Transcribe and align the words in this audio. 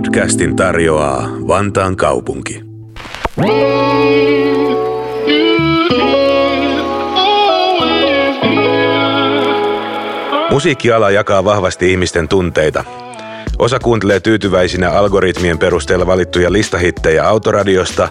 Podcastin 0.00 0.56
tarjoaa 0.56 1.28
Vantaan 1.48 1.96
kaupunki. 1.96 2.62
Musiikkiala 10.50 11.10
jakaa 11.10 11.44
vahvasti 11.44 11.90
ihmisten 11.90 12.28
tunteita. 12.28 12.84
Osa 13.58 13.78
kuuntelee 13.78 14.20
tyytyväisinä 14.20 14.90
algoritmien 14.90 15.58
perusteella 15.58 16.06
valittuja 16.06 16.52
listahittejä 16.52 17.28
autoradiosta, 17.28 18.08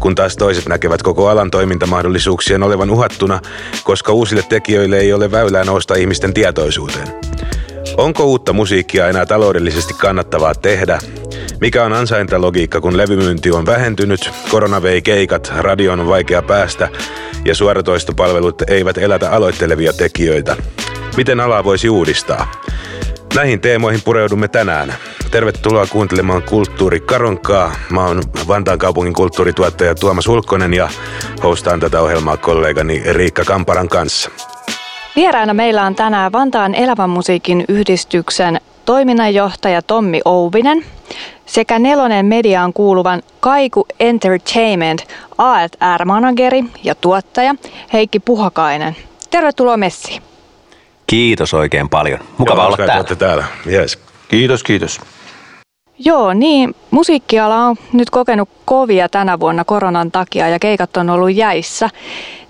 kun 0.00 0.14
taas 0.14 0.36
toiset 0.36 0.66
näkevät 0.66 1.02
koko 1.02 1.28
alan 1.28 1.50
toimintamahdollisuuksien 1.50 2.62
olevan 2.62 2.90
uhattuna, 2.90 3.40
koska 3.84 4.12
uusille 4.12 4.42
tekijöille 4.48 4.98
ei 4.98 5.12
ole 5.12 5.30
väylää 5.30 5.64
nousta 5.64 5.94
ihmisten 5.94 6.34
tietoisuuteen. 6.34 7.08
Onko 7.96 8.24
uutta 8.24 8.52
musiikkia 8.52 9.08
enää 9.08 9.26
taloudellisesti 9.26 9.94
kannattavaa 9.94 10.54
tehdä? 10.54 10.98
Mikä 11.62 11.84
on 11.84 11.92
ansaintalogiikka, 11.92 12.80
kun 12.80 12.96
levymyynti 12.96 13.50
on 13.50 13.66
vähentynyt, 13.66 14.30
korona 14.50 14.82
vei 14.82 15.02
keikat, 15.02 15.52
radion 15.56 16.00
on 16.00 16.08
vaikea 16.08 16.42
päästä 16.42 16.88
ja 17.44 17.54
suoratoistopalvelut 17.54 18.62
eivät 18.66 18.98
elätä 18.98 19.30
aloittelevia 19.30 19.92
tekijöitä? 19.92 20.56
Miten 21.16 21.40
ala 21.40 21.64
voisi 21.64 21.88
uudistaa? 21.88 22.50
Näihin 23.34 23.60
teemoihin 23.60 24.02
pureudumme 24.04 24.48
tänään. 24.48 24.94
Tervetuloa 25.30 25.86
kuuntelemaan 25.86 26.42
Kulttuuri 26.42 27.00
Karonkaa. 27.00 27.72
Mä 27.90 28.06
oon 28.06 28.22
Vantaan 28.48 28.78
kaupungin 28.78 29.14
kulttuurituottaja 29.14 29.94
Tuomas 29.94 30.26
Hulkkonen 30.26 30.74
ja 30.74 30.88
hostaan 31.42 31.80
tätä 31.80 32.00
ohjelmaa 32.00 32.36
kollegani 32.36 33.02
Riikka 33.12 33.44
Kamparan 33.44 33.88
kanssa. 33.88 34.30
Vieraana 35.16 35.54
meillä 35.54 35.82
on 35.82 35.94
tänään 35.94 36.32
Vantaan 36.32 36.74
elävän 36.74 37.10
musiikin 37.10 37.64
yhdistyksen 37.68 38.60
toiminnanjohtaja 38.84 39.82
Tommi 39.82 40.20
Ouvinen 40.24 40.84
sekä 41.46 41.78
Nelonen 41.78 42.26
mediaan 42.26 42.72
kuuluvan 42.72 43.22
Kaiku 43.40 43.86
Entertainment 44.00 45.04
AR-manageri 45.38 46.64
ja 46.84 46.94
tuottaja 46.94 47.54
Heikki 47.92 48.20
Puhakainen. 48.20 48.96
Tervetuloa 49.30 49.76
messiin. 49.76 50.22
Kiitos 51.06 51.54
oikein 51.54 51.88
paljon. 51.88 52.18
Mukava 52.38 52.60
Joo, 52.60 52.66
olla 52.66 52.76
täällä. 52.76 53.16
täällä. 53.16 53.44
Yes. 53.66 53.98
Kiitos, 54.28 54.62
kiitos. 54.62 55.00
Joo, 55.98 56.32
niin 56.34 56.74
musiikkiala 56.90 57.56
on 57.56 57.76
nyt 57.92 58.10
kokenut 58.10 58.48
kovia 58.64 59.08
tänä 59.08 59.40
vuonna 59.40 59.64
koronan 59.64 60.10
takia 60.10 60.48
ja 60.48 60.58
keikat 60.58 60.96
on 60.96 61.10
ollut 61.10 61.34
jäissä. 61.34 61.90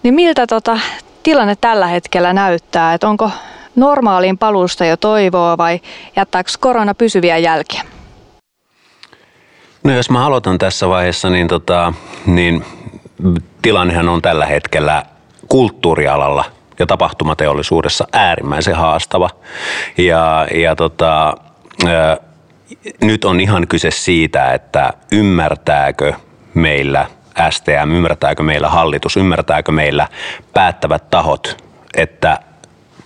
Niin 0.03 0.15
miltä 0.15 0.47
tota 0.47 0.79
tilanne 1.23 1.57
tällä 1.61 1.87
hetkellä 1.87 2.33
näyttää? 2.33 2.95
Et 2.95 3.05
onko 3.05 3.31
normaaliin 3.77 4.39
paluusta 4.39 4.85
jo 4.85 4.97
toivoa 4.97 5.59
vai 5.59 5.81
jättääkö 6.17 6.51
korona 6.61 6.95
pysyviä 6.95 7.39
jälkiä? 7.39 7.83
No 9.85 9.93
jos 9.93 10.11
mä 10.11 10.27
aloitan 10.27 10.59
tässä 10.59 10.89
vaiheessa, 10.89 11.31
niin, 11.31 11.49
tota, 11.49 11.93
niin 12.27 12.65
tilannehan 13.63 14.09
on 14.09 14.23
tällä 14.23 14.47
hetkellä 14.47 15.03
kulttuurialalla 15.49 16.45
ja 16.79 16.87
tapahtumateollisuudessa 16.87 18.07
äärimmäisen 18.13 18.77
haastava. 18.77 19.31
Ja, 19.99 20.47
ja 20.55 20.77
tota, 20.77 21.35
ää, 21.87 22.17
nyt 23.01 23.25
on 23.25 23.41
ihan 23.41 23.69
kyse 23.69 23.91
siitä, 23.91 24.53
että 24.53 24.93
ymmärtääkö 25.13 26.13
meillä 26.55 27.07
STM, 27.51 27.91
ymmärtääkö 27.95 28.43
meillä 28.43 28.69
hallitus, 28.69 29.17
ymmärtääkö 29.17 29.73
meillä 29.73 30.09
päättävät 30.55 31.11
tahot, 31.11 31.65
että 31.97 32.39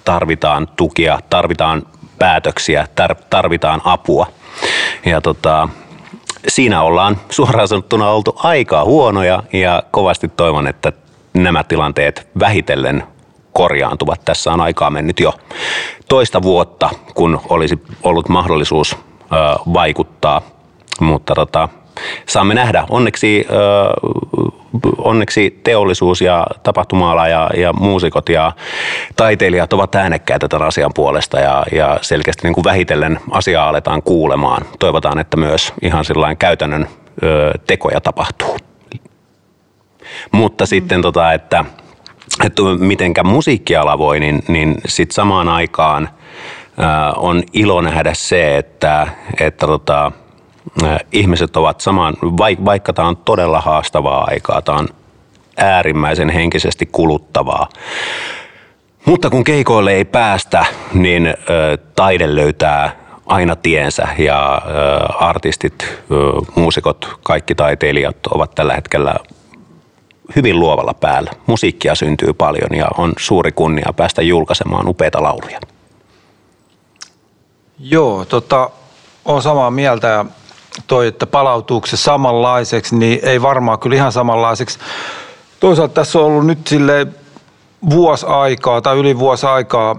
tarvitaan 0.07 0.69
tukia, 0.77 1.19
tarvitaan 1.31 1.83
päätöksiä, 2.19 2.87
tar- 3.01 3.25
tarvitaan 3.31 3.81
apua. 3.85 4.27
Ja 5.07 5.21
tota, 5.21 5.69
siinä 6.49 6.83
ollaan 6.83 7.17
suoraan 7.31 7.69
sanottuna 7.69 8.11
oltu 8.11 8.37
aika 8.43 8.85
huonoja 8.85 9.43
ja 9.53 9.83
kovasti 9.91 10.29
toivon, 10.29 10.67
että 10.67 10.93
nämä 11.35 11.65
tilanteet 11.65 12.29
vähitellen 12.41 13.03
korjaantuvat. 13.53 14.21
Tässä 14.25 14.53
on 14.53 14.61
aikaa 14.61 14.91
mennyt 14.91 15.21
jo 15.21 15.35
toista 16.09 16.43
vuotta, 16.43 16.91
kun 17.15 17.41
olisi 17.49 17.83
ollut 18.03 18.29
mahdollisuus 18.29 18.97
vaikuttaa, 19.73 20.43
mutta 21.01 21.35
tota, 21.35 21.69
saamme 22.27 22.55
nähdä. 22.55 22.85
Onneksi, 22.91 23.47
ö, 23.51 23.55
onneksi 24.99 25.61
teollisuus 25.65 26.21
ja 26.21 26.47
tapahtuma 26.63 27.29
ja, 27.29 27.51
ja 27.57 27.73
muusikot 27.73 28.29
ja 28.29 28.53
taiteilijat 29.17 29.73
ovat 29.73 29.95
äänekkäitä 29.95 30.49
tämän 30.49 30.69
asian 30.69 30.91
puolesta 30.95 31.41
ja, 31.41 31.65
ja 31.73 31.99
selkeästi 32.03 32.43
niin 32.47 32.55
kuin 32.55 32.65
vähitellen 32.65 33.21
asiaa 33.31 33.69
aletaan 33.69 34.03
kuulemaan. 34.03 34.65
Toivotaan, 34.79 35.19
että 35.19 35.37
myös 35.37 35.73
ihan 35.83 36.05
sellainen 36.05 36.37
käytännön 36.37 36.89
ö, 37.23 37.53
tekoja 37.67 38.01
tapahtuu. 38.01 38.57
Mutta 40.33 40.65
mm. 40.65 40.69
sitten 40.69 41.03
tota, 41.03 41.33
että, 41.33 41.65
että 42.45 42.63
mitenkä 42.79 43.23
musiikkiala 43.23 43.99
voi, 43.99 44.21
niin, 44.21 44.43
niin 44.49 44.75
sitten 44.87 45.15
samaan 45.15 45.49
aikaan 45.49 46.09
on 47.17 47.43
ilo 47.53 47.81
nähdä 47.81 48.15
se, 48.15 48.57
että, 48.57 49.07
että 49.41 49.67
tota, 49.67 50.13
ihmiset 51.13 51.57
ovat 51.57 51.81
samaan, 51.81 52.15
vaikka 52.65 52.93
tämä 52.93 53.09
on 53.09 53.17
todella 53.17 53.61
haastavaa 53.61 54.25
aikaa, 54.31 54.63
tämä 54.63 54.79
on 54.79 54.89
äärimmäisen 55.57 56.31
henkisesti 56.31 56.87
kuluttavaa. 56.87 57.69
Mutta 59.05 59.31
kun 59.31 59.45
keikoille 59.45 59.93
ei 59.93 60.05
päästä, 60.05 60.67
niin 60.95 61.35
taide 61.97 62.35
löytää 62.35 62.97
aina 63.27 63.57
tiensä 63.57 64.09
ja 64.19 64.63
artistit, 65.21 65.89
muusikot, 66.55 67.19
kaikki 67.23 67.55
taiteilijat 67.55 68.17
ovat 68.35 68.55
tällä 68.55 68.75
hetkellä 68.75 69.15
hyvin 70.37 70.61
luovalla 70.61 70.95
päällä. 70.95 71.31
Musiikkia 71.47 71.95
syntyy 71.95 72.33
paljon 72.33 72.75
ja 72.79 72.87
on 72.99 73.13
suuri 73.19 73.53
kunnia 73.53 73.93
päästä 73.97 74.23
julkaisemaan 74.23 74.89
upeita 74.89 75.23
lauluja. 75.23 75.61
Joo, 77.79 78.25
tota, 78.25 78.71
on 79.25 79.43
samaa 79.43 79.71
mieltä 79.71 80.07
ja 80.07 80.25
toi, 80.87 81.07
että 81.07 81.27
palautuuko 81.27 81.87
se 81.87 81.97
samanlaiseksi, 81.97 82.97
niin 82.97 83.21
ei 83.23 83.43
varmaan 83.43 83.79
kyllä 83.79 83.97
ihan 83.97 84.13
samanlaiseksi. 84.13 84.79
Toisaalta 85.61 85.95
tässä 85.95 86.19
on 86.19 86.25
ollut 86.25 86.47
nyt 86.47 86.67
sille 86.67 87.07
vuosi 87.91 88.27
aikaa 88.27 88.81
tai 88.81 88.99
yli 88.99 89.19
vuosi 89.19 89.47
aikaa 89.47 89.97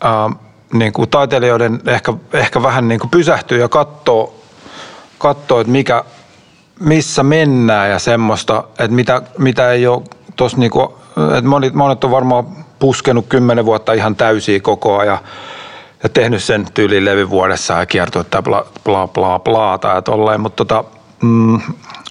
ää, 0.00 0.30
niin 0.72 0.92
kuin 0.92 1.10
taiteilijoiden 1.10 1.80
ehkä, 1.86 2.12
ehkä 2.32 2.62
vähän 2.62 2.88
niin 2.88 3.00
kuin 3.00 3.10
pysähtyä 3.10 3.58
ja 3.58 3.68
katsoa, 3.68 4.32
katsoa 5.18 5.60
että 5.60 5.72
mikä, 5.72 6.04
missä 6.80 7.22
mennään 7.22 7.90
ja 7.90 7.98
semmoista, 7.98 8.64
että 8.70 8.94
mitä, 8.94 9.22
mitä 9.38 9.72
ei 9.72 9.86
ole 9.86 10.02
tuossa 10.36 10.58
niin 10.58 10.70
kuin, 10.70 10.88
että 11.36 11.48
monet, 11.48 11.74
monet 11.74 12.04
on 12.04 12.10
varmaan 12.10 12.46
puskenut 12.78 13.26
kymmenen 13.28 13.64
vuotta 13.64 13.92
ihan 13.92 14.16
täysiä 14.16 14.60
koko 14.60 14.98
ajan 14.98 15.18
ja 16.02 16.08
tehnyt 16.08 16.42
sen 16.42 16.66
tyylin 16.74 17.04
levy 17.04 17.30
vuodessa 17.30 17.74
ja 17.74 17.86
kiertuetta 17.86 18.42
bla 18.42 18.66
bla 18.84 19.08
bla 19.08 19.38
bla 19.38 19.78
tai 19.78 20.02
tolleen, 20.02 20.40
mutta 20.40 20.64
tota, 20.64 20.84
mm, 21.22 21.60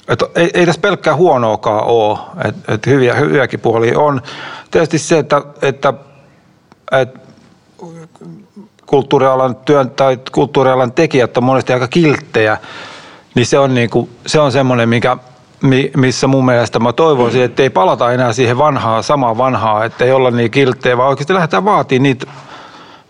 et 0.07 0.23
ei, 0.35 0.51
ei 0.53 0.65
tässä 0.65 0.81
pelkkää 0.81 1.15
huonoakaan 1.15 1.83
ole, 1.83 2.19
että 2.45 2.73
et 2.73 2.85
hyviä, 2.85 3.13
hyviäkin 3.13 3.59
puolia 3.59 3.99
on. 3.99 4.21
Tietysti 4.71 4.99
se, 4.99 5.17
että, 5.17 5.41
että, 5.61 5.93
että 6.91 7.19
kulttuurialan 8.85 9.55
työn 9.55 9.89
tai 9.89 10.19
kulttuurialan 10.31 10.91
tekijät 10.91 11.37
on 11.37 11.43
monesti 11.43 11.73
aika 11.73 11.87
kilttejä, 11.87 12.57
niin 13.35 13.45
se 13.45 13.59
on, 13.59 13.73
niinku, 13.73 14.09
se 14.25 14.39
on 14.39 14.51
semmoinen, 14.51 14.89
mikä, 14.89 15.17
missä 15.97 16.27
mun 16.27 16.45
mielestä 16.45 16.79
mä 16.79 16.93
toivoisin, 16.93 17.43
että 17.43 17.63
ei 17.63 17.69
palata 17.69 18.11
enää 18.11 18.33
siihen 18.33 18.57
vanhaan, 18.57 19.03
samaan 19.03 19.37
vanhaan, 19.37 19.85
että 19.85 20.05
ei 20.05 20.11
olla 20.11 20.31
niin 20.31 20.51
kilttejä, 20.51 20.97
vaan 20.97 21.09
oikeasti 21.09 21.33
lähdetään 21.33 21.65
vaatimaan 21.65 22.03
niitä, 22.03 22.27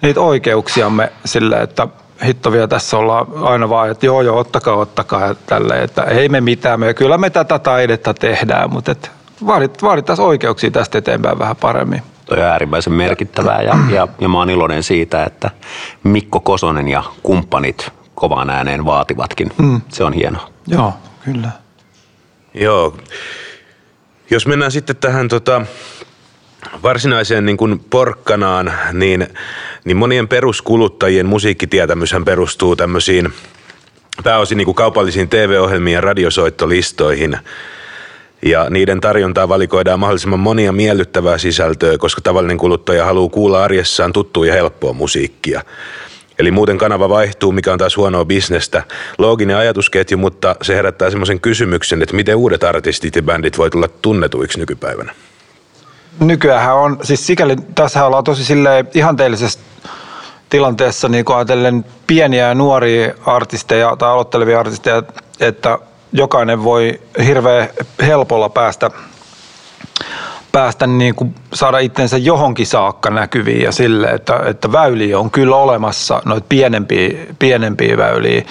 niitä 0.01 0.21
oikeuksiamme 0.21 1.11
sille, 1.25 1.55
että 1.55 1.87
hitto 2.25 2.51
vielä 2.51 2.67
tässä 2.67 2.97
ollaan 2.97 3.27
aina 3.41 3.69
vaan, 3.69 3.91
että 3.91 4.05
joo 4.05 4.21
joo, 4.21 4.39
ottakaa, 4.39 4.75
ottakaa 4.75 5.27
ja 5.27 5.35
tälleen, 5.35 5.83
että 5.83 6.03
ei 6.03 6.29
me 6.29 6.41
mitään, 6.41 6.79
me, 6.79 6.93
kyllä 6.93 7.17
me 7.17 7.29
tätä 7.29 7.59
taidetta 7.59 8.13
tehdään, 8.13 8.69
mutta 8.69 8.91
että 8.91 9.09
vaadit, 9.45 9.83
vaadittaisiin 9.83 10.27
oikeuksia 10.27 10.71
tästä 10.71 10.97
eteenpäin 10.97 11.39
vähän 11.39 11.55
paremmin. 11.55 12.03
Toi 12.25 12.37
on 12.37 12.43
äärimmäisen 12.43 12.93
merkittävää 12.93 13.61
ja, 13.61 13.75
ja, 13.93 14.07
ja 14.21 14.29
mä 14.29 14.37
oon 14.37 14.49
iloinen 14.49 14.83
siitä, 14.83 15.23
että 15.23 15.49
Mikko 16.03 16.39
Kosonen 16.39 16.87
ja 16.87 17.03
kumppanit 17.23 17.91
kovaan 18.15 18.49
ääneen 18.49 18.85
vaativatkin. 18.85 19.51
Mm. 19.57 19.81
Se 19.89 20.03
on 20.03 20.13
hienoa. 20.13 20.49
Joo, 20.67 20.93
kyllä. 21.25 21.49
Joo. 22.53 22.97
Jos 24.29 24.47
mennään 24.47 24.71
sitten 24.71 24.95
tähän 24.95 25.27
tota, 25.27 25.61
varsinaiseen 26.83 27.45
niin 27.45 27.57
kuin 27.57 27.79
porkkanaan, 27.89 28.73
niin, 28.93 29.27
niin 29.85 29.97
monien 29.97 30.27
peruskuluttajien 30.27 31.25
musiikkitietämyshän 31.25 32.25
perustuu 32.25 32.75
tämmöisiin 32.75 33.33
pääosin 34.23 34.57
niin 34.57 34.65
kuin 34.65 34.75
kaupallisiin 34.75 35.29
TV-ohjelmiin 35.29 35.95
ja 35.95 36.01
radiosoittolistoihin. 36.01 37.37
Ja 38.45 38.69
niiden 38.69 39.01
tarjontaa 39.01 39.49
valikoidaan 39.49 39.99
mahdollisimman 39.99 40.39
monia 40.39 40.71
miellyttävää 40.71 41.37
sisältöä, 41.37 41.97
koska 41.97 42.21
tavallinen 42.21 42.57
kuluttaja 42.57 43.05
haluaa 43.05 43.29
kuulla 43.29 43.63
arjessaan 43.63 44.13
tuttua 44.13 44.45
ja 44.45 44.53
helppoa 44.53 44.93
musiikkia. 44.93 45.61
Eli 46.39 46.51
muuten 46.51 46.77
kanava 46.77 47.09
vaihtuu, 47.09 47.51
mikä 47.51 47.73
on 47.73 47.79
taas 47.79 47.97
huonoa 47.97 48.25
bisnestä. 48.25 48.83
Looginen 49.17 49.57
ajatusketju, 49.57 50.17
mutta 50.17 50.55
se 50.61 50.75
herättää 50.75 51.09
semmoisen 51.09 51.39
kysymyksen, 51.39 52.01
että 52.01 52.15
miten 52.15 52.35
uudet 52.35 52.63
artistit 52.63 53.15
ja 53.15 53.23
bändit 53.23 53.57
voi 53.57 53.69
tulla 53.69 53.87
tunnetuiksi 53.87 54.59
nykypäivänä. 54.59 55.13
Nykyään 56.19 56.75
on, 56.75 56.97
siis 57.03 57.27
sikäli 57.27 57.55
tässä 57.75 58.05
ollaan 58.05 58.23
tosi 58.23 58.45
sille 58.45 58.85
ihanteellisessa 58.93 59.59
tilanteessa 60.49 61.09
niin 61.09 61.25
ajatellen 61.35 61.85
pieniä 62.07 62.47
ja 62.47 62.55
nuoria 62.55 63.13
artisteja 63.25 63.95
tai 63.95 64.09
aloittelevia 64.09 64.59
artisteja, 64.59 65.03
että 65.39 65.79
jokainen 66.13 66.63
voi 66.63 67.01
hirveän 67.25 67.69
helpolla 68.01 68.49
päästä 68.49 68.91
päästä 70.51 70.87
niin 70.87 71.15
kuin 71.15 71.35
saada 71.53 71.79
itsensä 71.79 72.17
johonkin 72.17 72.67
saakka 72.67 73.09
näkyviin 73.09 73.61
ja 73.61 73.71
sille, 73.71 74.07
että, 74.07 74.39
että 74.45 74.71
väyliä 74.71 75.19
on 75.19 75.31
kyllä 75.31 75.55
olemassa, 75.55 76.21
noita 76.25 76.45
pienempiä, 76.49 77.09
pienempiä 77.39 77.97
väyliä. 77.97 78.43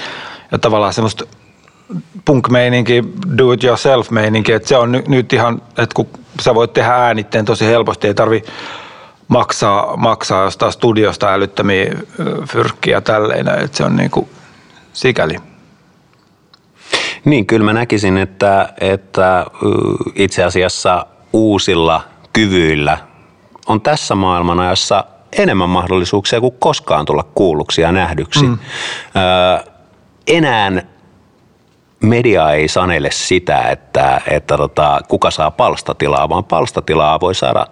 Ja 0.53 0.59
tavallaan 0.59 0.93
semmoista 0.93 1.25
punk-meininki, 2.25 3.05
do 3.39 3.53
it 3.53 3.65
yourself 3.65 4.11
meininki, 4.11 4.53
että 4.53 4.69
se 4.69 4.77
on 4.77 5.03
nyt 5.09 5.33
ihan, 5.33 5.63
että 5.69 5.95
kun 5.95 6.09
sä 6.41 6.55
voit 6.55 6.73
tehdä 6.73 6.95
äänitteen 6.95 7.45
tosi 7.45 7.67
helposti, 7.67 8.07
ei 8.07 8.15
tarvi 8.15 8.45
maksaa, 9.29 9.97
maksaa 9.97 10.45
jostain 10.45 10.73
studiosta 10.73 11.33
älyttömiä 11.33 11.95
fyrkkiä 12.49 13.01
tälleen, 13.01 13.49
että 13.49 13.77
se 13.77 13.85
on 13.85 13.97
niin 13.97 14.11
kuin 14.11 14.29
sikäli. 14.93 15.37
Niin, 17.25 17.47
kyllä 17.47 17.65
mä 17.65 17.73
näkisin, 17.73 18.19
että, 18.19 18.73
että 18.81 19.47
itse 20.15 20.45
asiassa 20.45 21.07
uusilla 21.33 22.05
kyvyillä 22.33 22.99
on 23.67 23.81
tässä 23.81 24.15
maailmanajassa 24.15 25.05
enemmän 25.39 25.69
mahdollisuuksia 25.69 26.41
kuin 26.41 26.55
koskaan 26.59 27.05
tulla 27.05 27.23
kuulluksi 27.35 27.81
ja 27.81 27.93
nähdyksi. 27.93 28.43
Mm. 28.43 28.59
Öö, 29.17 29.73
enää 30.27 30.83
media 32.01 32.53
ei 32.53 32.69
sanele 32.69 33.11
sitä, 33.11 33.63
että, 33.71 34.21
että 34.31 34.57
tota, 34.57 35.01
kuka 35.09 35.31
saa 35.31 35.51
palstatilaa, 35.51 36.29
vaan 36.29 36.45
palstatilaa 36.45 37.21
voi 37.21 37.35
saada 37.35 37.67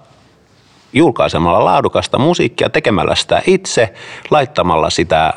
julkaisemalla 0.92 1.64
laadukasta 1.64 2.18
musiikkia, 2.18 2.70
tekemällä 2.70 3.14
sitä 3.14 3.42
itse, 3.46 3.94
laittamalla 4.30 4.90
sitä 4.90 5.34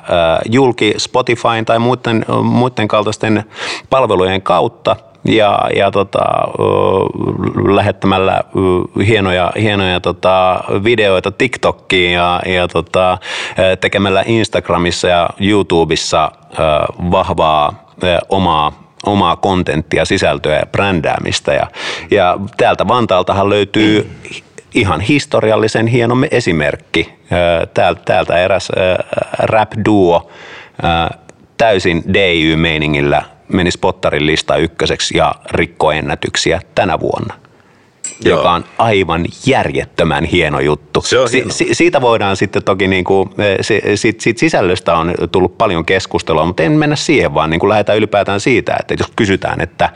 julki 0.49 0.93
Spotifyn 0.97 1.65
tai 1.65 1.79
muiden, 1.79 2.25
muiden 2.43 2.87
kaltaisten 2.87 3.43
palvelujen 3.89 4.41
kautta– 4.41 4.95
ja, 5.25 5.69
ja 5.75 5.91
tota, 5.91 6.19
lähettämällä 7.73 8.41
hienoja, 9.07 9.51
hienoja 9.61 9.99
tota, 9.99 10.63
videoita 10.83 11.31
TikTokkiin 11.31 12.13
ja, 12.13 12.41
ja 12.45 12.67
tota, 12.67 13.17
tekemällä 13.79 14.23
Instagramissa 14.25 15.07
ja 15.07 15.29
YouTubessa 15.39 16.31
vahvaa 17.11 17.88
omaa 18.29 18.89
omaa 19.05 19.35
kontenttia, 19.35 20.05
sisältöä 20.05 20.55
ja 20.55 20.65
brändäämistä. 20.71 21.53
Ja, 21.53 21.67
ja 22.11 22.37
täältä 22.57 22.87
Vantaaltahan 22.87 23.49
löytyy 23.49 24.11
ihan 24.73 25.01
historiallisen 25.01 25.87
hieno 25.87 26.15
esimerkki. 26.31 27.13
Täältä, 27.73 28.01
täältä 28.05 28.37
eräs 28.37 28.71
rap-duo 29.39 30.31
täysin 31.57 32.03
DY-meiningillä 32.13 33.23
meni 33.53 33.71
Spottarin 33.71 34.25
lista 34.25 34.55
ykköseksi 34.55 35.17
ja 35.17 35.35
rikkoennätyksiä 35.51 36.61
tänä 36.75 36.99
vuonna. 36.99 37.33
Joo. 38.25 38.37
joka 38.37 38.51
on 38.51 38.63
aivan 38.77 39.25
järjettömän 39.45 40.25
hieno 40.25 40.59
juttu. 40.59 41.01
Se 41.01 41.19
on 41.19 41.27
hieno. 41.33 41.51
Si- 41.51 41.73
siitä 41.73 42.01
voidaan 42.01 42.35
sitten 42.35 42.63
toki, 42.63 42.87
niin 42.87 43.03
kuin, 43.03 43.29
si- 43.61 43.81
siitä, 43.95 44.23
siitä 44.23 44.39
sisällöstä 44.39 44.95
on 44.97 45.13
tullut 45.31 45.57
paljon 45.57 45.85
keskustelua, 45.85 46.45
mutta 46.45 46.63
en 46.63 46.71
mennä 46.71 46.95
siihen, 46.95 47.33
vaan 47.33 47.49
niin 47.49 47.59
kuin 47.59 47.69
lähdetään 47.69 47.97
ylipäätään 47.97 48.39
siitä, 48.39 48.75
että 48.79 48.95
jos 48.99 49.11
kysytään, 49.15 49.61
että 49.61 49.89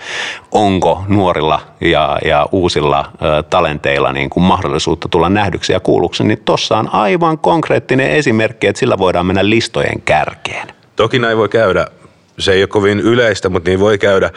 onko 0.51 1.03
nuorilla 1.07 1.61
ja, 1.81 2.17
ja 2.25 2.47
uusilla 2.51 2.99
ä, 2.99 3.43
talenteilla 3.43 4.13
niin 4.13 4.29
kuin 4.29 4.43
mahdollisuutta 4.43 5.07
tulla 5.09 5.29
nähdyksi 5.29 5.73
ja 5.73 5.79
kuulluksi, 5.79 6.23
niin 6.23 6.41
tuossa 6.45 6.77
on 6.77 6.93
aivan 6.93 7.37
konkreettinen 7.37 8.09
esimerkki, 8.11 8.67
että 8.67 8.79
sillä 8.79 8.97
voidaan 8.97 9.25
mennä 9.25 9.49
listojen 9.49 10.01
kärkeen. 10.05 10.67
Toki 10.95 11.19
näin 11.19 11.37
voi 11.37 11.49
käydä, 11.49 11.87
se 12.39 12.51
ei 12.51 12.61
ole 12.61 12.67
kovin 12.67 12.99
yleistä, 12.99 13.49
mutta 13.49 13.69
niin 13.69 13.79
voi 13.79 13.97
käydä. 13.97 14.31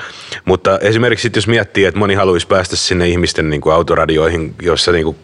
Mutta 0.44 0.78
esimerkiksi 0.78 1.30
jos 1.34 1.48
miettii, 1.48 1.84
että 1.84 1.98
moni 1.98 2.14
haluaisi 2.14 2.46
päästä 2.46 2.76
sinne 2.76 3.08
ihmisten 3.08 3.50
niin 3.50 3.60
kuin 3.60 3.74
autoradioihin, 3.74 4.54
jossa 4.62 4.92
niin 4.92 5.04
kuin, 5.04 5.16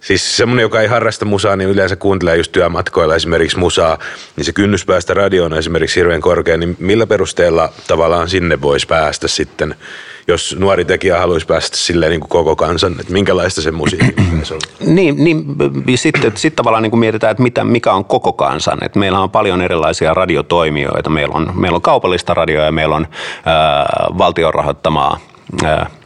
siis 0.00 0.36
semmoinen, 0.36 0.62
joka 0.62 0.80
ei 0.80 0.88
harrasta 0.88 1.24
musaa, 1.24 1.56
niin 1.56 1.70
yleensä 1.70 1.96
kuuntelee 1.96 2.36
just 2.36 2.52
työmatkoilla 2.52 3.16
esimerkiksi 3.16 3.58
musaa, 3.58 3.98
niin 4.36 4.44
se 4.44 4.52
kynnys 4.52 4.84
päästä 4.84 5.14
radioon 5.14 5.52
on 5.52 5.58
esimerkiksi 5.58 6.00
hirveän 6.00 6.20
korkea, 6.20 6.56
niin 6.56 6.76
millä 6.78 7.06
perusteella 7.06 7.72
tavallaan 7.86 8.28
sinne 8.28 8.60
voisi 8.62 8.86
päästä 8.86 9.28
sitten 9.28 9.74
jos 10.28 10.56
nuori 10.58 10.84
tekijä 10.84 11.18
haluaisi 11.18 11.46
päästä 11.46 11.76
silleen 11.76 12.10
niin 12.10 12.20
kuin 12.20 12.28
koko 12.28 12.56
kansan, 12.56 12.96
että 13.00 13.12
minkälaista 13.12 13.62
se 13.62 13.70
musiikki 13.70 14.12
pitäisi 14.30 14.54
olla? 14.54 14.66
Niin, 14.94 15.24
niin 15.24 15.98
sitten 15.98 16.32
sit 16.36 16.56
tavallaan 16.56 16.82
niin 16.82 16.90
kuin 16.90 17.00
mietitään, 17.00 17.30
että 17.30 17.42
mitä, 17.42 17.64
mikä 17.64 17.92
on 17.92 18.04
koko 18.04 18.32
kansan. 18.32 18.78
Että 18.84 18.98
meillä 18.98 19.20
on 19.20 19.30
paljon 19.30 19.62
erilaisia 19.62 20.14
radiotoimijoita. 20.14 21.10
Meillä 21.10 21.34
on, 21.34 21.52
meillä 21.54 21.76
on 21.76 21.82
kaupallista 21.82 22.34
radioa 22.34 22.64
ja 22.64 22.72
meillä 22.72 22.96
on 22.96 23.06
ää, 23.44 23.86
valtion 24.18 24.54
rahoittamaa 24.54 25.18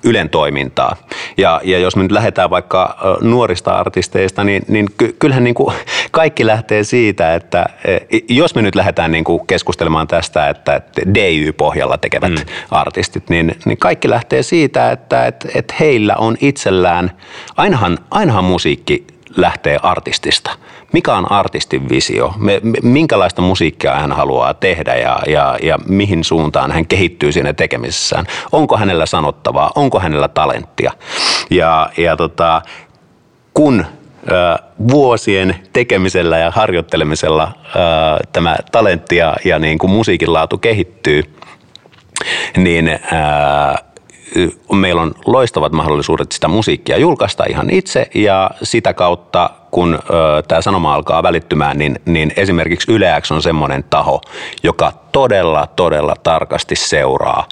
Ylen 0.05 0.31
toimintaa. 0.31 0.97
Ja, 1.37 1.61
ja 1.65 1.79
jos 1.79 1.97
me 1.97 2.03
nyt 2.03 2.13
lähdetään 2.13 2.51
vaikka 2.51 2.97
nuorista 3.21 3.77
artisteista, 3.77 4.45
niin, 4.45 4.63
niin 4.69 4.87
ky, 4.97 5.17
kyllähän 5.19 5.45
niin 5.45 5.55
kuin 5.55 5.75
kaikki 6.15 6.47
lähtee 6.47 6.85
siitä, 6.85 7.35
että 7.35 7.67
e, 7.85 7.99
jos 8.29 8.55
me 8.55 8.63
nyt 8.63 8.75
lähdetään 8.75 9.13
niin 9.13 9.25
kuin 9.25 9.47
keskustelemaan 9.47 10.07
tästä, 10.07 10.49
että, 10.49 10.83
DY-pohjalla 11.15 11.99
tekevät 11.99 12.31
mm. 12.31 12.47
artistit, 12.71 13.31
niin, 13.31 13.55
niin 13.65 13.79
kaikki 13.79 14.11
lähtee 14.11 14.43
siitä, 14.43 14.91
että, 14.91 15.27
että, 15.27 15.49
että 15.55 15.75
heillä 15.81 16.17
on 16.17 16.37
itsellään, 16.41 17.11
ainahan, 17.57 17.99
ainahan 18.11 18.45
musiikki 18.45 19.07
lähtee 19.37 19.79
artistista. 19.83 20.51
Mikä 20.93 21.15
on 21.15 21.33
artistin 21.33 21.89
visio? 21.89 22.35
Me, 22.37 22.61
minkälaista 22.83 23.43
musiikkia 23.43 23.95
hän 23.95 24.13
haluaa 24.13 24.55
tehdä 24.55 24.95
ja, 24.95 25.19
ja, 25.27 25.59
ja 25.63 25.79
mihin 25.89 26.25
suuntaan 26.25 26.73
hän 26.73 26.87
kehittyy 26.87 27.33
siinä 27.33 27.53
tekemisessään? 27.53 28.27
Onko 28.53 28.77
hänellä 28.77 29.07
sanottavaa? 29.07 29.71
Onko 29.75 30.01
hänellä 30.01 30.29
talenttia? 30.29 30.93
Ja, 31.51 31.91
ja 31.97 32.17
tota, 32.17 32.63
kun 33.55 33.85
vuosien 34.89 35.57
tekemisellä 35.73 36.39
ja 36.39 36.51
harjoittelemisella 36.51 37.53
tämä 38.33 38.57
talentti 38.73 39.17
ja, 39.17 39.37
ja 39.45 39.59
niin 39.59 39.79
kuin 39.79 39.91
musiikin 39.91 40.33
laatu 40.33 40.59
kehittyy, 40.59 41.23
niin 42.57 42.99
meillä 44.73 45.03
on 45.03 45.15
loistavat 45.27 45.73
mahdollisuudet 45.73 46.33
sitä 46.33 46.49
musiikkia 46.49 46.97
julkaista 46.99 47.45
ihan 47.49 47.71
itse 47.71 48.11
ja 48.15 48.51
sitä 48.63 48.95
kautta, 48.95 49.51
kun 49.71 49.99
tämä 50.49 50.61
sanoma 50.61 50.95
alkaa 50.95 51.23
välittymään, 51.23 51.79
niin, 51.79 52.01
niin 52.05 52.33
esimerkiksi 52.37 52.93
Yleäks 52.93 53.33
on 53.33 53.43
semmoinen 53.43 53.85
taho, 53.91 54.21
joka 54.63 54.93
todella, 55.13 55.67
todella 55.77 56.15
tarkasti 56.23 56.77
seuraa, 56.77 57.49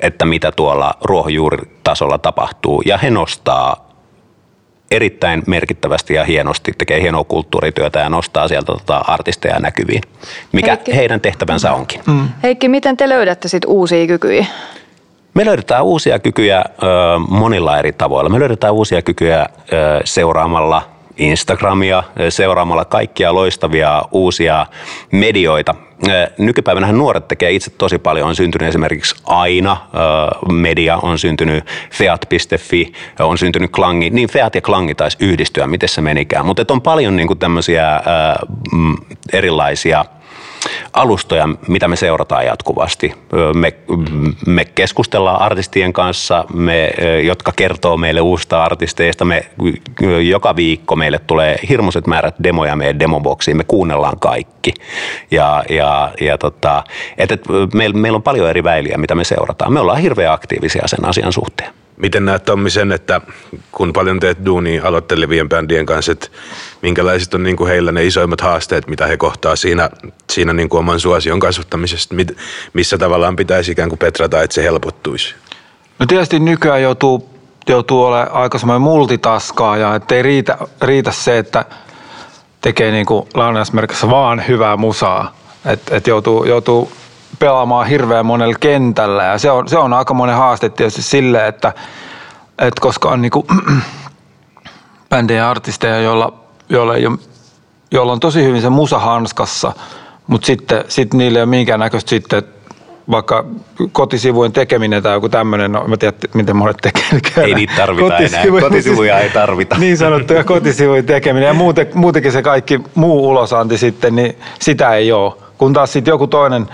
että 0.00 0.24
mitä 0.24 0.52
tuolla 0.52 0.94
ruohonjuuritasolla 1.02 2.18
tapahtuu. 2.18 2.82
Ja 2.86 2.98
he 2.98 3.10
nostaa 3.10 3.85
erittäin 4.90 5.42
merkittävästi 5.46 6.14
ja 6.14 6.24
hienosti, 6.24 6.72
tekee 6.78 7.00
hienoa 7.00 7.24
kulttuurityötä 7.24 7.98
ja 7.98 8.08
nostaa 8.08 8.48
sieltä 8.48 8.72
tota 8.72 8.96
artisteja 8.96 9.58
näkyviin, 9.58 10.02
mikä 10.52 10.70
Heikki. 10.70 10.96
heidän 10.96 11.20
tehtävänsä 11.20 11.72
onkin. 11.72 12.00
Mm. 12.06 12.28
Heikki, 12.42 12.68
miten 12.68 12.96
te 12.96 13.08
löydätte 13.08 13.48
sit 13.48 13.64
uusia 13.66 14.06
kykyjä? 14.06 14.46
Me 15.34 15.44
löydetään 15.44 15.84
uusia 15.84 16.18
kykyjä 16.18 16.58
ö, 16.58 16.82
monilla 17.28 17.78
eri 17.78 17.92
tavoilla. 17.92 18.30
Me 18.30 18.40
löydetään 18.40 18.74
uusia 18.74 19.02
kykyjä 19.02 19.40
ö, 19.40 19.46
seuraamalla 20.04 20.95
Instagramia, 21.16 22.02
seuraamalla 22.28 22.84
kaikkia 22.84 23.34
loistavia 23.34 24.02
uusia 24.12 24.66
medioita. 25.12 25.74
Nykypäivänä 26.38 26.92
nuoret 26.92 27.28
tekee 27.28 27.52
itse 27.52 27.70
tosi 27.70 27.98
paljon. 27.98 28.28
On 28.28 28.34
syntynyt 28.34 28.68
esimerkiksi 28.68 29.16
Aina 29.24 29.76
media, 30.52 30.96
on 30.96 31.18
syntynyt 31.18 31.64
Feat.fi, 31.90 32.92
on 33.18 33.38
syntynyt 33.38 33.70
Klangi. 33.70 34.10
Niin 34.10 34.28
Feat 34.28 34.54
ja 34.54 34.60
Klangi 34.60 34.94
taisi 34.94 35.16
yhdistyä, 35.20 35.66
miten 35.66 35.88
se 35.88 36.00
menikään. 36.00 36.46
Mutta 36.46 36.64
on 36.70 36.82
paljon 36.82 37.16
niin 37.16 37.26
kuin 37.26 37.38
tämmöisiä 37.38 38.00
erilaisia– 39.32 40.04
alustoja, 40.92 41.48
mitä 41.68 41.88
me 41.88 41.96
seurataan 41.96 42.46
jatkuvasti. 42.46 43.14
Me, 43.54 43.72
me 44.46 44.64
keskustellaan 44.64 45.40
artistien 45.42 45.92
kanssa, 45.92 46.44
me, 46.54 46.90
jotka 47.24 47.52
kertoo 47.56 47.96
meille 47.96 48.20
uusista 48.20 48.64
artisteista. 48.64 49.24
Me, 49.24 49.46
joka 50.28 50.56
viikko 50.56 50.96
meille 50.96 51.18
tulee 51.18 51.58
hirmuiset 51.68 52.06
määrät 52.06 52.34
demoja 52.42 52.76
meidän 52.76 52.98
demoboksiin. 52.98 53.56
Me 53.56 53.64
kuunnellaan 53.64 54.20
kaikki. 54.20 54.74
Ja, 55.30 55.64
ja, 55.68 56.12
ja 56.20 56.38
tota, 56.38 56.84
et, 57.18 57.32
et, 57.32 57.44
meillä, 57.74 57.98
meillä 57.98 58.16
on 58.16 58.22
paljon 58.22 58.50
eri 58.50 58.64
väiliä, 58.64 58.98
mitä 58.98 59.14
me 59.14 59.24
seurataan. 59.24 59.72
Me 59.72 59.80
ollaan 59.80 60.00
hirveän 60.00 60.32
aktiivisia 60.32 60.82
sen 60.86 61.04
asian 61.04 61.32
suhteen. 61.32 61.70
Miten 61.96 62.24
näet 62.24 62.44
Tommi 62.44 62.70
sen, 62.70 62.92
että 62.92 63.20
kun 63.72 63.92
paljon 63.92 64.20
teet 64.20 64.46
duunia 64.46 64.82
aloittelevien 64.84 65.48
bändien 65.48 65.86
kanssa, 65.86 66.12
että 66.12 66.28
minkälaiset 66.82 67.34
on 67.34 67.42
niin 67.42 67.56
kuin 67.56 67.68
heillä 67.68 67.92
ne 67.92 68.04
isoimmat 68.04 68.40
haasteet, 68.40 68.86
mitä 68.86 69.06
he 69.06 69.16
kohtaa 69.16 69.56
siinä, 69.56 69.90
siinä 70.32 70.52
niin 70.52 70.68
kuin 70.68 70.78
oman 70.78 71.00
suosion 71.00 71.40
kasvattamisesta, 71.40 72.14
missä 72.72 72.98
tavallaan 72.98 73.36
pitäisi 73.36 73.72
ikään 73.72 73.88
kuin 73.88 73.98
petrata, 73.98 74.42
että 74.42 74.54
se 74.54 74.62
helpottuisi? 74.62 75.34
No 75.98 76.06
tietysti 76.06 76.40
nykyään 76.40 76.82
joutuu, 76.82 77.30
joutuu 77.68 78.04
olemaan 78.04 78.32
aika 78.32 78.58
semmoinen 78.58 78.82
multitaskaaja, 78.82 79.94
että 79.94 80.14
ei 80.14 80.22
riitä, 80.22 80.58
riitä 80.82 81.12
se, 81.12 81.38
että 81.38 81.64
tekee 82.60 82.90
niin 82.90 83.06
kuin 83.06 83.28
vaan 84.10 84.42
hyvää 84.48 84.76
musaa. 84.76 85.36
Että 85.66 85.96
et 85.96 86.06
joutuu, 86.06 86.44
joutuu 86.44 86.92
pelaamaan 87.38 87.86
hirveän 87.86 88.26
monella 88.26 88.54
kentällä 88.60 89.24
ja 89.24 89.38
se 89.38 89.50
on, 89.50 89.68
se 89.68 89.78
on 89.78 89.92
aika 89.92 90.14
monen 90.14 90.36
haaste 90.36 90.68
tietysti 90.68 91.02
sille, 91.02 91.46
että, 91.46 91.72
että 92.58 92.80
koska 92.80 93.08
on 93.08 93.22
niinku, 93.22 93.46
bändejä 95.10 95.38
ja 95.38 95.50
artisteja, 95.50 96.00
joilla, 96.00 96.45
joilla, 96.68 96.96
ei 96.96 97.06
ole, 97.06 97.18
joilla 97.90 98.12
on 98.12 98.20
tosi 98.20 98.42
hyvin 98.42 98.62
se 98.62 98.68
musa 98.68 98.98
hanskassa, 98.98 99.72
mutta 100.26 100.46
sitten 100.46 100.84
sit 100.88 101.14
niille 101.14 101.38
ei 101.38 101.42
ole 101.42 101.50
minkäännäköistä 101.50 102.10
sitten 102.10 102.42
vaikka 103.10 103.44
kotisivujen 103.92 104.52
tekeminen 104.52 105.02
tai 105.02 105.12
joku 105.12 105.28
tämmöinen, 105.28 105.72
no 105.72 105.84
mä 105.88 105.96
tiedän, 105.96 106.18
miten 106.34 106.56
monet 106.56 106.76
tekee. 106.82 107.44
Ei 107.44 107.54
niitä 107.54 107.72
tarvita 107.76 108.10
Kotisivuja, 108.10 108.58
enää, 108.58 108.60
kotisivuja 108.60 109.18
ei 109.18 109.30
tarvita. 109.30 109.76
Niin 109.86 109.96
sanottuja 109.96 110.44
kotisivujen 110.44 111.06
tekeminen 111.06 111.46
ja 111.46 111.54
muuten, 111.54 111.86
muutenkin 111.94 112.32
se 112.32 112.42
kaikki 112.42 112.80
muu 112.94 113.28
ulosanti 113.28 113.78
sitten, 113.78 114.16
niin 114.16 114.38
sitä 114.58 114.94
ei 114.94 115.12
ole. 115.12 115.32
Kun 115.58 115.72
taas 115.72 115.92
sitten 115.92 116.12
joku 116.12 116.26
toinen 116.26 116.68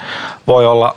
voi 0.46 0.66
olla 0.66 0.96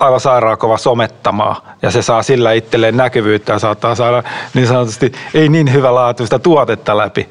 aivan 0.00 0.20
sairaan 0.20 0.58
kova 0.58 0.78
somettamaa 0.78 1.74
ja 1.82 1.90
se 1.90 2.02
saa 2.02 2.22
sillä 2.22 2.52
itselleen 2.52 2.96
näkyvyyttä 2.96 3.52
ja 3.52 3.58
saattaa 3.58 3.94
saada 3.94 4.22
niin 4.54 4.66
sanotusti 4.66 5.12
ei 5.34 5.48
niin 5.48 5.72
hyvä 5.72 5.94
laatuista 5.94 6.38
tuotetta 6.38 6.96
läpi. 6.96 7.28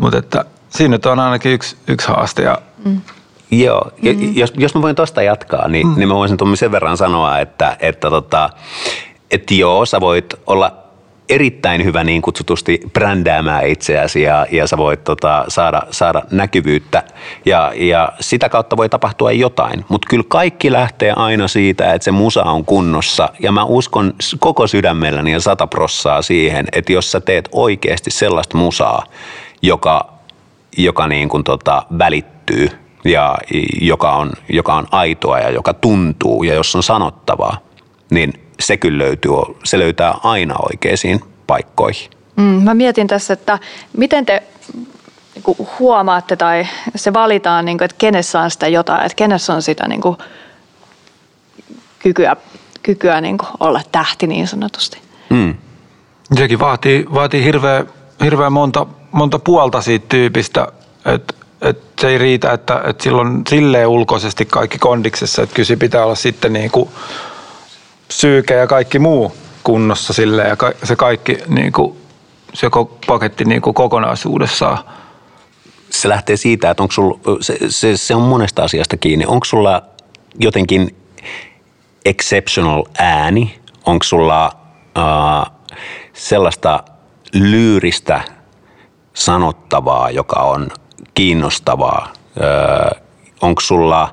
Mutta 0.00 0.18
että 0.18 0.44
siinä 0.68 0.92
nyt 0.92 1.06
on 1.06 1.18
ainakin 1.18 1.52
yksi, 1.52 1.76
yksi 1.88 2.08
haaste. 2.08 2.42
Ja 2.42 2.58
mm. 2.84 3.00
Joo, 3.50 3.90
mm-hmm. 4.02 4.36
jos, 4.36 4.52
jos 4.56 4.74
mä 4.74 4.82
voin 4.82 4.96
tuosta 4.96 5.22
jatkaa, 5.22 5.68
niin, 5.68 5.86
mm. 5.86 5.94
niin 5.96 6.08
mä 6.08 6.14
voisin 6.14 6.38
sen 6.54 6.72
verran 6.72 6.96
sanoa, 6.96 7.38
että, 7.38 7.76
että, 7.80 8.10
tota, 8.10 8.50
että 9.30 9.54
joo, 9.54 9.86
sä 9.86 10.00
voit 10.00 10.34
olla 10.46 10.80
erittäin 11.28 11.84
hyvä 11.84 12.04
niin 12.04 12.22
kutsutusti 12.22 12.80
brändäämään 12.92 13.66
itseäsi 13.66 14.22
ja, 14.22 14.46
ja 14.50 14.66
sä 14.66 14.76
voit 14.76 15.04
tota, 15.04 15.44
saada, 15.48 15.82
saada 15.90 16.22
näkyvyyttä 16.30 17.02
ja, 17.44 17.72
ja 17.74 18.12
sitä 18.20 18.48
kautta 18.48 18.76
voi 18.76 18.88
tapahtua 18.88 19.32
jotain. 19.32 19.84
Mutta 19.88 20.06
kyllä 20.10 20.24
kaikki 20.28 20.72
lähtee 20.72 21.12
aina 21.16 21.48
siitä, 21.48 21.92
että 21.92 22.04
se 22.04 22.10
musa 22.10 22.42
on 22.42 22.64
kunnossa 22.64 23.28
ja 23.40 23.52
mä 23.52 23.64
uskon 23.64 24.12
koko 24.38 24.66
sydämelläni 24.66 25.32
ja 25.32 25.40
sata 25.40 25.66
prossaa 25.66 26.22
siihen, 26.22 26.66
että 26.72 26.92
jos 26.92 27.12
sä 27.12 27.20
teet 27.20 27.48
oikeasti 27.52 28.10
sellaista 28.10 28.56
musaa, 28.56 29.06
joka, 29.62 30.12
joka 30.76 31.08
niin 31.08 31.28
kuin 31.28 31.44
tota, 31.44 31.82
välittyy 31.98 32.68
ja 33.04 33.38
joka 33.80 34.12
on, 34.12 34.32
joka 34.48 34.74
on 34.74 34.86
aitoa 34.90 35.38
ja 35.38 35.50
joka 35.50 35.74
tuntuu 35.74 36.42
ja 36.42 36.54
jos 36.54 36.76
on 36.76 36.82
sanottavaa, 36.82 37.56
niin 38.10 38.32
se 38.60 38.76
kyllä 38.76 38.98
löytyy, 38.98 39.32
se 39.64 39.78
löytää 39.78 40.14
aina 40.22 40.54
oikeisiin 40.72 41.20
paikkoihin. 41.46 42.10
Mm, 42.36 42.42
mä 42.44 42.74
mietin 42.74 43.06
tässä, 43.06 43.32
että 43.32 43.58
miten 43.96 44.26
te 44.26 44.42
niin 45.34 45.68
huomaatte 45.78 46.36
tai 46.36 46.66
se 46.96 47.12
valitaan, 47.12 47.64
niin 47.64 47.78
kuin, 47.78 47.84
että 47.84 47.96
kenessä 47.98 48.40
on 48.40 48.50
sitä 48.50 48.68
jotain, 48.68 49.02
että 49.06 49.16
kenessä 49.16 49.54
on 49.54 49.62
sitä 49.62 49.88
niin 49.88 50.00
kuin, 50.00 50.16
kykyä, 51.98 52.36
kykyä 52.82 53.20
niin 53.20 53.38
kuin, 53.38 53.48
olla 53.60 53.80
tähti 53.92 54.26
niin 54.26 54.48
sanotusti. 54.48 54.98
Mm. 55.30 55.54
Sekin 56.34 56.58
vaatii, 56.58 57.06
vaatii 57.14 57.44
hirveän, 57.44 57.86
hirveän 58.24 58.52
monta, 58.52 58.86
monta 59.12 59.38
puolta 59.38 59.80
siitä 59.80 60.06
tyypistä, 60.08 60.68
että 61.04 61.34
et 61.62 61.82
se 62.00 62.08
ei 62.08 62.18
riitä, 62.18 62.52
että, 62.52 62.82
että 62.86 63.02
silloin 63.02 63.42
silleen 63.48 63.88
ulkoisesti 63.88 64.46
kaikki 64.46 64.78
kondiksessa, 64.78 65.42
että 65.42 65.54
kyllä 65.54 65.78
pitää 65.78 66.04
olla 66.04 66.14
sitten 66.14 66.52
niin 66.52 66.70
kuin 66.70 66.90
psyyke 68.08 68.54
ja 68.54 68.66
kaikki 68.66 68.98
muu 68.98 69.32
kunnossa 69.64 70.12
sille 70.12 70.42
ja 70.42 70.56
se 70.84 70.96
kaikki 70.96 71.38
niin 71.46 71.72
kuin, 71.72 71.96
se 72.54 72.66
paketti 73.06 73.44
niin 73.44 73.62
kuin 73.62 73.74
kokonaisuudessaan. 73.74 74.78
Se 75.90 76.08
lähtee 76.08 76.36
siitä, 76.36 76.70
että 76.70 76.82
onko 76.82 76.92
sulla, 76.92 77.18
se, 77.40 77.58
se, 77.68 77.96
se 77.96 78.14
on 78.14 78.22
monesta 78.22 78.62
asiasta 78.62 78.96
kiinni. 78.96 79.24
Onko 79.26 79.44
sulla 79.44 79.82
jotenkin 80.38 80.96
exceptional 82.04 82.84
ääni? 82.98 83.60
Onko 83.86 84.02
sulla 84.02 84.52
uh, 84.98 85.52
sellaista 86.12 86.84
lyyristä 87.34 88.22
sanottavaa, 89.20 90.10
joka 90.10 90.40
on 90.40 90.68
kiinnostavaa? 91.14 92.08
Uh, 92.36 93.02
onko 93.40 93.60
sulla, 93.60 94.12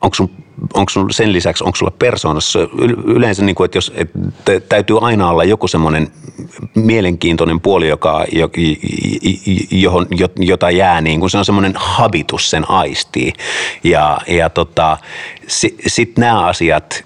onko 0.00 0.14
sun 0.14 0.30
onko 0.74 0.90
sun 0.90 1.12
sen 1.12 1.32
lisäksi, 1.32 1.64
onko 1.64 1.76
sulla 1.76 1.92
persoonassa 1.98 2.58
yleensä, 3.04 3.44
niin 3.44 3.54
kuin, 3.54 3.64
että 3.64 3.78
jos 3.78 3.92
että 3.96 4.60
täytyy 4.60 4.98
aina 5.00 5.30
olla 5.30 5.44
joku 5.44 5.68
semmoinen 5.68 6.08
mielenkiintoinen 6.74 7.60
puoli, 7.60 7.88
joka, 7.88 8.24
johon, 9.70 10.06
jota 10.36 10.70
jää, 10.70 11.00
niin 11.00 11.20
kuin 11.20 11.30
se 11.30 11.38
on 11.38 11.44
semmoinen 11.44 11.72
habitus 11.76 12.50
sen 12.50 12.70
aistii. 12.70 13.32
Ja, 13.84 14.18
ja 14.26 14.50
tota, 14.50 14.98
sitten 15.46 15.90
sit 15.90 16.18
nämä 16.18 16.46
asiat, 16.46 17.04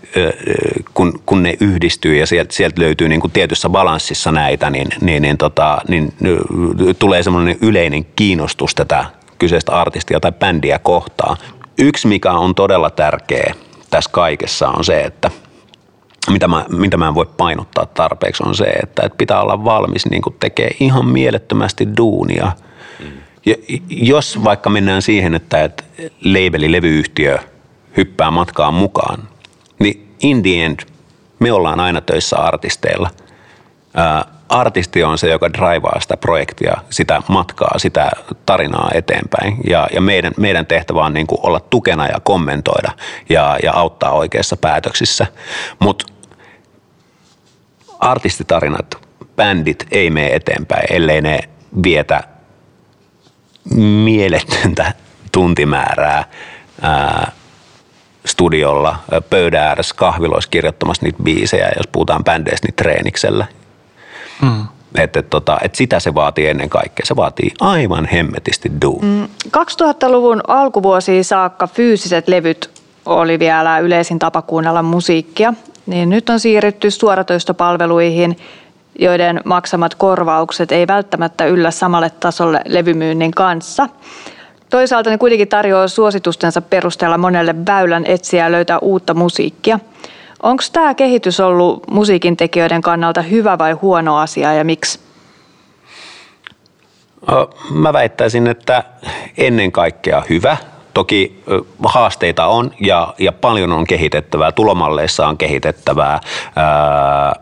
kun, 0.95 1.21
kun 1.27 1.43
ne 1.43 1.57
yhdistyy 1.61 2.17
ja 2.17 2.27
sieltä, 2.27 2.55
sieltä 2.55 2.81
löytyy 2.81 3.09
niin 3.09 3.21
kuin 3.21 3.33
tietyssä 3.33 3.69
balanssissa 3.69 4.33
näitä, 4.33 4.71
niin, 4.71 4.89
niin, 5.01 5.23
niin, 5.23 5.39
tota, 5.39 5.79
niin 5.89 6.13
tulee 6.99 7.23
semmoinen 7.23 7.59
yleinen 7.61 8.07
kiinnostus 8.17 8.75
tätä 8.75 9.05
kyseistä 9.39 9.73
artistia 9.73 10.21
tai 10.21 10.33
bändiä 10.33 10.79
kohtaan. 10.79 11.37
Yksi, 11.81 12.09
mikä 12.09 12.33
on 12.33 12.55
todella 12.55 12.91
tärkeä 12.91 13.55
tässä 13.91 14.11
kaikessa 14.13 14.69
on 14.69 14.85
se, 14.85 15.01
että 15.01 15.31
mitä 16.31 16.49
mä, 16.49 16.65
mitä 16.69 16.97
mä 16.97 17.09
en 17.09 17.15
voi 17.15 17.27
painottaa 17.37 17.87
tarpeeksi 17.87 18.43
on 18.47 18.55
se, 18.55 18.65
että, 18.65 19.03
että 19.07 19.17
pitää 19.19 19.41
olla 19.41 19.65
valmis 19.65 20.07
niin 20.07 20.23
tekee 20.41 20.71
ihan 20.81 21.07
mielettömästi 21.07 21.89
duunia. 21.97 22.53
Mm. 23.01 23.07
Ja 23.47 23.55
jos 23.89 24.45
vaikka 24.45 24.71
mennään 24.71 25.03
siihen, 25.03 25.35
että, 25.35 25.65
että 25.65 25.85
labeli, 26.25 26.73
levyyhtiö 26.73 27.39
hyppää 27.97 28.31
matkaan 28.31 28.75
mukaan, 28.75 29.29
niin 29.79 30.15
in 30.21 30.43
the 30.43 30.65
end 30.65 30.81
me 31.39 31.53
ollaan 31.53 31.81
aina 31.81 32.01
töissä 32.01 32.37
artisteilla. 32.37 33.11
Ää, 33.95 34.25
artisti 34.51 35.05
on 35.05 35.19
se, 35.19 35.29
joka 35.29 35.53
draivaa 35.53 36.01
sitä 36.01 36.17
projektia, 36.17 36.77
sitä 36.91 37.23
matkaa, 37.29 37.79
sitä 37.79 38.11
tarinaa 38.47 38.91
eteenpäin. 38.95 39.57
Ja, 39.69 39.89
ja 39.93 40.01
meidän, 40.01 40.33
meidän 40.37 40.67
tehtävä 40.67 41.05
on 41.05 41.15
niin 41.15 41.27
kuin 41.27 41.41
olla 41.43 41.61
tukena 41.61 42.07
ja 42.07 42.21
kommentoida 42.21 42.93
ja, 43.29 43.59
ja 43.63 43.73
auttaa 43.73 44.11
oikeissa 44.11 44.57
päätöksissä. 44.57 45.27
Mutta 45.79 46.05
artistitarinat, 47.99 48.99
bändit 49.37 49.87
ei 49.91 50.11
mene 50.11 50.35
eteenpäin, 50.35 50.87
ellei 50.91 51.23
ne 51.23 51.41
vietä 51.83 52.21
mieletöntä 54.05 54.95
tuntimäärää 55.33 56.25
ää, 56.83 57.33
studiolla, 58.27 58.99
pöydän 59.31 59.63
ääressä, 59.63 59.95
kahviloissa 59.95 60.51
kirjoittamassa 60.51 61.07
niitä 61.07 61.23
biisejä, 61.23 61.73
jos 61.77 61.87
puhutaan 61.93 62.25
bändeistä, 62.25 62.67
niin 62.67 62.75
treeniksellä. 62.75 63.47
Mm. 64.43 64.67
Että, 64.95 65.23
tota, 65.23 65.59
että 65.63 65.79
sitä 65.79 66.01
se 66.01 66.15
vaatii 66.15 66.47
ennen 66.47 66.69
kaikkea. 66.69 67.07
Se 67.07 67.17
vaatii 67.17 67.51
aivan 67.61 68.09
hemmetisti 68.13 68.73
duun. 68.83 69.05
Mm. 69.05 69.29
2000-luvun 69.47 70.41
alkuvuosiin 70.49 71.25
saakka 71.25 71.67
fyysiset 71.67 72.29
levyt 72.29 72.71
oli 73.07 73.39
vielä 73.39 73.79
yleisin 73.79 74.19
tapa 74.19 74.43
kuunnella 74.43 74.83
musiikkia. 74.83 75.55
Niin 75.87 76.11
nyt 76.11 76.31
on 76.31 76.41
siirrytty 76.41 76.91
suoratoistopalveluihin, 76.91 78.37
joiden 78.99 79.41
maksamat 79.45 79.95
korvaukset 79.95 80.73
ei 80.73 80.87
välttämättä 80.87 81.47
yllä 81.47 81.71
samalle 81.71 82.11
tasolle 82.11 82.61
levymyynnin 82.67 83.31
kanssa. 83.31 83.89
Toisaalta 84.71 85.11
ne 85.11 85.19
kuitenkin 85.19 85.49
tarjoaa 85.49 85.89
suositustensa 85.89 86.61
perusteella 86.63 87.19
monelle 87.19 87.55
väylän 87.67 88.07
etsiä 88.07 88.53
löytää 88.53 88.79
uutta 88.79 89.15
musiikkia– 89.15 89.81
Onko 90.43 90.63
tämä 90.73 90.95
kehitys 90.95 91.41
ollut 91.41 91.91
musiikin 91.91 92.37
tekijöiden 92.37 92.83
kannalta 92.83 93.23
hyvä 93.23 93.59
vai 93.59 93.73
huono 93.73 94.17
asia 94.17 94.53
ja 94.53 94.65
miksi? 94.65 95.01
Mä 97.71 97.93
väittäisin, 97.93 98.47
että 98.47 98.85
ennen 99.37 99.73
kaikkea 99.73 100.23
hyvä. 100.29 100.57
Toki 100.95 101.43
haasteita 101.85 102.47
on 102.47 102.71
ja, 102.81 103.15
ja 103.19 103.33
paljon 103.33 103.73
on 103.73 103.87
kehitettävää, 103.87 104.53
tulomalleissa 104.53 105.29
on 105.29 105.37
kehitettävää. 105.37 106.21
Ää, 106.57 107.35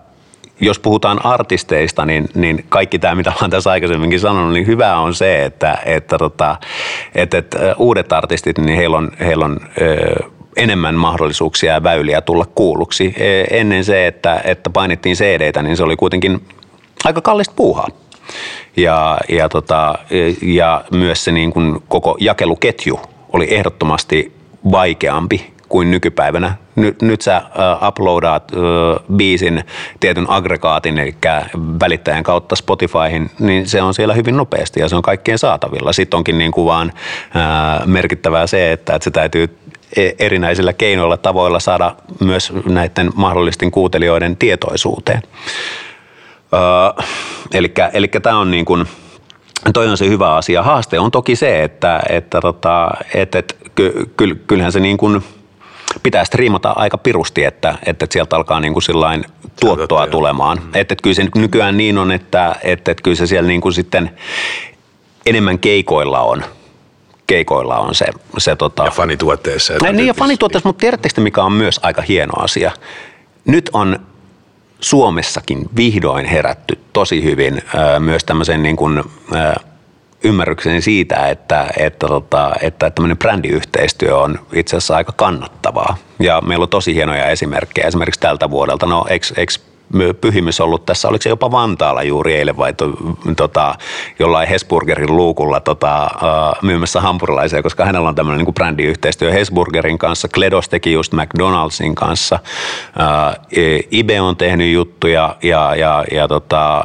jos 0.61 0.79
puhutaan 0.79 1.27
artisteista, 1.27 2.07
niin, 2.07 2.29
niin 2.35 2.65
kaikki 2.69 2.99
tämä, 2.99 3.15
mitä 3.15 3.33
olen 3.41 3.51
tässä 3.51 3.71
aikaisemminkin 3.71 4.21
sanonut, 4.21 4.53
niin 4.53 4.67
hyvä 4.67 4.97
on 4.97 5.15
se, 5.15 5.45
että, 5.45 5.79
että, 5.85 6.19
tota, 6.19 6.57
että, 7.15 7.39
että 7.39 7.59
uudet 7.79 8.13
artistit, 8.13 8.59
niin 8.59 8.77
heillä 8.77 8.97
on, 8.97 9.11
heillä 9.21 9.45
on 9.45 9.61
enemmän 10.59 10.95
mahdollisuuksia 10.95 11.73
ja 11.73 11.83
väyliä 11.83 12.21
tulla 12.21 12.47
kuulluksi. 12.55 13.15
E, 13.17 13.59
ennen 13.61 13.85
se, 13.85 14.07
että, 14.07 14.41
että 14.45 14.71
painettiin 14.71 15.17
cd 15.17 15.63
niin 15.63 15.77
se 15.77 15.83
oli 15.83 15.97
kuitenkin 15.97 16.41
aika 17.05 17.21
kallista 17.21 17.55
puuhaa. 17.57 17.89
ja, 18.77 19.19
ja, 19.29 19.49
tota, 19.49 19.95
ja 20.43 20.85
myös 20.91 21.25
se 21.25 21.33
niin 21.33 21.53
kuin 21.53 21.83
koko 21.89 22.17
jakeluketju 22.21 23.01
oli 23.33 23.55
ehdottomasti 23.55 24.33
vaikeampi 24.71 25.53
kuin 25.69 25.91
nykypäivänä. 25.91 26.55
Nyt, 26.77 27.03
nyt 27.03 27.23
sä 27.23 27.43
uploadaat 27.89 28.53
uh, 28.53 29.17
biisin 29.17 29.65
tietyn 30.01 30.31
aggregaatin, 30.31 30.99
eli 30.99 31.15
välittäjän 31.81 32.23
kautta 32.23 32.57
Spotifyhin, 32.57 33.31
niin 33.39 33.67
se 33.67 33.83
on 33.83 33.95
siellä 33.95 34.15
hyvin 34.15 34.37
nopeasti 34.37 34.81
ja 34.81 34.89
se 34.89 34.97
on 34.97 35.03
kaikkien 35.03 35.39
saatavilla. 35.39 35.93
Sitten 35.93 36.19
onkin 36.19 36.39
niin 36.39 36.53
kuin 36.53 36.67
vaan 36.67 36.93
uh, 36.93 37.87
merkittävää 37.87 38.47
se, 38.47 38.73
että, 38.73 38.95
että 38.95 39.05
se 39.05 39.11
täytyy 39.11 39.45
e, 39.45 39.49
erinäisillä 40.19 40.73
keinoilla, 40.73 41.17
tavoilla 41.17 41.61
saada 41.61 41.95
myös 42.21 42.53
näiden 42.67 43.11
mahdollisten 43.15 43.71
kuuntelijoiden 43.71 44.37
tietoisuuteen. 44.37 45.23
Uh, 46.53 47.05
eli 47.93 48.09
tämä 48.09 48.39
on 48.39 48.51
niin 48.51 48.65
kuin, 48.65 48.87
toi 49.73 49.89
on 49.89 49.97
se 49.97 50.09
hyvä 50.09 50.35
asia. 50.35 50.63
Haaste 50.63 50.99
on 50.99 51.11
toki 51.11 51.37
se, 51.37 51.63
että, 51.65 52.01
että, 52.09 52.41
tota, 52.41 52.91
että, 53.15 53.39
että 53.39 53.55
ky, 53.75 54.45
kyllähän 54.47 54.73
se 54.73 54.81
niin 54.81 54.97
kuin– 54.97 55.23
pitää 56.03 56.25
striimata 56.25 56.73
aika 56.77 56.99
pirusti, 56.99 57.45
että, 57.45 57.79
että 57.87 58.07
sieltä 58.11 58.37
alkaa 58.37 58.61
niin 58.61 58.73
kuin 58.73 58.83
sillain 58.83 59.25
tuottoa 59.61 60.07
tulemaan. 60.07 60.59
Mm. 60.59 60.69
Että, 60.69 60.79
että 60.81 61.03
kyllä 61.03 61.15
se 61.15 61.27
nykyään 61.35 61.77
niin 61.77 61.99
on, 61.99 62.13
että, 62.13 62.57
että, 62.63 62.91
että 62.91 63.03
kyllä 63.03 63.17
se 63.17 63.27
siellä 63.27 63.49
niin 63.49 63.61
kuin 63.61 63.73
sitten 63.73 64.11
enemmän 65.27 65.59
keikoilla 65.59 66.21
on 66.21 66.45
keikoilla 67.29 67.79
on 67.79 67.95
se. 67.95 68.07
se 68.39 68.57
tota... 68.57 68.85
Ja 68.85 68.91
fanituotteessa. 68.91 69.73
Ja 69.73 69.93
niin, 69.93 70.07
ja 70.07 70.15
fanituotteessa, 70.15 70.69
mutta 70.69 70.81
tiedättekö 70.81 71.21
mikä 71.21 71.43
on 71.43 71.53
myös 71.53 71.81
aika 71.83 72.03
hieno 72.03 72.33
asia? 72.37 72.71
Nyt 73.45 73.71
on 73.73 73.99
Suomessakin 74.81 75.69
vihdoin 75.77 76.27
herätty 76.27 76.79
tosi 76.93 77.25
hyvin 77.25 77.63
myös 77.99 78.25
tämmöisen 78.25 78.63
niin 78.63 78.77
kuin, 78.77 79.03
ymmärrykseni 80.25 80.81
siitä, 80.81 81.29
että, 81.29 81.69
että, 81.79 82.07
tota, 82.07 82.53
että 82.63 82.91
tämmöinen 82.91 83.19
brändiyhteistyö 83.19 84.17
on 84.17 84.39
itse 84.53 84.77
asiassa 84.77 84.97
aika 84.97 85.13
kannattavaa. 85.17 85.97
Ja 86.21 86.41
meillä 86.41 86.63
on 86.63 86.69
tosi 86.69 86.95
hienoja 86.95 87.27
esimerkkejä 87.27 87.87
esimerkiksi 87.87 88.21
tältä 88.21 88.51
vuodelta. 88.51 88.87
No, 88.87 89.07
eikö 89.09 89.27
pyhimys 90.21 90.61
ollut 90.61 90.87
tässä, 90.87 91.09
oliko 91.09 91.23
se 91.23 91.29
jopa 91.29 91.51
Vantaalla 91.51 92.03
juuri 92.03 92.35
eilen 92.35 92.57
vai 92.57 92.73
to, 92.73 92.93
tota, 93.37 93.75
jollain 94.19 94.49
Hesburgerin 94.49 95.17
luukulla 95.17 95.61
tota, 95.61 96.11
uh, 96.15 96.63
myymässä 96.63 97.01
hampurilaisia, 97.01 97.63
koska 97.63 97.85
hänellä 97.85 98.09
on 98.09 98.15
tämmöinen 98.15 98.45
niin 98.45 98.55
brändiyhteistyö 98.55 99.33
Hesburgerin 99.33 99.99
kanssa. 99.99 100.29
Kledos 100.29 100.69
teki 100.69 100.93
just 100.93 101.13
McDonaldsin 101.13 101.95
kanssa. 101.95 102.39
Uh, 102.89 103.79
Ibe 103.91 104.21
on 104.21 104.37
tehnyt 104.37 104.73
juttuja 104.73 105.37
ja, 105.43 105.75
ja, 105.75 106.05
ja 106.13 106.29
tota, 106.29 106.85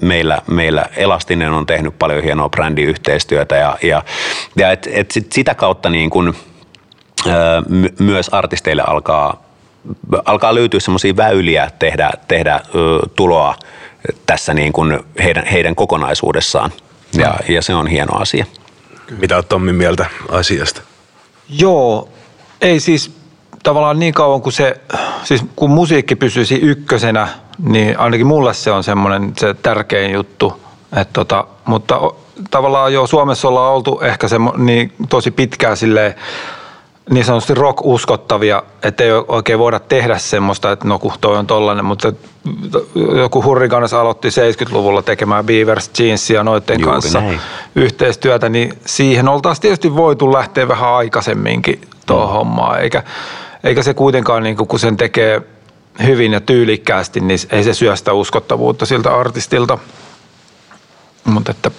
meillä, 0.00 0.42
meillä 0.46 0.84
Elastinen 0.96 1.52
on 1.52 1.66
tehnyt 1.66 1.98
paljon 1.98 2.22
hienoa 2.22 2.48
brändiyhteistyötä 2.48 3.56
ja, 3.56 3.76
ja, 3.82 4.02
ja 4.56 4.70
et, 4.70 4.88
et 4.92 5.10
sit 5.10 5.32
sitä 5.32 5.54
kautta 5.54 5.90
niin 5.90 6.10
kun, 6.10 6.28
uh, 6.28 6.34
myös 7.98 8.28
artisteille 8.28 8.82
alkaa 8.86 9.49
alkaa 10.24 10.54
löytyä 10.54 10.80
semmoisia 10.80 11.16
väyliä 11.16 11.70
tehdä, 11.78 12.10
tehdä 12.28 12.60
ö, 12.74 13.08
tuloa 13.16 13.54
tässä 14.26 14.54
niin 14.54 14.72
kuin 14.72 14.98
heidän, 15.22 15.46
heidän 15.46 15.74
kokonaisuudessaan. 15.74 16.70
Ja, 17.18 17.34
ja 17.48 17.62
se 17.62 17.74
on 17.74 17.86
hieno 17.86 18.16
asia. 18.16 18.46
Mitä 19.18 19.36
olet 19.36 19.48
Tommin 19.48 19.74
mieltä 19.74 20.06
asiasta? 20.28 20.82
Joo, 21.48 22.08
ei 22.60 22.80
siis 22.80 23.20
tavallaan 23.62 23.98
niin 23.98 24.14
kauan 24.14 24.42
kuin 24.42 24.52
se, 24.52 24.80
siis 25.24 25.44
kun 25.56 25.70
musiikki 25.70 26.16
pysyisi 26.16 26.54
ykkösenä, 26.54 27.28
niin 27.58 27.98
ainakin 27.98 28.26
mulle 28.26 28.54
se 28.54 28.70
on 28.70 28.84
semmoinen 28.84 29.32
se 29.38 29.54
tärkein 29.54 30.12
juttu. 30.12 30.62
Että 30.96 31.12
tota, 31.12 31.46
mutta 31.64 32.00
tavallaan 32.50 32.92
jo 32.92 33.06
Suomessa 33.06 33.48
ollaan 33.48 33.72
oltu 33.72 34.00
ehkä 34.00 34.28
se, 34.28 34.36
niin 34.56 34.92
tosi 35.08 35.30
pitkään 35.30 35.76
silleen, 35.76 36.14
niin 37.10 37.24
sanotusti 37.24 37.54
rock-uskottavia, 37.54 38.62
että 38.82 39.04
ei 39.04 39.10
oikein 39.28 39.58
voida 39.58 39.78
tehdä 39.80 40.18
semmoista, 40.18 40.72
että 40.72 40.88
no 40.88 40.98
kun 40.98 41.12
toi 41.20 41.36
on 41.36 41.46
tollanen, 41.46 41.84
mutta 41.84 42.12
joku 43.16 43.44
Hurricanes 43.44 43.94
aloitti 43.94 44.28
70-luvulla 44.28 45.02
tekemään 45.02 45.46
Beavers 45.46 45.90
Jeansia 45.98 46.44
noiden 46.44 46.80
Juuri 46.80 46.92
kanssa 46.92 47.20
näin. 47.20 47.40
yhteistyötä, 47.74 48.48
niin 48.48 48.78
siihen 48.86 49.28
oltaisiin 49.28 49.62
tietysti 49.62 49.96
voitu 49.96 50.32
lähteä 50.32 50.68
vähän 50.68 50.90
aikaisemminkin 50.90 51.80
tuohon 52.06 52.28
mm. 52.28 52.32
hommaan, 52.32 52.80
eikä, 52.80 53.02
eikä 53.64 53.82
se 53.82 53.94
kuitenkaan, 53.94 54.42
niin 54.42 54.56
kun 54.56 54.78
sen 54.78 54.96
tekee 54.96 55.42
hyvin 56.06 56.32
ja 56.32 56.40
tyylikkäästi, 56.40 57.20
niin 57.20 57.40
ei 57.50 57.64
se 57.64 57.74
syö 57.74 57.96
sitä 57.96 58.12
uskottavuutta 58.12 58.86
siltä 58.86 59.14
artistilta. 59.14 59.78
Mutta 61.24 61.50
että 61.50 61.70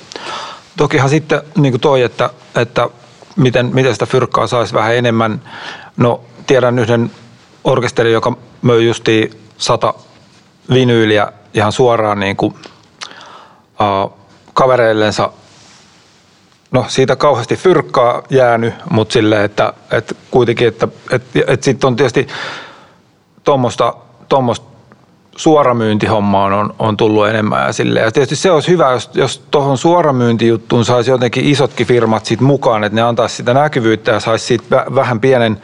tokihan 0.77 1.09
sitten 1.09 1.41
niin 1.57 1.71
kuin 1.71 1.81
toi, 1.81 2.01
että, 2.01 2.29
että 2.55 2.89
miten, 3.35 3.71
miten 3.73 3.93
sitä 3.93 4.05
fyrkkaa 4.05 4.47
saisi 4.47 4.73
vähän 4.73 4.95
enemmän. 4.95 5.41
No 5.97 6.21
tiedän 6.47 6.79
yhden 6.79 7.11
orkesterin, 7.63 8.13
joka 8.13 8.37
möi 8.61 8.87
justi 8.87 9.41
sata 9.57 9.93
vinyyliä 10.73 11.31
ihan 11.53 11.71
suoraan 11.71 12.19
niin 12.19 12.35
kuin, 12.35 12.53
uh, 13.79 14.13
kavereillensa. 14.53 15.31
No 16.71 16.85
siitä 16.87 17.15
kauheasti 17.15 17.55
fyrkkaa 17.55 18.23
jäänyt, 18.29 18.73
mutta 18.89 19.13
silleen, 19.13 19.45
että, 19.45 19.73
että 19.91 20.15
kuitenkin, 20.31 20.67
että, 20.67 20.87
että, 21.11 21.39
että 21.47 21.65
sitten 21.65 21.87
on 21.87 21.95
tietysti 21.95 22.27
tuommoista 23.43 24.70
suoramyyntihommaan 25.35 26.53
on, 26.53 26.73
on 26.79 26.97
tullut 26.97 27.27
enemmän 27.27 27.65
ja 27.65 27.73
silleen. 27.73 28.05
Ja 28.05 28.11
tietysti 28.11 28.35
se 28.35 28.51
olisi 28.51 28.67
hyvä, 28.67 28.91
jos, 28.91 29.09
jos 29.13 29.43
tuohon 29.51 29.77
suoramyyntijuttuun 29.77 30.85
saisi 30.85 31.11
jotenkin 31.11 31.45
isotkin 31.45 31.87
firmat 31.87 32.25
siitä 32.25 32.43
mukaan, 32.43 32.83
että 32.83 32.95
ne 32.95 33.01
antaisi 33.01 33.35
sitä 33.35 33.53
näkyvyyttä 33.53 34.11
ja 34.11 34.19
saisi 34.19 34.45
siitä 34.45 34.85
vähän 34.95 35.19
pienen 35.19 35.61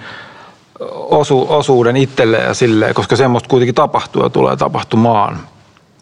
osu, 1.10 1.46
osuuden 1.50 1.98
itselleen 1.98 2.44
ja 2.44 2.54
silleen, 2.54 2.94
koska 2.94 3.16
semmoista 3.16 3.50
kuitenkin 3.50 3.76
tapahtuu 3.76 4.24
ja 4.24 4.30
tulee 4.30 4.56
tapahtumaan 4.56 5.40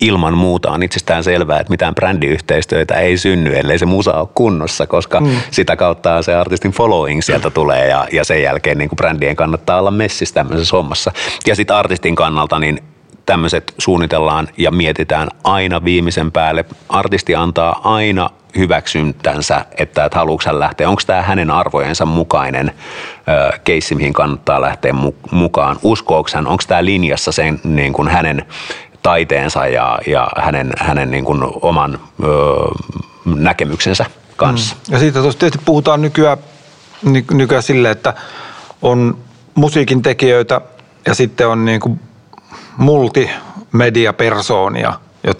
ilman 0.01 0.37
muuta 0.37 0.71
on 0.71 0.83
itsestään 0.83 1.23
selvää, 1.23 1.59
että 1.59 1.71
mitään 1.71 1.95
brändiyhteistyötä 1.95 2.95
ei 2.95 3.17
synny, 3.17 3.55
ellei 3.55 3.79
se 3.79 3.85
musa 3.85 4.13
ole 4.13 4.27
kunnossa, 4.35 4.87
koska 4.87 5.19
mm. 5.19 5.35
sitä 5.51 5.75
kautta 5.75 6.21
se 6.21 6.35
artistin 6.35 6.71
following 6.71 7.21
sieltä 7.21 7.49
tulee 7.49 7.87
ja, 7.87 8.07
ja 8.11 8.23
sen 8.23 8.41
jälkeen 8.41 8.77
niin 8.77 8.89
kuin 8.89 8.97
brändien 8.97 9.35
kannattaa 9.35 9.79
olla 9.79 9.91
messissä 9.91 10.35
tämmöisessä 10.35 10.77
hommassa. 10.77 11.11
Ja 11.47 11.55
sitten 11.55 11.75
artistin 11.75 12.15
kannalta 12.15 12.59
niin 12.59 12.83
tämmöiset 13.25 13.73
suunnitellaan 13.77 14.47
ja 14.57 14.71
mietitään 14.71 15.27
aina 15.43 15.83
viimeisen 15.83 16.31
päälle. 16.31 16.65
Artisti 16.89 17.35
antaa 17.35 17.81
aina 17.83 18.29
hyväksyntänsä, 18.57 19.65
että, 19.77 20.05
että 20.05 20.17
haluatko 20.19 20.43
hän 20.45 20.59
lähteä, 20.59 20.89
onko 20.89 21.01
tämä 21.07 21.21
hänen 21.21 21.51
arvojensa 21.51 22.05
mukainen 22.05 22.71
ö, 23.27 23.59
keissi, 23.63 23.95
mihin 23.95 24.13
kannattaa 24.13 24.61
lähteä 24.61 24.93
mukaan. 25.31 25.77
Uskooko 25.83 26.29
hän, 26.33 26.47
onko 26.47 26.63
tämä 26.67 26.85
linjassa 26.85 27.31
sen 27.31 27.59
niin 27.63 27.93
kuin 27.93 28.07
hänen 28.07 28.45
taiteensa 29.01 29.67
ja, 29.67 29.99
ja 30.07 30.27
hänen, 30.37 30.73
hänen 30.79 31.11
niin 31.11 31.25
kuin 31.25 31.41
oman 31.61 31.99
ö, 32.23 32.27
näkemyksensä 33.25 34.05
kanssa. 34.37 34.75
Mm. 34.75 34.93
Ja 34.93 34.99
siitä 34.99 35.19
tietysti 35.21 35.59
puhutaan 35.65 36.01
nykyään, 36.01 36.37
nykyään 37.31 37.63
sille, 37.63 37.91
että 37.91 38.13
on 38.81 39.17
musiikin 39.55 40.01
tekijöitä 40.01 40.61
ja 41.05 41.13
sitten 41.13 41.47
on 41.47 41.65
niin 41.65 41.79
kuin 41.79 41.99
multimediapersoonia, 42.77 44.93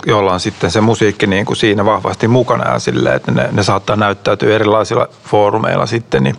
joilla 0.06 0.34
on 0.34 0.40
sitten 0.40 0.72
se 0.72 0.82
musiikki 0.82 1.28
niin 1.28 1.46
kuin 1.46 1.58
siinä 1.58 1.86
vahvasti 1.86 2.28
mukana 2.28 2.74
ja 2.74 2.80
silleen, 2.80 3.16
että 3.16 3.32
ne, 3.32 3.50
ne 3.52 3.64
saattaa 3.64 3.96
näyttäytyä 3.96 4.56
erilaisilla 4.56 5.08
foorumeilla 5.24 5.86
sitten, 5.86 6.24
niin 6.24 6.36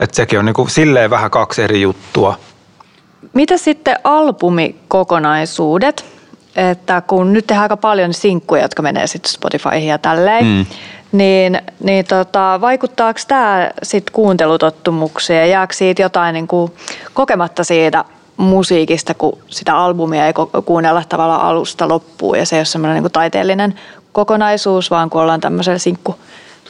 että 0.00 0.16
sekin 0.16 0.38
on 0.38 0.44
niin 0.44 0.54
kuin 0.54 0.70
silleen 0.70 1.10
vähän 1.10 1.30
kaksi 1.30 1.62
eri 1.62 1.80
juttua. 1.80 2.34
Mitä 3.34 3.56
sitten 3.56 3.96
albumikokonaisuudet? 4.04 6.04
Että 6.56 7.00
kun 7.00 7.32
nyt 7.32 7.46
tehdään 7.46 7.62
aika 7.62 7.76
paljon 7.76 8.14
sinkkuja, 8.14 8.62
jotka 8.62 8.82
menee 8.82 9.06
sitten 9.06 9.32
Spotifyhin 9.32 9.86
ja 9.86 9.98
tälleen, 9.98 10.44
mm. 10.44 10.66
niin, 11.12 11.60
niin 11.80 12.04
tota, 12.04 12.58
vaikuttaako 12.60 13.20
tämä 13.28 13.70
sitten 13.82 14.12
kuuntelutottumukseen 14.12 15.40
ja 15.40 15.46
jääkö 15.46 15.74
siitä 15.74 16.02
jotain 16.02 16.32
niin 16.32 16.48
kuin 16.48 16.72
kokematta 17.14 17.64
siitä 17.64 18.04
musiikista, 18.38 19.14
kun 19.14 19.38
sitä 19.46 19.76
albumia 19.76 20.26
ei 20.26 20.32
kuunnella 20.64 21.02
tavallaan 21.08 21.40
alusta 21.40 21.88
loppuun 21.88 22.38
ja 22.38 22.46
se 22.46 22.56
ei 22.56 22.60
ole 22.60 22.64
semmoinen 22.64 23.02
niin 23.02 23.12
taiteellinen 23.12 23.74
kokonaisuus, 24.12 24.90
vaan 24.90 25.10
kun 25.10 25.20
ollaan 25.20 25.40
tämmöisellä 25.40 25.78
sinkku, 25.78 26.16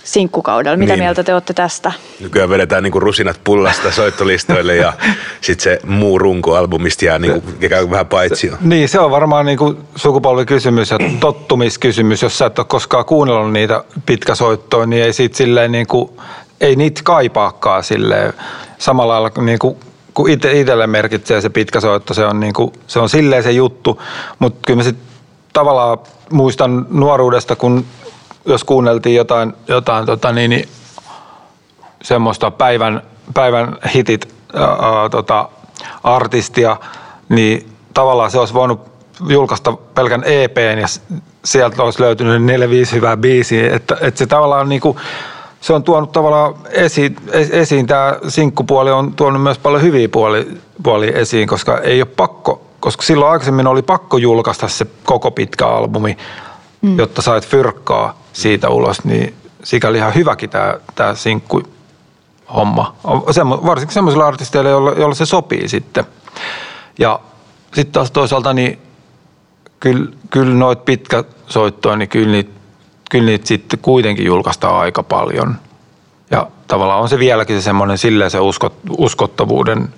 sinkkukaudella. 0.04 0.76
Mitä 0.76 0.92
niin. 0.92 1.02
mieltä 1.02 1.24
te 1.24 1.34
olette 1.34 1.52
tästä? 1.52 1.92
Nykyään 2.20 2.50
vedetään 2.50 2.82
niin 2.82 2.92
kuin 2.92 3.02
rusinat 3.02 3.40
pullasta 3.44 3.90
soittolistoille 3.90 4.76
ja 4.76 4.92
sitten 5.40 5.64
se 5.64 5.80
muu 5.86 6.18
runko 6.18 6.56
albumista 6.56 7.04
jää 7.04 7.18
niin 7.18 7.42
kuin, 7.42 7.90
vähän 7.90 8.06
paitsi. 8.06 8.52
Niin, 8.60 8.88
se 8.88 9.00
on 9.00 9.10
varmaan 9.10 9.46
niin 9.46 9.58
kuin 9.58 9.78
sukupolvikysymys 9.96 10.90
ja 10.90 10.98
tottumiskysymys. 11.20 12.22
Jos 12.22 12.38
sä 12.38 12.46
et 12.46 12.58
ole 12.58 12.66
koskaan 12.66 13.04
kuunnellut 13.04 13.52
niitä 13.52 13.84
pitkäsoittoja, 14.06 14.86
niin 14.86 15.04
ei 15.04 15.12
siitä 15.12 15.36
silleen 15.36 15.72
niin 15.72 15.86
kuin, 15.86 16.10
ei 16.60 16.76
niitä 16.76 17.00
kaipaakaan 17.04 17.84
silleen 17.84 18.32
samalla 18.78 19.12
lailla 19.12 19.42
niin 19.42 19.58
kuin 19.58 19.76
kun 20.18 20.30
itse, 20.30 20.60
itselle 20.60 20.86
merkitsee 20.86 21.40
se 21.40 21.48
pitkä 21.48 21.80
soitto, 21.80 22.14
se 22.14 22.24
on, 22.24 22.40
niin 22.40 22.52
kuin, 22.52 22.72
se 22.86 22.98
on 22.98 23.08
silleen 23.08 23.42
se 23.42 23.52
juttu, 23.52 24.02
mutta 24.38 24.58
kyllä 24.66 24.76
mä 24.76 24.82
sitten 24.82 25.06
tavallaan 25.52 25.98
muistan 26.30 26.86
nuoruudesta, 26.90 27.56
kun 27.56 27.84
jos 28.46 28.64
kuunneltiin 28.64 29.16
jotain, 29.16 29.52
jotain 29.68 30.06
tota 30.06 30.32
niin, 30.32 30.50
niin 30.50 30.68
semmoista 32.02 32.50
päivän, 32.50 33.02
päivän 33.34 33.76
hitit 33.94 34.34
ää, 34.54 35.08
tota, 35.10 35.48
artistia, 36.04 36.76
niin 37.28 37.72
tavallaan 37.94 38.30
se 38.30 38.38
olisi 38.38 38.54
voinut 38.54 38.80
julkaista 39.28 39.72
pelkän 39.72 40.24
EPn 40.24 40.78
ja 40.80 40.86
sieltä 41.44 41.82
olisi 41.82 42.02
löytynyt 42.02 42.42
4-5 42.90 42.94
hyvää 42.94 43.16
biisiä. 43.16 43.76
Että, 43.76 43.96
että 44.00 44.18
se 44.18 44.26
tavallaan 44.26 44.68
niin 44.68 44.80
kuin, 44.80 44.96
se 45.68 45.74
on 45.74 45.82
tuonut 45.82 46.12
tavallaan 46.12 46.54
esiin, 46.70 47.16
esiin 47.32 47.86
tämä 47.86 48.16
sinkkupuoli 48.28 48.90
on 48.90 49.12
tuonut 49.12 49.42
myös 49.42 49.58
paljon 49.58 49.82
hyviä 49.82 50.08
puolia, 50.08 50.44
puolia 50.82 51.18
esiin, 51.18 51.48
koska 51.48 51.78
ei 51.78 52.02
ole 52.02 52.08
pakko, 52.16 52.62
koska 52.80 53.02
silloin 53.02 53.32
aikaisemmin 53.32 53.66
oli 53.66 53.82
pakko 53.82 54.16
julkaista 54.16 54.68
se 54.68 54.86
koko 55.04 55.30
pitkä 55.30 55.66
albumi, 55.66 56.16
mm. 56.82 56.98
jotta 56.98 57.22
sait 57.22 57.46
fyrkkaa 57.46 58.18
siitä 58.32 58.68
ulos, 58.68 59.04
niin 59.04 59.34
sikäli 59.64 59.98
ihan 59.98 60.14
hyväkin 60.14 60.50
tämä, 60.50 60.74
tämä 60.94 61.14
sinkku 61.14 61.62
homma. 62.54 62.96
Semmo, 63.30 63.60
varsinkin 63.66 63.94
semmoisilla 63.94 64.26
artisteilla, 64.26 64.70
joilla, 64.70 64.90
joilla 64.90 65.14
se 65.14 65.26
sopii 65.26 65.68
sitten. 65.68 66.04
Ja 66.98 67.20
sitten 67.74 67.92
taas 67.92 68.10
toisaalta 68.10 68.52
niin 68.52 68.78
kyllä, 69.80 70.10
kyllä 70.30 70.54
noit 70.54 70.84
pitkä 70.84 71.24
soittoja, 71.46 71.96
niin 71.96 72.08
kyllä 72.08 72.32
niitä, 72.32 72.57
kyllä 73.10 73.26
niitä 73.26 73.46
sitten 73.46 73.78
kuitenkin 73.78 74.26
julkaistaan 74.26 74.76
aika 74.80 75.02
paljon. 75.02 75.56
Ja 76.30 76.46
tavallaan 76.66 77.00
on 77.00 77.08
se 77.08 77.18
vieläkin 77.18 77.56
se 77.60 77.64
semmoinen 77.64 77.98
silleen 77.98 78.30
se 78.30 78.40
uskot, 78.40 78.74
uskottavuuden 78.98 79.88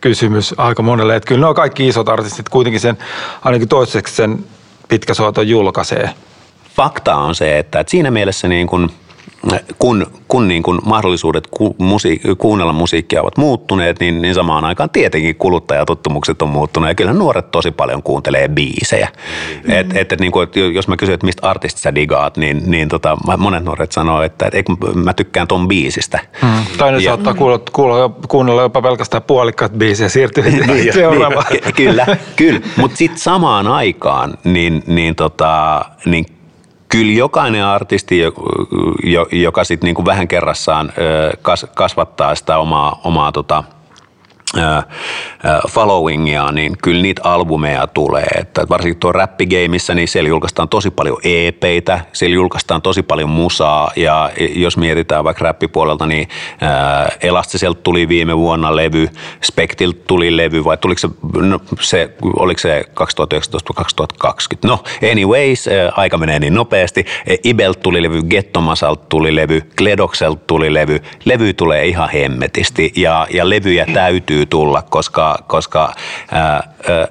kysymys 0.00 0.54
aika 0.56 0.82
monelle. 0.82 1.16
Että 1.16 1.28
kyllä 1.28 1.40
ne 1.40 1.46
on 1.46 1.54
kaikki 1.54 1.88
isot 1.88 2.08
artistit 2.08 2.48
kuitenkin 2.48 2.80
sen, 2.80 2.98
ainakin 3.42 3.68
toiseksi 3.68 4.14
sen 4.14 4.44
pitkäsoiton 4.88 5.48
julkaisee. 5.48 6.10
Fakta 6.76 7.16
on 7.16 7.34
se, 7.34 7.58
että, 7.58 7.80
että 7.80 7.90
siinä 7.90 8.10
mielessä 8.10 8.48
niin 8.48 8.66
kuin– 8.66 8.90
kun, 9.78 10.06
kun 10.28 10.48
niin 10.48 10.62
kuin 10.62 10.80
mahdollisuudet 10.84 11.46
ku, 11.50 11.76
musi, 11.78 12.20
kuunnella 12.38 12.72
musiikkia 12.72 13.22
ovat 13.22 13.36
muuttuneet, 13.36 14.00
niin, 14.00 14.22
niin 14.22 14.34
samaan 14.34 14.64
aikaan 14.64 14.90
tietenkin 14.90 15.36
kuluttajatottumukset 15.36 16.42
on 16.42 16.48
muuttuneet. 16.48 16.90
Ja 16.90 16.94
kyllä 16.94 17.12
nuoret 17.12 17.50
tosi 17.50 17.70
paljon 17.70 18.02
kuuntelee 18.02 18.48
biisejä. 18.48 19.08
Mm. 19.64 19.70
Et, 19.70 19.96
et, 19.96 20.12
et, 20.12 20.20
niin 20.20 20.32
kuin, 20.32 20.48
jos 20.74 20.88
mä 20.88 20.96
kysyn, 20.96 21.14
että 21.14 21.26
mistä 21.26 21.48
artistista 21.48 21.82
sä 21.82 21.94
digaat, 21.94 22.36
niin, 22.36 22.62
niin 22.66 22.88
tota, 22.88 23.16
monet 23.38 23.64
nuoret 23.64 23.92
sanoo, 23.92 24.22
että 24.22 24.48
et, 24.52 24.66
mä 24.94 25.12
tykkään 25.12 25.48
ton 25.48 25.68
biisistä. 25.68 26.18
Mm. 26.42 26.48
Tai 26.78 26.92
ne 26.92 26.98
ja, 26.98 27.10
saattaa 27.10 27.34
kuulla, 27.34 27.60
kuulla, 27.72 28.10
kuunnella 28.28 28.62
jopa 28.62 28.82
pelkästään 28.82 29.22
puolikkaat 29.22 29.72
biisiä 29.72 30.06
ja 30.06 30.10
siirtyä 30.10 30.44
niin, 30.44 30.92
seuraavaan. 30.92 31.46
Niin, 31.50 31.74
kyllä, 31.76 32.06
kyllä. 32.36 32.60
mutta 32.76 32.96
sitten 32.96 33.18
samaan 33.18 33.66
aikaan 33.66 34.34
niin, 34.44 34.82
niin, 34.86 35.14
tota, 35.14 35.84
niin 36.04 36.26
kyllä 36.94 37.12
jokainen 37.12 37.64
artisti, 37.64 38.20
joka 39.32 39.64
sitten 39.64 39.86
niinku 39.86 40.04
vähän 40.04 40.28
kerrassaan 40.28 40.92
kasvattaa 41.74 42.34
sitä 42.34 42.58
omaa, 42.58 43.00
omaa 43.04 43.32
tota, 43.32 43.64
followingia, 45.68 46.52
niin 46.52 46.78
kyllä 46.82 47.02
niitä 47.02 47.22
albumeja 47.24 47.86
tulee. 47.86 48.26
Että 48.38 48.66
varsinkin 48.68 49.00
tuo 49.00 49.12
räppigeimissä, 49.12 49.94
niin 49.94 50.08
siellä 50.08 50.28
julkaistaan 50.28 50.68
tosi 50.68 50.90
paljon 50.90 51.16
EPitä, 51.24 52.00
siellä 52.12 52.34
julkaistaan 52.34 52.82
tosi 52.82 53.02
paljon 53.02 53.30
musaa 53.30 53.90
ja 53.96 54.30
jos 54.54 54.76
mietitään 54.76 55.24
vaikka 55.24 55.44
räppipuolelta, 55.44 56.06
niin 56.06 56.28
Elastiselta 57.22 57.80
tuli 57.82 58.08
viime 58.08 58.36
vuonna 58.36 58.76
levy, 58.76 59.08
Spektiltä 59.42 60.00
tuli 60.06 60.36
levy 60.36 60.64
vai 60.64 60.76
tuliko 60.76 60.98
se, 60.98 61.08
no, 61.36 61.60
se 61.80 62.10
oliko 62.36 62.58
se 62.58 62.84
2019-2020? 64.24 64.34
No 64.64 64.84
anyways, 65.10 65.68
aika 65.92 66.18
menee 66.18 66.38
niin 66.38 66.54
nopeasti. 66.54 67.06
Ibeltä 67.44 67.80
tuli 67.80 68.02
levy, 68.02 68.22
Gettomasalta 68.22 69.04
tuli 69.08 69.36
levy, 69.36 69.60
Kledokselta 69.76 70.42
tuli 70.46 70.74
levy, 70.74 71.00
levy 71.24 71.52
tulee 71.52 71.86
ihan 71.86 72.08
hemmetisti 72.10 72.92
ja, 72.96 73.26
ja 73.30 73.48
levyjä 73.48 73.86
täytyy 73.94 74.43
täytyy 74.44 74.50
tulla, 74.50 74.82
koska, 74.82 75.38
koska 75.46 75.92
ää, 76.32 76.74
ää, 76.88 77.08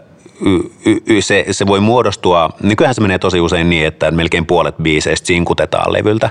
se, 1.20 1.46
se 1.52 1.68
voi 1.68 1.80
muodostua, 1.80 2.50
nykyään 2.64 2.96
se 2.96 3.02
menee 3.02 3.20
tosi 3.20 3.40
usein 3.40 3.70
niin, 3.70 3.88
että 3.88 4.12
melkein 4.12 4.46
puolet 4.46 4.76
biiseistä 4.82 5.28
sinkutetaan 5.28 5.94
levyltä, 5.94 6.30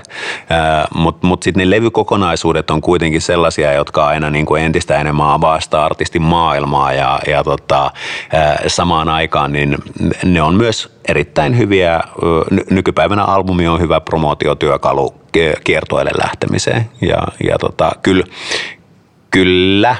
mutta 0.95 1.27
mut 1.27 1.43
sitten 1.43 1.69
ne 1.69 1.75
levykokonaisuudet 1.75 2.71
on 2.71 2.81
kuitenkin 2.81 3.21
sellaisia, 3.21 3.73
jotka 3.73 4.07
aina 4.07 4.29
niin 4.29 4.45
kuin 4.45 4.63
entistä 4.63 4.99
enemmän 4.99 5.29
avaa 5.29 5.59
sitä 5.59 5.85
artistin 5.85 6.21
maailmaa 6.21 6.93
ja, 6.93 7.19
ja 7.27 7.43
tota, 7.43 7.91
samaan 8.67 9.09
aikaan 9.09 9.51
niin 9.51 9.77
ne 10.25 10.41
on 10.41 10.55
myös 10.55 10.91
erittäin 11.07 11.57
hyviä, 11.57 12.01
nykypäivänä 12.69 13.23
albumi 13.23 13.67
on 13.67 13.81
hyvä 13.81 14.01
promootiotyökalu 14.01 15.13
kiertoille 15.63 16.11
lähtemiseen. 16.23 16.89
Ja, 17.01 17.27
ja 17.43 17.57
tota, 17.59 17.91
kyllä, 18.01 18.23
Kyllä, 19.33 19.95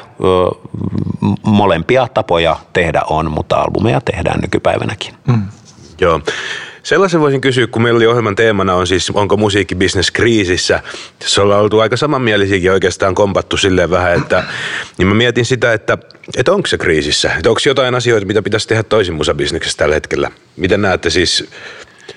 molempia 1.43 2.07
tapoja 2.13 2.55
tehdä 2.73 3.01
on, 3.09 3.31
mutta 3.31 3.55
albumeja 3.55 4.01
tehdään 4.01 4.39
nykypäivänäkin. 4.39 5.13
Mm. 5.27 5.41
Joo. 6.01 6.21
Sellaisen 6.83 7.21
voisin 7.21 7.41
kysyä, 7.41 7.67
kun 7.67 7.81
meillä 7.81 7.97
oli 7.97 8.07
ohjelman 8.07 8.35
teemana 8.35 8.75
on 8.75 8.87
siis, 8.87 9.09
onko 9.09 9.37
musiikkibisnes 9.37 10.11
kriisissä. 10.11 10.79
Se 11.25 11.41
ollaan 11.41 11.61
oltu 11.61 11.79
aika 11.79 11.97
samanmielisiäkin 11.97 12.71
oikeastaan 12.71 13.15
kompattu 13.15 13.57
silleen 13.57 13.89
vähän, 13.89 14.17
että 14.21 14.43
niin 14.97 15.07
mä 15.07 15.13
mietin 15.13 15.45
sitä, 15.45 15.73
että, 15.73 15.97
että 16.37 16.51
onko 16.51 16.67
se 16.67 16.77
kriisissä? 16.77 17.31
Että 17.37 17.49
onko 17.49 17.61
jotain 17.65 17.95
asioita, 17.95 18.27
mitä 18.27 18.41
pitäisi 18.41 18.67
tehdä 18.67 18.83
toisin 18.83 19.15
musabisneksessä 19.15 19.77
tällä 19.77 19.95
hetkellä? 19.95 20.31
Miten 20.57 20.81
näette 20.81 21.09
siis, 21.09 21.49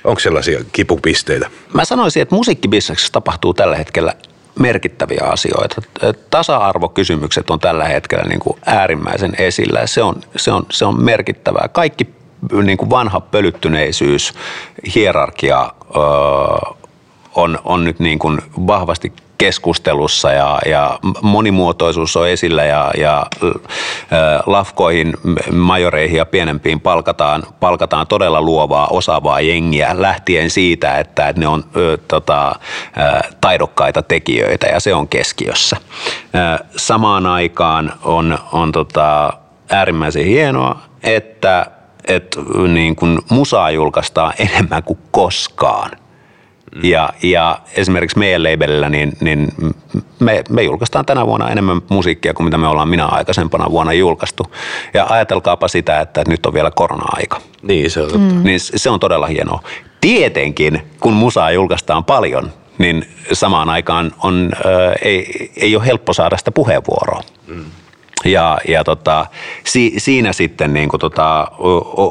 onko 0.04 0.20
sellaisia 0.20 0.64
kipupisteitä? 0.72 1.50
Mä 1.74 1.84
sanoisin, 1.84 2.22
että 2.22 2.34
musiikkibisneksessä 2.34 3.12
tapahtuu 3.12 3.54
tällä 3.54 3.76
hetkellä 3.76 4.14
merkittäviä 4.58 5.24
asioita. 5.24 5.82
Tasa-arvokysymykset 6.30 7.50
on 7.50 7.60
tällä 7.60 7.84
hetkellä 7.84 8.24
niin 8.24 8.40
kuin 8.40 8.58
äärimmäisen 8.66 9.32
esillä 9.38 9.86
se 9.86 10.02
on, 10.02 10.20
se 10.36 10.52
on, 10.52 10.66
se 10.70 10.84
on 10.84 11.04
merkittävää. 11.04 11.68
Kaikki 11.72 12.06
niin 12.62 12.78
kuin 12.78 12.90
vanha 12.90 13.20
pölyttyneisyys, 13.20 14.34
hierarkia 14.94 15.72
öö, 15.96 16.76
on, 17.34 17.58
on 17.64 17.84
nyt 17.84 17.98
niin 17.98 18.18
kuin 18.18 18.40
vahvasti 18.66 19.12
keskustelussa 19.38 20.32
ja, 20.32 20.58
ja 20.66 20.98
monimuotoisuus 21.22 22.16
on 22.16 22.28
esillä 22.28 22.64
ja, 22.64 22.90
ja 22.98 23.26
lafkoihin, 24.46 25.14
majoreihin 25.52 26.16
ja 26.16 26.26
pienempiin 26.26 26.80
palkataan, 26.80 27.42
palkataan 27.60 28.06
todella 28.06 28.42
luovaa, 28.42 28.86
osaavaa 28.86 29.40
jengiä 29.40 29.90
lähtien 29.94 30.50
siitä, 30.50 30.98
että, 30.98 31.34
ne 31.36 31.48
on 31.48 31.64
tota, 32.08 32.54
taidokkaita 33.40 34.02
tekijöitä 34.02 34.66
ja 34.66 34.80
se 34.80 34.94
on 34.94 35.08
keskiössä. 35.08 35.76
Samaan 36.76 37.26
aikaan 37.26 37.92
on, 38.02 38.38
on 38.52 38.72
tota, 38.72 39.32
äärimmäisen 39.70 40.24
hienoa, 40.24 40.78
että 41.02 41.66
että 42.08 42.40
niin 42.68 42.96
musaa 43.30 43.70
julkaistaan 43.70 44.32
enemmän 44.48 44.82
kuin 44.82 44.98
koskaan– 45.10 45.90
Mm. 46.76 46.84
Ja, 46.84 47.10
ja 47.22 47.58
esimerkiksi 47.76 48.18
meidän 48.18 48.42
labelillä, 48.42 48.88
niin, 48.88 49.12
niin 49.20 49.48
me, 50.18 50.44
me 50.50 50.62
julkaistaan 50.62 51.06
tänä 51.06 51.26
vuonna 51.26 51.50
enemmän 51.50 51.82
musiikkia 51.88 52.34
kuin 52.34 52.44
mitä 52.44 52.58
me 52.58 52.68
ollaan 52.68 52.88
minä 52.88 53.06
aikaisempana 53.06 53.70
vuonna 53.70 53.92
julkaistu. 53.92 54.46
Ja 54.94 55.06
ajatelkaapa 55.08 55.68
sitä, 55.68 56.00
että 56.00 56.24
nyt 56.28 56.46
on 56.46 56.54
vielä 56.54 56.70
korona-aika. 56.70 57.40
Niin, 57.62 57.90
se 57.90 58.00
on 58.00 58.08
totta. 58.08 58.34
Mm. 58.34 58.44
Niin 58.44 58.60
se 58.60 58.90
on 58.90 59.00
todella 59.00 59.26
hienoa. 59.26 59.62
Tietenkin, 60.00 60.82
kun 61.00 61.12
musaa 61.12 61.50
julkaistaan 61.50 62.04
paljon, 62.04 62.52
niin 62.78 63.08
samaan 63.32 63.68
aikaan 63.70 64.12
on, 64.22 64.50
äh, 64.54 64.94
ei, 65.02 65.50
ei 65.56 65.76
ole 65.76 65.86
helppo 65.86 66.12
saada 66.12 66.36
sitä 66.36 66.50
puheenvuoroa. 66.50 67.20
Mm. 67.46 67.64
Ja, 68.24 68.58
ja 68.68 68.84
tota, 68.84 69.26
si, 69.64 69.94
siinä 69.96 70.32
sitten 70.32 70.74
niin 70.74 70.88
kuin 70.88 71.00
tota, 71.00 71.48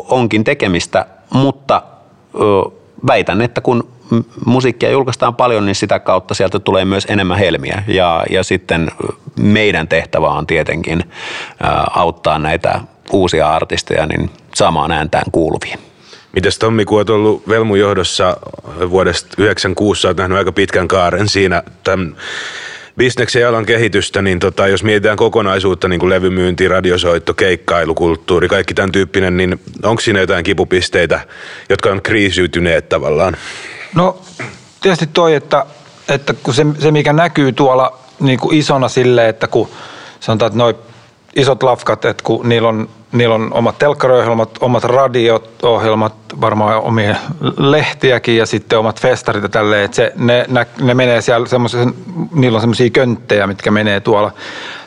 onkin 0.10 0.44
tekemistä, 0.44 1.06
mutta 1.34 1.82
väitän, 3.08 3.42
että 3.42 3.62
kun 3.62 3.95
musiikkia 4.46 4.92
julkaistaan 4.92 5.36
paljon, 5.36 5.66
niin 5.66 5.76
sitä 5.76 6.00
kautta 6.00 6.34
sieltä 6.34 6.60
tulee 6.60 6.86
myös 6.86 7.06
enemmän 7.10 7.38
helmiä. 7.38 7.84
Ja, 7.88 8.24
ja 8.30 8.44
sitten 8.44 8.92
meidän 9.40 9.88
tehtävä 9.88 10.30
on 10.30 10.48
tietenkin 10.48 11.04
auttaa 11.96 12.40
näitä 12.40 12.80
uusia 13.12 13.50
artisteja 13.50 14.06
niin 14.06 14.30
saamaan 14.56 14.92
ääntään 14.92 15.32
kuuluviin. 15.32 15.80
Mites 16.34 16.60
Tommi, 16.60 16.86
kun 16.86 16.98
olet 16.98 17.10
ollut 17.10 17.48
Velmun 17.50 17.80
johdossa 17.80 18.38
vuodesta 18.90 19.30
96, 19.38 20.08
olet 20.08 20.18
nähnyt 20.18 20.38
aika 20.38 20.52
pitkän 20.52 20.88
kaaren 20.88 21.30
siinä 21.30 21.64
tämän 21.84 22.16
bisneksen 22.98 23.42
ja 23.42 23.50
alan 23.50 23.66
kehitystä, 23.66 24.22
niin 24.22 24.40
tota, 24.40 24.68
jos 24.68 24.84
mietitään 24.84 25.18
kokonaisuutta, 25.18 25.88
niin 25.88 26.00
kuin 26.00 26.10
levymyynti, 26.10 26.68
radiosoitto, 26.68 27.34
keikkailu, 27.34 27.96
kulttuuri, 27.96 28.48
kaikki 28.48 28.74
tämän 28.74 28.92
tyyppinen, 28.92 29.38
niin 29.38 29.60
onko 29.84 30.02
siinä 30.02 30.20
jotain 30.20 30.44
kipupisteitä, 30.44 31.20
jotka 31.70 31.90
on 31.90 32.02
kriisiytyneet 32.02 32.90
tavallaan? 32.90 33.38
No 33.96 34.18
tietysti 34.82 35.08
toi, 35.08 35.34
että, 35.34 35.66
että 36.10 36.34
kun 36.34 36.54
se, 36.54 36.66
se 36.80 36.92
mikä 36.92 37.14
näkyy 37.14 37.52
tuolla 37.52 37.98
niin 38.20 38.40
kuin 38.40 38.58
isona 38.58 38.88
sille, 38.88 39.30
että 39.30 39.48
kun 39.48 39.70
sanotaan, 40.20 40.48
että 40.48 40.58
noi 40.58 40.76
isot 41.36 41.64
lafkat, 41.64 42.06
että 42.06 42.24
kun 42.24 42.50
niillä 42.50 42.70
on, 42.70 42.90
niillä 43.12 43.36
on 43.36 43.54
omat 43.54 43.78
telkkariohjelmat, 43.78 44.50
omat 44.60 44.84
radiot, 44.84 45.64
ohjelmat, 45.64 46.14
varmaan 46.42 46.82
omia 46.82 47.16
lehtiäkin 47.58 48.38
ja 48.38 48.46
sitten 48.46 48.80
omat 48.80 49.02
festarit 49.02 49.44
ja 49.44 49.50
tälleen, 49.50 49.86
että 49.86 49.96
se, 49.96 50.14
ne, 50.16 50.46
ne, 50.48 50.68
ne 50.82 50.94
menee 50.94 51.22
siellä 51.22 51.48
semmoisen, 51.48 51.94
niillä 52.32 52.56
on 52.56 52.62
semmoisia 52.62 52.90
könttejä, 52.90 53.48
mitkä 53.48 53.72
menee 53.72 54.00
tuolla. 54.00 54.32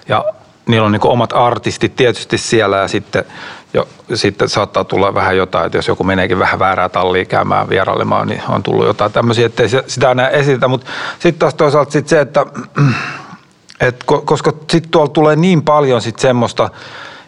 Ja 0.09 0.25
niillä 0.67 0.87
on 0.87 0.93
niin 0.93 1.07
omat 1.07 1.33
artistit 1.33 1.97
tietysti 1.97 2.39
siellä 2.39 2.77
ja 2.77 2.89
sitten, 2.89 3.25
jo, 3.75 3.89
sitten 4.15 4.49
saattaa 4.49 4.85
tulla 4.85 5.15
vähän 5.15 5.37
jotain, 5.37 5.67
että 5.67 5.79
jos 5.79 5.89
joku 5.89 6.05
meneekin 6.05 6.39
vähän 6.39 6.59
väärää 6.59 6.89
tallia 6.89 7.25
käymään 7.25 7.69
vierailemaan, 7.69 8.29
niin 8.29 8.43
on 8.49 8.63
tullut 8.63 8.87
jotain 8.87 9.13
tämmöisiä, 9.13 9.47
ettei 9.47 9.69
sitä 9.87 10.11
enää 10.11 10.29
esitä, 10.29 10.69
mutta 10.69 10.87
sitten 11.13 11.39
taas 11.39 11.55
toisaalta 11.55 11.91
sit 11.91 12.09
se, 12.09 12.21
että 12.21 12.47
et, 13.81 14.05
koska 14.25 14.53
sitten 14.71 14.91
tuolla 14.91 15.11
tulee 15.11 15.37
niin 15.37 15.63
paljon 15.63 16.03
sitten 16.03 16.23
semmoista 16.23 16.71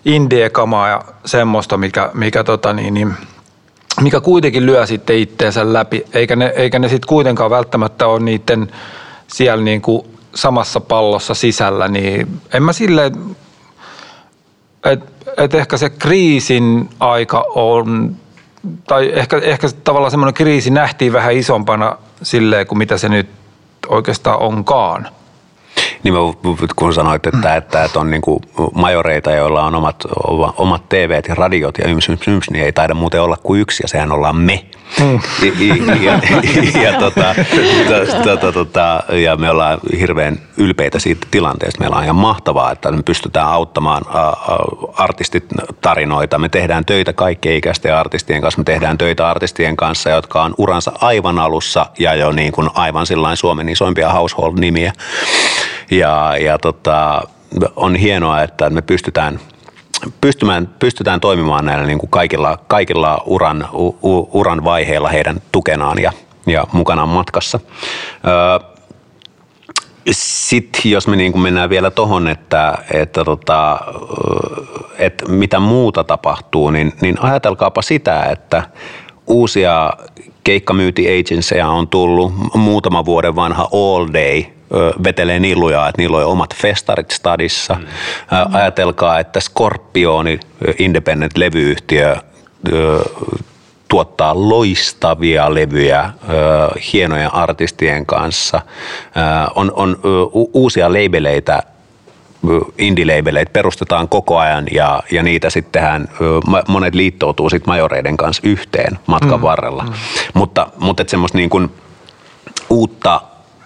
indiekamaa 0.04 0.88
ja 0.88 1.02
semmoista, 1.24 1.76
mikä, 1.76 2.10
mikä, 2.14 2.44
tota 2.44 2.72
niin, 2.72 2.94
niin, 2.94 3.14
mikä 4.00 4.20
kuitenkin 4.20 4.66
lyö 4.66 4.86
sitten 4.86 5.16
itteensä 5.18 5.72
läpi, 5.72 6.04
eikä 6.12 6.36
ne, 6.36 6.52
eikä 6.56 6.78
ne 6.78 6.88
sitten 6.88 7.08
kuitenkaan 7.08 7.50
välttämättä 7.50 8.06
ole 8.06 8.20
niiden 8.20 8.72
siellä 9.26 9.64
niin 9.64 9.82
kuin 9.82 10.06
samassa 10.34 10.80
pallossa 10.80 11.34
sisällä, 11.34 11.88
niin 11.88 12.40
en 12.52 12.62
mä 12.62 12.72
sille, 12.72 13.12
että 15.30 15.44
et 15.44 15.54
ehkä 15.54 15.76
se 15.76 15.90
kriisin 15.90 16.88
aika 17.00 17.44
on, 17.54 18.16
tai 18.86 19.12
ehkä, 19.14 19.38
ehkä 19.38 19.68
tavallaan 19.84 20.10
semmoinen 20.10 20.34
kriisi 20.34 20.70
nähtiin 20.70 21.12
vähän 21.12 21.34
isompana 21.34 21.96
silleen 22.22 22.66
kuin 22.66 22.78
mitä 22.78 22.98
se 22.98 23.08
nyt 23.08 23.28
oikeastaan 23.88 24.38
onkaan. 24.38 25.08
Niin 26.02 26.14
mä, 26.14 26.20
kun 26.76 26.94
sanoit, 26.94 27.26
että, 27.26 27.56
että, 27.56 27.84
että 27.84 28.00
on 28.00 28.10
niin 28.10 28.22
kuin 28.22 28.40
majoreita, 28.74 29.30
joilla 29.30 29.64
on 29.64 29.74
omat, 29.74 30.04
omat 30.56 30.88
TVt 30.88 31.28
ja 31.28 31.34
radiot 31.34 31.78
ja 31.78 31.88
yms, 31.88 32.08
yms, 32.08 32.28
yms, 32.28 32.50
niin 32.50 32.64
ei 32.64 32.72
taida 32.72 32.94
muuten 32.94 33.22
olla 33.22 33.36
kuin 33.42 33.60
yksi 33.60 33.82
ja 33.82 33.88
sehän 33.88 34.12
ollaan 34.12 34.36
me. 34.36 34.64
Mm. 35.00 35.20
Ja, 39.22 39.36
me 39.36 39.50
ollaan 39.50 39.78
hirveän 39.98 40.38
ylpeitä 40.56 40.98
siitä 40.98 41.26
tilanteesta. 41.30 41.80
Meillä 41.80 41.96
on 41.96 42.04
ihan 42.04 42.16
mahtavaa, 42.16 42.72
että 42.72 42.92
me 42.92 43.02
pystytään 43.02 43.48
auttamaan 43.48 44.02
artistit 44.94 45.44
tarinoita. 45.80 46.38
Me 46.38 46.48
tehdään 46.48 46.84
töitä 46.84 47.12
kaikkien 47.12 47.56
ikäisten 47.56 47.96
artistien 47.96 48.40
kanssa. 48.40 48.60
Me 48.60 48.64
tehdään 48.64 48.98
töitä 48.98 49.28
artistien 49.28 49.76
kanssa, 49.76 50.10
jotka 50.10 50.42
on 50.42 50.54
uransa 50.58 50.92
aivan 51.00 51.38
alussa 51.38 51.86
ja 51.98 52.14
jo 52.14 52.32
niin 52.32 52.52
kuin 52.52 52.70
aivan 52.74 53.06
sillain 53.06 53.36
Suomen 53.36 53.68
isoimpia 53.68 54.12
household-nimiä. 54.12 54.92
Ja, 55.90 56.36
ja 56.36 56.58
tota, 56.58 57.22
on 57.76 57.96
hienoa, 57.96 58.42
että 58.42 58.70
me 58.70 58.82
pystytään 58.82 59.40
pystymään, 60.20 60.74
pystytään 60.78 61.20
toimimaan 61.20 61.64
näillä 61.64 61.86
niin 61.86 61.98
kuin 61.98 62.10
kaikilla, 62.10 62.58
kaikilla 62.68 63.22
uran, 63.26 63.68
u, 63.72 64.28
uran 64.32 64.64
vaiheilla 64.64 65.08
heidän 65.08 65.42
tukenaan 65.52 66.02
ja, 66.02 66.12
ja 66.46 66.64
mukanaan 66.72 67.08
matkassa. 67.08 67.60
Sitten 70.10 70.90
jos 70.90 71.06
me 71.08 71.16
niin 71.16 71.32
kuin 71.32 71.42
mennään 71.42 71.70
vielä 71.70 71.90
tuohon, 71.90 72.28
että, 72.28 72.78
että, 72.92 73.24
tota, 73.24 73.80
että 74.98 75.28
mitä 75.28 75.60
muuta 75.60 76.04
tapahtuu, 76.04 76.70
niin, 76.70 76.92
niin 77.00 77.16
ajatelkaapa 77.20 77.82
sitä, 77.82 78.22
että 78.22 78.62
uusia 79.26 79.92
keikkamyyti 80.44 81.20
agencyja 81.20 81.68
on 81.68 81.88
tullut, 81.88 82.32
muutama 82.54 83.04
vuoden 83.04 83.36
vanha 83.36 83.68
All 83.72 84.08
Day 84.12 84.59
vetelee 85.04 85.40
niluja, 85.40 85.88
että 85.88 86.02
niillä 86.02 86.16
on 86.16 86.24
omat 86.24 86.54
festarit 86.54 87.10
stadissa. 87.10 87.74
Mm. 87.74 87.86
Ajatelkaa, 88.54 89.18
että 89.18 89.40
Scorpioni, 89.40 90.40
independent-levyyhtiö, 90.78 92.16
tuottaa 93.88 94.48
loistavia 94.48 95.54
levyjä 95.54 96.10
hienojen 96.92 97.34
artistien 97.34 98.06
kanssa. 98.06 98.60
On, 99.54 99.72
on 99.76 99.98
uusia 100.52 100.92
leibeleitä 100.92 101.62
indie-leibeleitä 102.78 103.52
perustetaan 103.52 104.08
koko 104.08 104.38
ajan 104.38 104.66
ja, 104.72 105.02
ja 105.10 105.22
niitä 105.22 105.50
sittenhän 105.50 106.08
monet 106.68 106.94
liittoutuu 106.94 107.50
sit 107.50 107.66
majoreiden 107.66 108.16
kanssa 108.16 108.42
yhteen 108.44 108.98
matkan 109.06 109.38
mm. 109.38 109.42
varrella. 109.42 109.82
Mm. 109.82 109.92
Mutta, 110.34 110.68
mutta 110.78 111.04
semmoista 111.06 111.38
niin 111.38 111.50
kuin 111.50 111.70
uutta 112.70 113.20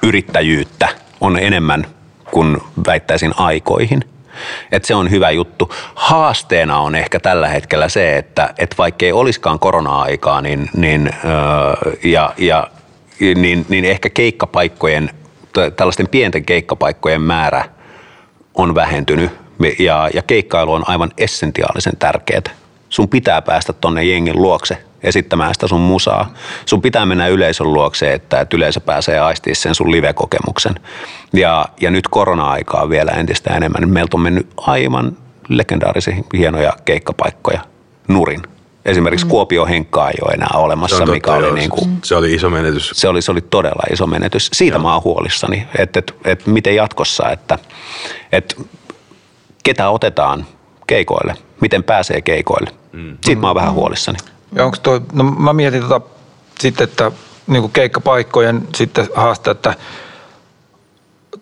yrittäjyyttä 0.05 0.89
on 1.21 1.39
enemmän 1.39 1.87
kuin 2.31 2.59
väittäisin 2.87 3.33
aikoihin. 3.37 4.05
Et 4.73 4.85
se 4.85 4.95
on 4.95 5.11
hyvä 5.11 5.31
juttu. 5.31 5.73
Haasteena 5.95 6.79
on 6.79 6.95
ehkä 6.95 7.21
tällä 7.21 7.49
hetkellä 7.49 7.89
se, 7.89 8.17
että 8.17 8.55
et 8.59 8.75
vaikkei 8.79 9.13
olisikaan 9.13 9.59
korona-aikaa, 9.59 10.41
niin, 10.41 10.71
niin, 10.77 11.11
ja, 12.05 12.35
ja, 12.39 12.71
niin, 13.21 13.67
niin 13.69 13.85
ehkä 13.85 14.11
keikkapaikkojen, 14.11 15.11
tällaisten 15.77 16.09
pienten 16.09 16.45
keikkapaikkojen 16.45 17.21
määrä 17.21 17.65
on 18.55 18.75
vähentynyt 18.75 19.31
ja, 19.79 20.11
ja 20.15 20.23
keikkailu 20.23 20.73
on 20.73 20.89
aivan 20.89 21.11
essentiaalisen 21.19 21.97
tärkeää. 21.99 22.43
Sun 22.89 23.09
pitää 23.09 23.43
päästä 23.43 23.73
tonne 23.73 24.05
jengin 24.05 24.43
luokse 24.43 24.79
esittämään 25.05 25.55
sitä 25.55 25.69
sun 25.69 25.81
musaa. 25.81 26.35
Sun 26.67 26.83
pitää 26.83 27.07
mennä 27.07 27.29
yleisön 27.29 27.73
luokse, 27.73 28.13
että, 28.13 28.41
että 28.41 28.57
yleisö 28.57 28.81
pääsee 28.81 29.19
aistimaan 29.21 29.57
sen 29.57 29.75
sun 29.75 29.91
live-kokemuksen. 29.91 30.75
Ja, 31.33 31.67
ja 31.81 31.91
nyt 31.91 32.09
korona-aikaa 32.09 32.89
vielä 32.89 33.11
entistä 33.11 33.57
enemmän. 33.57 33.89
Meiltä 33.89 34.17
on 34.17 34.21
mennyt 34.21 34.47
aivan 34.57 35.17
legendaarisia 35.49 36.17
hienoja 36.39 36.73
keikkapaikkoja 36.85 37.61
nurin. 38.09 38.43
Esimerkiksi 38.85 39.27
mm. 39.27 39.31
Kuopio 39.31 39.67
Henkkaa 39.67 40.11
ei 40.11 40.19
ole 40.23 40.33
enää 40.33 40.51
olemassa, 40.55 40.97
totta, 40.97 41.13
mikä 41.13 41.33
oli 41.33 41.53
niin 41.53 41.71
kuin, 41.71 41.99
Se 42.03 42.17
oli 42.17 42.35
iso 42.35 42.51
menetys. 42.51 42.91
Se 42.95 43.09
oli, 43.09 43.23
se 43.23 43.33
oli 43.33 43.41
todella 43.41 43.83
iso 43.93 44.07
menetys. 44.07 44.51
Siitä 44.53 44.77
joo. 44.77 44.83
mä 44.83 44.93
oon 44.93 45.05
huolissani, 45.05 45.67
että, 45.79 45.99
että, 45.99 46.13
että 46.25 46.51
miten 46.51 46.75
jatkossa, 46.75 47.31
että, 47.31 47.59
että 48.33 48.55
ketä 49.63 49.89
otetaan 49.91 50.47
keikoille, 50.87 51.35
miten 51.61 51.85
pääsee 51.85 52.21
keikoille. 52.21 52.71
Mm. 52.93 53.19
Siitä 53.25 53.41
mä 53.41 53.47
oon 53.47 53.55
vähän 53.55 53.75
huolissani. 53.75 54.19
Ja 54.55 54.65
onko 54.65 54.77
toi, 54.83 55.01
no 55.13 55.25
mä 55.25 55.53
mietin 55.53 55.83
tota 55.83 56.01
sitten, 56.61 56.85
että 56.85 57.13
niin 57.47 57.63
kuin 57.63 57.73
keikkapaikkojen 57.73 58.69
sitten 58.75 59.09
haaste, 59.15 59.51
että 59.51 59.75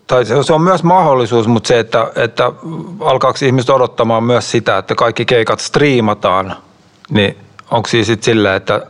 tai 0.07 0.25
se 0.25 0.53
on 0.53 0.63
myös 0.63 0.83
mahdollisuus, 0.83 1.49
mutta 1.49 1.69
se, 1.69 1.79
että, 1.79 2.11
että 2.17 2.53
alkaako 3.01 3.39
ihmiset 3.43 3.71
odottamaan 3.71 4.25
myös 4.25 4.51
sitä, 4.51 4.79
että 4.79 4.95
kaikki 4.95 5.25
keikat 5.25 5.61
striimataan, 5.61 6.57
niin 7.11 7.37
onko 7.71 7.89
siis 7.89 8.07
sitten 8.07 8.25
silleen, 8.25 8.57
että, 8.57 8.87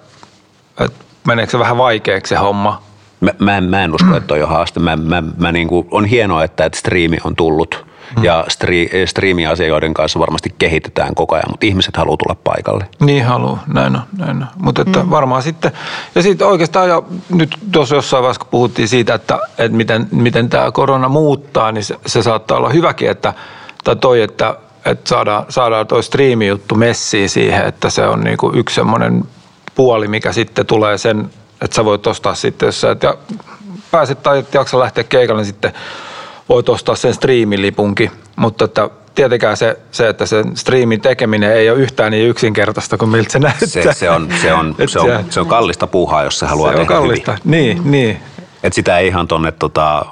että 0.80 1.04
meneekö 1.26 1.50
se 1.50 1.58
vähän 1.58 1.78
vaikeaksi 1.78 2.28
se 2.28 2.36
homma? 2.36 2.82
Mä, 3.20 3.30
mä, 3.38 3.58
en, 3.58 3.64
mä 3.64 3.84
en 3.84 3.94
usko, 3.94 4.16
että 4.16 4.34
on 4.34 4.48
haaste. 4.48 4.80
Mä, 4.80 4.96
mä, 4.96 5.22
mä 5.36 5.52
niin 5.52 5.68
kuin, 5.68 5.88
on 5.90 6.04
hienoa, 6.04 6.44
että, 6.44 6.64
että 6.64 6.78
striimi 6.78 7.18
on 7.24 7.36
tullut– 7.36 7.84
mm. 8.16 8.24
ja 8.24 8.44
stri, 8.48 8.90
striimiasioiden 9.06 9.94
kanssa 9.94 10.20
varmasti 10.20 10.54
kehitetään 10.58 11.14
koko 11.14 11.34
ajan, 11.34 11.50
mutta 11.50 11.66
ihmiset 11.66 11.96
haluaa 11.96 12.16
tulla 12.16 12.36
paikalle. 12.44 12.86
Niin 13.00 13.24
haluaa, 13.24 13.62
näin 13.66 13.96
on. 13.96 14.02
Näin 14.18 14.36
on. 14.36 14.46
Mutta 14.56 14.82
että 14.82 15.02
mm. 15.02 15.10
varmaan 15.10 15.42
sitten, 15.42 15.72
ja 16.14 16.22
sitten 16.22 16.46
oikeastaan 16.46 16.88
jo 16.88 17.06
nyt 17.34 17.58
tuossa 17.72 17.94
jossain 17.94 18.22
vaiheessa, 18.22 18.40
kun 18.40 18.50
puhuttiin 18.50 18.88
siitä, 18.88 19.14
että, 19.14 19.38
että 19.58 19.76
miten, 19.76 20.08
miten 20.10 20.48
tämä 20.48 20.72
korona 20.72 21.08
muuttaa, 21.08 21.72
niin 21.72 21.84
se, 21.84 21.96
se 22.06 22.22
saattaa 22.22 22.58
olla 22.58 22.68
hyväkin, 22.68 23.10
että, 23.10 23.34
tai 23.84 23.96
toi, 23.96 24.22
että, 24.22 24.56
että 24.84 25.08
saadaan, 25.08 25.44
saadaan 25.48 25.86
toi 25.86 26.02
striimi-juttu 26.02 26.74
messiin 26.74 27.28
siihen, 27.28 27.66
että 27.66 27.90
se 27.90 28.06
on 28.06 28.20
niinku 28.20 28.52
yksi 28.54 28.74
semmoinen 28.74 29.24
puoli, 29.74 30.08
mikä 30.08 30.32
sitten 30.32 30.66
tulee 30.66 30.98
sen, 30.98 31.30
että 31.62 31.74
sä 31.74 31.84
voit 31.84 32.06
ostaa 32.06 32.34
sitten, 32.34 32.66
jos 32.66 32.80
sä 32.80 32.90
et 32.90 33.02
ja 33.02 33.14
pääset 33.90 34.22
tai 34.22 34.38
et 34.38 34.54
jaksa 34.54 34.78
lähteä 34.78 35.04
keikalle, 35.04 35.40
niin 35.42 35.46
sitten 35.46 35.72
voit 36.48 36.68
ostaa 36.68 36.94
sen 36.94 37.14
striimilipunkin, 37.14 38.10
mutta 38.36 38.64
että 38.64 38.90
tietenkään 39.14 39.56
se, 39.56 39.78
se, 39.90 40.08
että 40.08 40.26
sen 40.26 40.56
striimin 40.56 41.00
tekeminen 41.00 41.52
ei 41.52 41.70
ole 41.70 41.78
yhtään 41.78 42.10
niin 42.12 42.28
yksinkertaista 42.28 42.98
kuin 42.98 43.10
miltä 43.10 43.32
se 43.32 43.38
näyttää. 43.38 43.68
Se, 43.68 43.92
se, 43.92 44.10
on, 44.10 44.28
se, 44.42 44.52
on, 44.52 44.74
se, 44.86 44.98
on, 44.98 45.24
se 45.30 45.40
on 45.40 45.46
kallista 45.46 45.86
puuhaa, 45.86 46.22
jos 46.22 46.38
se 46.38 46.46
haluaa 46.46 46.72
se 46.72 46.76
tehdä 46.76 46.94
on 46.94 47.02
kallista. 47.02 47.32
Hyvin. 47.32 47.50
Niin, 47.50 47.90
niin. 47.90 48.20
Et 48.62 48.72
sitä 48.72 48.98
ei 48.98 49.06
ihan 49.06 49.28
tuonne 49.28 49.52
tota, 49.52 50.04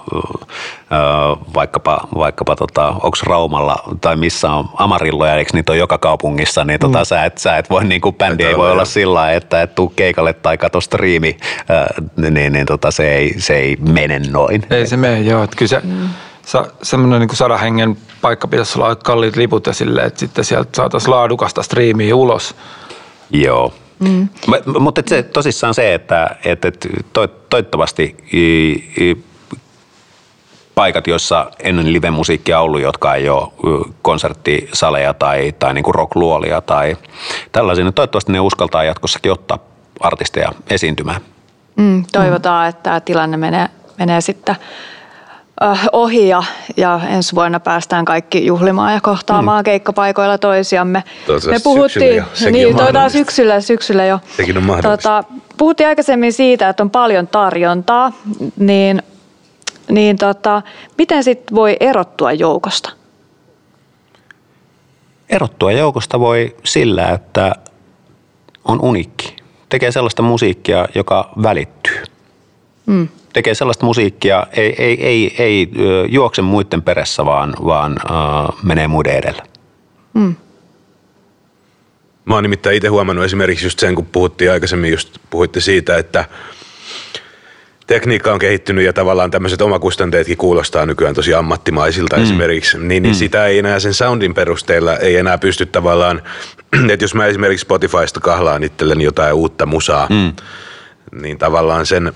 vaikkapa, 1.54 2.08
vaikkapa 2.14 2.56
tota, 2.56 2.88
onko 2.88 3.16
Raumalla 3.26 3.76
tai 4.00 4.16
missä 4.16 4.50
on 4.52 4.68
Amarilloja, 4.74 5.34
eikö 5.34 5.50
niitä 5.52 5.72
ole 5.72 5.78
joka 5.78 5.98
kaupungissa, 5.98 6.64
niin 6.64 6.80
tota, 6.80 6.98
mm. 6.98 7.04
sä, 7.04 7.24
et, 7.24 7.38
sä 7.38 7.56
et 7.56 7.70
voi, 7.70 7.84
niin 7.84 8.00
kuin 8.00 8.14
bändi 8.14 8.44
ei 8.44 8.56
voi 8.56 8.72
olla 8.72 8.84
sillä 8.84 9.14
lailla, 9.14 9.36
että 9.36 9.62
et 9.62 9.74
tuu 9.74 9.88
keikalle 9.88 10.32
tai 10.32 10.58
kato 10.58 10.80
striimi, 10.80 11.36
niin, 12.16 12.52
niin 12.52 12.66
tota, 12.66 12.90
se, 12.90 13.14
ei, 13.14 13.34
se 13.38 13.56
ei 13.56 13.76
mene 13.76 14.20
noin. 14.30 14.66
Ei 14.70 14.86
se 14.86 14.96
mene, 14.96 15.20
joo. 15.20 15.42
Että 15.42 15.56
kyllä 15.56 15.68
se, 15.68 15.80
mm. 15.84 16.08
sa, 16.42 16.66
semmoinen 16.82 17.20
niin 17.20 17.36
sadan 17.36 17.60
hengen 17.60 17.96
paikka 18.20 18.48
pitäisi 18.48 18.78
olla 18.78 18.96
kalliit 18.96 19.36
liput 19.36 19.66
ja 19.66 19.72
silleen, 19.72 20.06
että 20.06 20.20
sitten 20.20 20.44
sieltä 20.44 20.70
saataisiin 20.72 21.10
laadukasta 21.10 21.62
striimiä 21.62 22.16
ulos. 22.16 22.54
Joo. 23.30 23.72
Mm. 24.00 24.28
Mutta 24.78 25.02
se, 25.06 25.22
tosissaan 25.22 25.74
se, 25.74 25.94
että, 25.94 26.36
että 26.44 26.72
to, 27.12 27.26
toivottavasti 27.26 28.16
i, 28.32 28.72
i, 29.00 29.24
paikat, 30.74 31.06
joissa 31.06 31.50
ennen 31.62 31.92
live-musiikkia 31.92 32.60
ollut, 32.60 32.80
jotka 32.80 33.14
ei 33.14 33.28
ole 33.28 33.48
konserttisaleja 34.02 35.14
tai, 35.14 35.54
tai 35.58 35.74
niin 35.74 35.94
rockluolia 35.94 36.60
tai 36.60 36.96
tällaisia, 37.52 37.84
niin 37.84 37.94
toivottavasti 37.94 38.32
ne 38.32 38.40
uskaltaa 38.40 38.84
jatkossakin 38.84 39.32
ottaa 39.32 39.58
artisteja 40.00 40.52
esiintymään. 40.70 41.20
Mm, 41.76 42.04
toivotaan, 42.12 42.68
että 42.68 42.82
tämä 42.82 43.00
tilanne 43.00 43.36
menee, 43.36 43.68
menee 43.98 44.20
sitten 44.20 44.56
ohi 45.92 46.28
ja, 46.28 46.42
ja 46.76 47.00
ensi 47.08 47.34
vuonna 47.34 47.60
päästään 47.60 48.04
kaikki 48.04 48.46
juhlimaan 48.46 48.94
ja 48.94 49.00
kohtaamaan 49.00 49.60
mm. 49.60 49.64
keikkapaikoilla 49.64 50.38
toisiamme. 50.38 51.04
Me 51.50 51.58
puhuttiin, 51.64 51.90
syksyllä 51.90 52.14
jo. 52.14 52.24
Sekin 52.34 52.52
niin, 52.52 52.96
on 53.04 53.10
syksyllä, 53.10 53.60
syksyllä 53.60 54.04
jo. 54.04 54.20
Sekin 54.36 54.56
on 54.56 54.62
mahdollista. 54.62 55.22
Tota, 55.22 55.40
puhuttiin 55.58 55.88
aikaisemmin 55.88 56.32
siitä, 56.32 56.68
että 56.68 56.82
on 56.82 56.90
paljon 56.90 57.26
tarjontaa, 57.26 58.12
niin, 58.56 59.02
niin 59.90 60.16
tota, 60.16 60.62
miten 60.98 61.24
sitten 61.24 61.56
voi 61.56 61.76
erottua 61.80 62.32
joukosta? 62.32 62.90
Erottua 65.28 65.72
joukosta 65.72 66.20
voi 66.20 66.56
sillä, 66.64 67.08
että 67.08 67.54
on 68.64 68.80
unikki. 68.80 69.36
Tekee 69.68 69.92
sellaista 69.92 70.22
musiikkia, 70.22 70.88
joka 70.94 71.32
välittyy. 71.42 72.02
Mm. 72.86 73.08
Tekee 73.32 73.54
sellaista 73.54 73.86
musiikkia, 73.86 74.46
ei, 74.52 74.74
ei, 74.78 75.06
ei, 75.06 75.34
ei 75.38 75.70
juokse 76.08 76.42
muiden 76.42 76.82
perässä, 76.82 77.24
vaan, 77.24 77.54
vaan 77.64 77.96
äh, 78.10 78.56
menee 78.62 78.88
muiden 78.88 79.16
edellä. 79.16 79.42
Mm. 80.14 80.34
Mä 82.24 82.34
oon 82.34 82.42
nimittäin 82.42 82.76
itse 82.76 82.88
huomannut 82.88 83.24
esimerkiksi 83.24 83.66
just 83.66 83.78
sen, 83.78 83.94
kun 83.94 84.06
puhuttiin 84.06 84.52
aikaisemmin, 84.52 84.90
just 84.90 85.18
puhuitte 85.30 85.60
siitä, 85.60 85.96
että 85.98 86.24
tekniikka 87.86 88.32
on 88.32 88.38
kehittynyt 88.38 88.84
ja 88.84 88.92
tavallaan 88.92 89.30
tämmöiset 89.30 89.62
omakustanteetkin 89.62 90.36
kuulostaa 90.36 90.86
nykyään 90.86 91.14
tosi 91.14 91.34
ammattimaisilta 91.34 92.16
mm. 92.16 92.22
esimerkiksi, 92.22 92.78
niin, 92.78 93.02
niin 93.02 93.14
mm. 93.14 93.18
sitä 93.18 93.46
ei 93.46 93.58
enää 93.58 93.80
sen 93.80 93.94
soundin 93.94 94.34
perusteella, 94.34 94.96
ei 94.96 95.16
enää 95.16 95.38
pysty 95.38 95.66
tavallaan, 95.66 96.22
että 96.92 97.04
jos 97.04 97.14
mä 97.14 97.26
esimerkiksi 97.26 97.62
Spotifysta 97.62 98.20
kahlaan 98.20 98.62
itselleni 98.62 99.04
jotain 99.04 99.34
uutta 99.34 99.66
musaa, 99.66 100.06
mm. 100.10 100.32
niin 101.22 101.38
tavallaan 101.38 101.86
sen, 101.86 102.12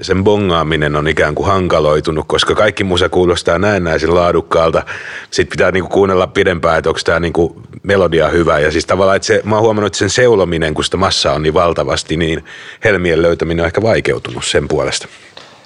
sen 0.00 0.24
bongaaminen 0.24 0.96
on 0.96 1.08
ikään 1.08 1.34
kuin 1.34 1.46
hankaloitunut, 1.46 2.24
koska 2.28 2.54
kaikki 2.54 2.84
musa 2.84 3.08
kuulostaa 3.08 3.58
näennäisen 3.58 4.14
laadukkaalta. 4.14 4.82
Sitten 5.30 5.50
pitää 5.50 5.70
niinku 5.70 5.88
kuunnella 5.88 6.26
pidempään, 6.26 6.78
että 6.78 6.90
onko 6.90 7.00
tämä 7.04 7.20
niinku 7.20 7.62
melodia 7.82 8.28
hyvä. 8.28 8.58
Ja 8.58 8.70
siis 8.70 8.86
tavallaan, 8.86 9.16
että 9.16 9.26
se, 9.26 9.42
mä 9.44 9.54
oon 9.54 9.64
huomannut, 9.64 9.86
että 9.86 9.98
sen 9.98 10.10
seulominen, 10.10 10.74
kun 10.74 10.84
sitä 10.84 10.96
massaa 10.96 11.34
on 11.34 11.42
niin 11.42 11.54
valtavasti, 11.54 12.16
niin 12.16 12.44
helmien 12.84 13.22
löytäminen 13.22 13.62
on 13.62 13.66
ehkä 13.66 13.82
vaikeutunut 13.82 14.44
sen 14.44 14.68
puolesta. 14.68 15.08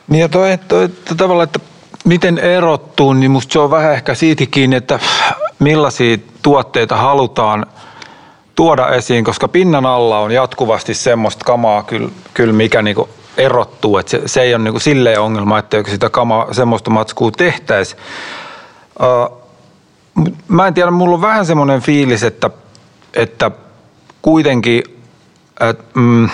Niin 0.08 0.20
ja 0.20 0.28
toi, 0.28 0.58
toi, 0.68 0.88
toi 0.88 1.16
tavallaan, 1.16 1.44
että 1.44 1.60
miten 2.04 2.38
erottuu, 2.38 3.12
niin 3.12 3.30
musta 3.30 3.52
se 3.52 3.58
on 3.58 3.70
vähän 3.70 3.92
ehkä 3.92 4.14
siitä 4.14 4.46
kiinni, 4.50 4.76
että 4.76 4.98
millaisia 5.58 6.18
tuotteita 6.42 6.96
halutaan 6.96 7.66
tuoda 8.54 8.88
esiin, 8.88 9.24
koska 9.24 9.48
pinnan 9.48 9.86
alla 9.86 10.18
on 10.18 10.32
jatkuvasti 10.32 10.94
semmoista 10.94 11.44
kamaa 11.44 11.82
kyllä, 11.82 12.08
kyllä 12.34 12.52
mikä 12.52 12.82
niinku 12.82 13.08
erottuu, 13.36 13.98
että 13.98 14.10
se, 14.10 14.22
se 14.26 14.40
ei 14.42 14.54
ole 14.54 14.64
niinku 14.64 14.80
silleen 14.80 15.20
ongelma, 15.20 15.58
että 15.58 15.82
sitä 15.86 16.10
kamaa, 16.10 16.54
semmoista 16.54 16.90
matskua 16.90 17.30
tehtäisiin. 17.30 18.02
Mä 20.48 20.66
en 20.66 20.74
tiedä, 20.74 20.90
mulla 20.90 21.14
on 21.14 21.22
vähän 21.22 21.46
semmoinen 21.46 21.80
fiilis, 21.80 22.22
että, 22.22 22.50
että 23.14 23.50
kuitenkin, 24.22 24.82
että, 25.60 25.84
mm, 25.94 26.28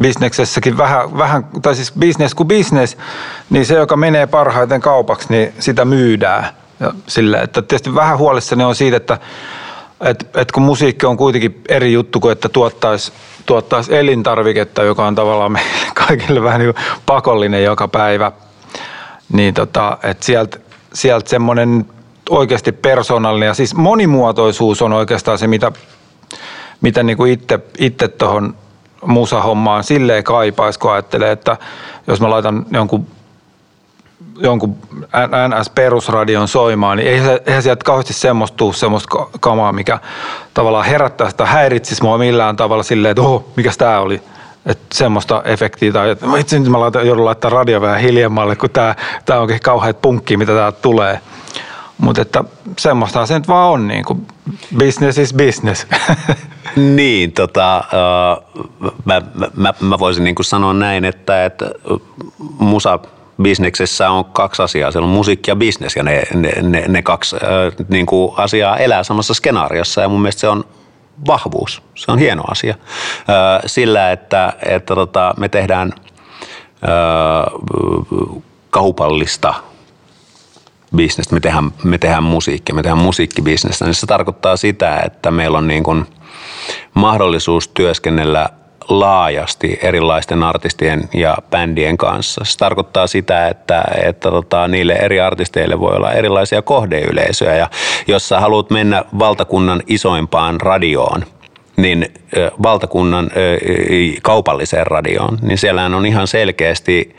bisneksessäkin 0.00 0.78
vähän, 0.78 1.18
vähän, 1.18 1.46
tai 1.62 1.74
siis 1.74 1.92
business 1.92 2.34
kuin 2.34 2.48
business, 2.48 2.96
niin 3.50 3.66
se, 3.66 3.74
joka 3.74 3.96
menee 3.96 4.26
parhaiten 4.26 4.80
kaupaksi, 4.80 5.26
niin 5.30 5.52
sitä 5.58 5.84
myydään. 5.84 6.48
Ja 6.80 6.94
sille, 7.06 7.36
että 7.36 7.62
tietysti 7.62 7.94
vähän 7.94 8.18
huolissani 8.18 8.64
on 8.64 8.74
siitä, 8.74 8.96
että, 8.96 9.18
että, 10.00 10.40
että 10.40 10.52
kun 10.54 10.62
musiikki 10.62 11.06
on 11.06 11.16
kuitenkin 11.16 11.60
eri 11.68 11.92
juttu 11.92 12.20
kuin 12.20 12.32
että 12.32 12.48
tuottaisi, 12.48 13.12
tuottaisi 13.46 13.96
elintarviketta, 13.96 14.82
joka 14.82 15.06
on 15.06 15.14
tavallaan 15.14 15.52
meille 15.52 15.85
kaikille 16.06 16.42
vähän 16.42 16.60
niin 16.60 16.74
pakollinen 17.06 17.64
joka 17.64 17.88
päivä, 17.88 18.32
niin 19.32 19.54
tota, 19.54 19.98
että 20.02 20.26
sieltä, 20.26 20.58
sieltä 20.92 21.30
semmoinen 21.30 21.86
oikeasti 22.30 22.72
persoonallinen 22.72 23.46
ja 23.46 23.54
siis 23.54 23.74
monimuotoisuus 23.74 24.82
on 24.82 24.92
oikeastaan 24.92 25.38
se, 25.38 25.46
mitä, 25.46 25.72
mitä 26.80 27.02
niin 27.02 27.16
kuin 27.16 27.32
itse, 27.32 27.58
itse 27.78 28.08
tuohon 28.08 28.54
musahommaan 29.06 29.84
silleen 29.84 30.24
kaipaisi, 30.24 30.78
kun 30.78 30.92
ajattelee, 30.92 31.32
että 31.32 31.56
jos 32.06 32.20
mä 32.20 32.30
laitan 32.30 32.66
jonkun, 32.70 33.06
jonkun 34.38 34.76
NS-perusradion 35.48 36.48
soimaan, 36.48 36.96
niin 36.96 37.08
eihän, 37.08 37.38
eihän 37.46 37.62
sieltä 37.62 37.84
kauheasti 37.84 38.12
semmoista 38.12 38.56
tuu 38.56 38.72
semmoista 38.72 39.08
ka- 39.08 39.30
kamaa, 39.40 39.72
mikä 39.72 39.98
tavallaan 40.54 40.84
herättää 40.84 41.30
sitä, 41.30 41.46
häiritsisi 41.46 42.02
mua 42.02 42.18
millään 42.18 42.56
tavalla 42.56 42.82
silleen, 42.82 43.10
että 43.10 43.22
oho, 43.22 43.48
mikäs 43.56 43.78
tää 43.78 44.00
oli. 44.00 44.22
Että 44.66 44.86
semmoista 44.94 45.42
efektiä 45.44 45.92
tai 45.92 46.10
että 46.10 46.26
itse 46.38 46.58
nyt 46.58 46.68
mä 46.68 46.80
laitan, 46.80 47.06
joudun 47.06 47.24
laittaa 47.24 47.50
radio 47.50 47.80
vähän 47.80 48.00
hiljemmalle, 48.00 48.56
kun 48.56 48.70
tää, 48.70 48.96
tää 49.24 49.40
onkin 49.40 49.60
kauheat 49.60 50.02
punkki, 50.02 50.36
mitä 50.36 50.52
täältä 50.52 50.80
tulee. 50.82 51.20
Mutta 51.98 52.22
että 52.22 52.44
semmoista 52.78 53.26
se 53.26 53.34
nyt 53.34 53.48
vaan 53.48 53.70
on, 53.70 53.88
niin 53.88 54.04
kuin 54.04 54.26
business 54.78 55.18
is 55.18 55.34
business. 55.34 55.86
Niin, 56.76 57.32
tota, 57.32 57.84
mä, 59.04 59.22
mä, 59.56 59.74
mä 59.80 59.98
voisin 59.98 60.24
niin 60.24 60.34
kuin 60.34 60.46
sanoa 60.46 60.74
näin, 60.74 61.04
että, 61.04 61.44
että 61.44 61.70
musa 62.58 62.98
bisneksessä 63.42 64.10
on 64.10 64.24
kaksi 64.24 64.62
asiaa. 64.62 64.90
Siellä 64.90 65.06
on 65.06 65.12
musiikki 65.12 65.50
ja 65.50 65.56
bisnes 65.56 65.96
ja 65.96 66.02
ne, 66.02 66.22
ne, 66.34 66.52
ne, 66.62 66.84
ne 66.88 67.02
kaksi 67.02 67.36
äh, 67.36 67.86
niin 67.88 68.06
kuin 68.06 68.32
asiaa 68.36 68.76
elää 68.76 69.04
samassa 69.04 69.34
skenaariossa 69.34 70.00
ja 70.00 70.08
mun 70.08 70.22
mielestä 70.22 70.40
se 70.40 70.48
on 70.48 70.64
vahvuus. 71.26 71.82
Se 71.94 72.12
on 72.12 72.18
hieno 72.18 72.42
asia. 72.50 72.74
Sillä, 73.66 74.12
että, 74.12 74.52
että 74.62 74.94
tota, 74.94 75.34
me 75.36 75.48
tehdään 75.48 75.92
kaupallista 78.70 79.54
bisnestä, 80.96 81.34
me 81.34 81.40
tehdään, 81.40 81.72
me 81.84 81.98
tehdään 81.98 82.22
musiikkia, 82.22 82.74
me 82.74 82.82
tehdään 82.82 83.04
musiikkibisnestä, 83.04 83.84
niin 83.84 83.94
se 83.94 84.06
tarkoittaa 84.06 84.56
sitä, 84.56 85.00
että 85.06 85.30
meillä 85.30 85.58
on 85.58 85.68
niin 85.68 85.82
kuin 85.82 86.06
mahdollisuus 86.94 87.68
työskennellä 87.68 88.48
laajasti 88.88 89.78
erilaisten 89.82 90.42
artistien 90.42 91.08
ja 91.14 91.36
bändien 91.50 91.96
kanssa. 91.96 92.44
Se 92.44 92.58
tarkoittaa 92.58 93.06
sitä, 93.06 93.48
että, 93.48 93.84
että 94.04 94.30
tota, 94.30 94.68
niille 94.68 94.92
eri 94.92 95.20
artisteille 95.20 95.80
voi 95.80 95.96
olla 95.96 96.12
erilaisia 96.12 96.62
kohdeyleisöjä 96.62 97.56
ja 97.56 97.70
jos 98.06 98.28
sä 98.28 98.40
haluat 98.40 98.70
mennä 98.70 99.04
valtakunnan 99.18 99.82
isoimpaan 99.86 100.60
radioon, 100.60 101.24
niin 101.76 102.06
valtakunnan 102.62 103.30
kaupalliseen 104.22 104.86
radioon, 104.86 105.38
niin 105.42 105.58
siellähän 105.58 105.94
on 105.94 106.06
ihan 106.06 106.26
selkeästi 106.26 107.16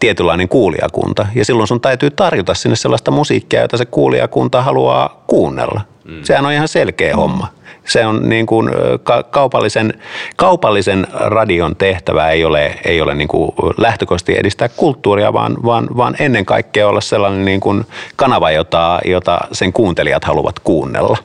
tietynlainen 0.00 0.48
kuulijakunta. 0.48 1.26
Ja 1.34 1.44
silloin 1.44 1.68
sun 1.68 1.80
täytyy 1.80 2.10
tarjota 2.10 2.54
sinne 2.54 2.76
sellaista 2.76 3.10
musiikkia, 3.10 3.60
jota 3.60 3.76
se 3.76 3.84
kuulijakunta 3.84 4.62
haluaa 4.62 5.24
kuunnella. 5.26 5.80
Mm. 6.10 6.22
Sehän 6.22 6.46
on 6.46 6.52
ihan 6.52 6.68
selkeä 6.68 7.12
mm. 7.12 7.16
homma. 7.16 7.48
Se 7.84 8.06
on 8.06 8.28
niin 8.28 8.46
kuin 8.46 8.70
ka- 9.02 9.22
kaupallisen, 9.22 9.94
kaupallisen 10.36 11.06
radion 11.12 11.76
tehtävä 11.76 12.30
ei 12.30 12.44
ole, 12.44 12.74
ei 12.84 13.00
ole 13.00 13.14
niin 13.14 13.28
kuin 13.28 13.52
lähtökohtaisesti 13.78 14.38
edistää 14.38 14.68
kulttuuria, 14.68 15.32
vaan, 15.32 15.56
vaan, 15.64 15.86
vaan 15.96 16.16
ennen 16.18 16.46
kaikkea 16.46 16.88
olla 16.88 17.00
sellainen 17.00 17.44
niin 17.44 17.60
kuin 17.60 17.84
kanava, 18.16 18.50
jota, 18.50 18.98
jota 19.04 19.38
sen 19.52 19.72
kuuntelijat 19.72 20.24
haluavat 20.24 20.58
kuunnella. 20.58 21.18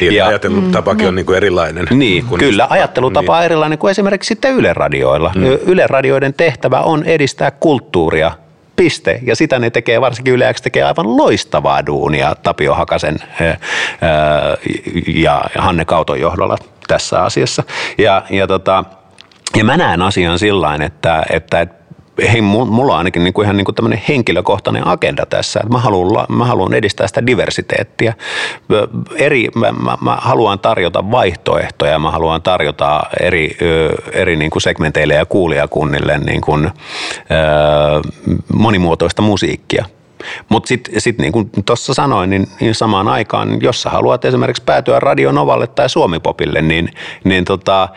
Niin, 0.00 0.14
Ja- 0.14 0.26
ajattelutapakin 0.26 1.08
on 1.08 1.14
niin 1.14 1.26
kuin 1.26 1.36
erilainen. 1.36 1.86
Niin, 1.90 2.24
kuin 2.26 2.38
kyllä. 2.38 2.66
Ajattelutapa 2.70 3.38
on 3.38 3.44
erilainen 3.44 3.78
kuin 3.78 3.90
esimerkiksi 3.90 4.28
sitten 4.28 4.54
Yle 4.54 4.72
Radioilla. 4.72 5.32
Mm. 5.34 5.44
Yle 5.66 5.86
Radioiden 5.86 6.34
tehtävä 6.34 6.80
on 6.80 7.04
edistää 7.04 7.50
kulttuuria, 7.50 8.32
piste. 8.76 9.18
Ja 9.22 9.36
sitä 9.36 9.58
ne 9.58 9.70
tekee, 9.70 10.00
varsinkin 10.00 10.34
Yle 10.34 10.54
X 10.54 10.60
tekee 10.62 10.82
aivan 10.82 11.16
loistavaa 11.16 11.86
duunia 11.86 12.34
Tapio 12.42 12.74
Hakasen 12.74 13.18
ja 15.06 15.44
Hanne 15.58 15.84
Kauton 15.84 16.20
johdolla 16.20 16.58
tässä 16.86 17.22
asiassa. 17.22 17.62
Ja, 17.98 18.22
ja, 18.30 18.46
tota, 18.46 18.84
ja 19.56 19.64
mä 19.64 19.76
näen 19.76 20.02
asian 20.02 20.38
että, 20.82 21.22
että, 21.30 21.60
että 21.60 21.83
hei, 22.22 22.40
mu- 22.40 22.64
mulla 22.64 22.92
on 22.92 22.98
ainakin 22.98 23.24
niinku 23.24 23.42
ihan 23.42 23.56
niinku 23.56 23.72
tämmöinen 23.72 24.02
henkilökohtainen 24.08 24.86
agenda 24.86 25.26
tässä, 25.26 25.60
että 25.60 25.72
mä 25.72 25.78
haluan, 25.78 26.26
mä 26.28 26.44
haluan 26.44 26.74
edistää 26.74 27.06
sitä 27.06 27.26
diversiteettiä. 27.26 28.14
Eri, 29.16 29.48
mä, 29.54 29.72
mä, 29.72 29.98
mä 30.00 30.16
haluan 30.20 30.58
tarjota 30.58 31.10
vaihtoehtoja, 31.10 31.98
mä 31.98 32.10
haluan 32.10 32.42
tarjota 32.42 33.02
eri, 33.20 33.56
eri 34.12 34.36
niinku 34.36 34.60
segmenteille 34.60 35.14
ja 35.14 35.26
kuulijakunnille 35.26 36.18
niinku, 36.18 36.54
ö, 36.54 36.68
monimuotoista 38.54 39.22
musiikkia. 39.22 39.84
Mutta 40.48 40.68
sitten 40.68 41.00
sit 41.00 41.18
niin 41.18 41.32
kuin 41.32 41.50
tuossa 41.66 41.94
sanoin, 41.94 42.30
niin, 42.30 42.48
niin 42.60 42.74
samaan 42.74 43.08
aikaan, 43.08 43.62
jos 43.62 43.82
sä 43.82 43.90
haluat 43.90 44.24
esimerkiksi 44.24 44.62
päätyä 44.66 45.00
Radio 45.00 45.32
Novalle 45.32 45.66
tai 45.66 45.88
Suomipopille, 45.88 46.62
niin, 46.62 46.90
niin 47.24 47.44
tota, 47.44 47.88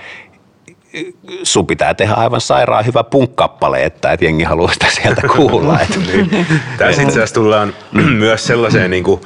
sun 1.43 1.67
pitää 1.67 1.93
tehdä 1.93 2.13
aivan 2.13 2.41
sairaan 2.41 2.85
hyvä 2.85 3.03
punkkappale, 3.03 3.83
että 3.83 4.11
et 4.11 4.21
jengi 4.21 4.43
haluaa 4.43 4.73
sitä 4.73 4.85
sieltä 4.89 5.21
kuulla. 5.35 5.79
Et. 5.81 5.99
Niin. 6.07 6.47
Tässä 6.77 7.01
itse 7.01 7.13
asiassa 7.13 7.35
tullaan 7.35 7.73
myös 8.23 8.47
sellaiseen, 8.47 8.91
niin 8.91 9.03
kuin, 9.03 9.21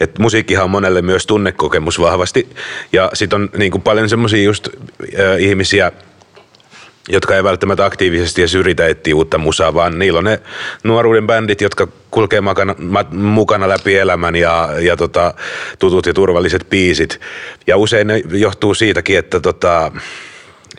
että 0.00 0.22
musiikkihan 0.22 0.64
on 0.64 0.70
monelle 0.70 1.02
myös 1.02 1.26
tunnekokemus 1.26 2.00
vahvasti. 2.00 2.48
Ja 2.92 3.10
sitten 3.14 3.40
on 3.40 3.50
niin 3.56 3.72
kuin 3.72 3.82
paljon 3.82 4.08
semmoisia 4.08 4.42
just 4.42 4.68
äh, 4.68 5.40
ihmisiä, 5.40 5.92
jotka 7.08 7.36
ei 7.36 7.44
välttämättä 7.44 7.84
aktiivisesti 7.84 8.42
edes 8.42 8.54
yritä 8.54 8.86
etsiä 8.86 9.16
uutta 9.16 9.38
musaa, 9.38 9.74
vaan 9.74 9.98
niillä 9.98 10.18
on 10.18 10.24
ne 10.24 10.40
nuoruuden 10.84 11.26
bändit, 11.26 11.60
jotka 11.60 11.88
kulkee 12.10 12.40
makana, 12.40 12.74
ma, 12.78 13.04
mukana 13.10 13.68
läpi 13.68 13.96
elämän 13.96 14.36
ja, 14.36 14.68
ja 14.80 14.96
tota, 14.96 15.34
tutut 15.78 16.06
ja 16.06 16.14
turvalliset 16.14 16.66
biisit. 16.70 17.20
Ja 17.66 17.76
usein 17.76 18.06
ne 18.06 18.22
johtuu 18.30 18.74
siitäkin, 18.74 19.18
että 19.18 19.40
tota, 19.40 19.92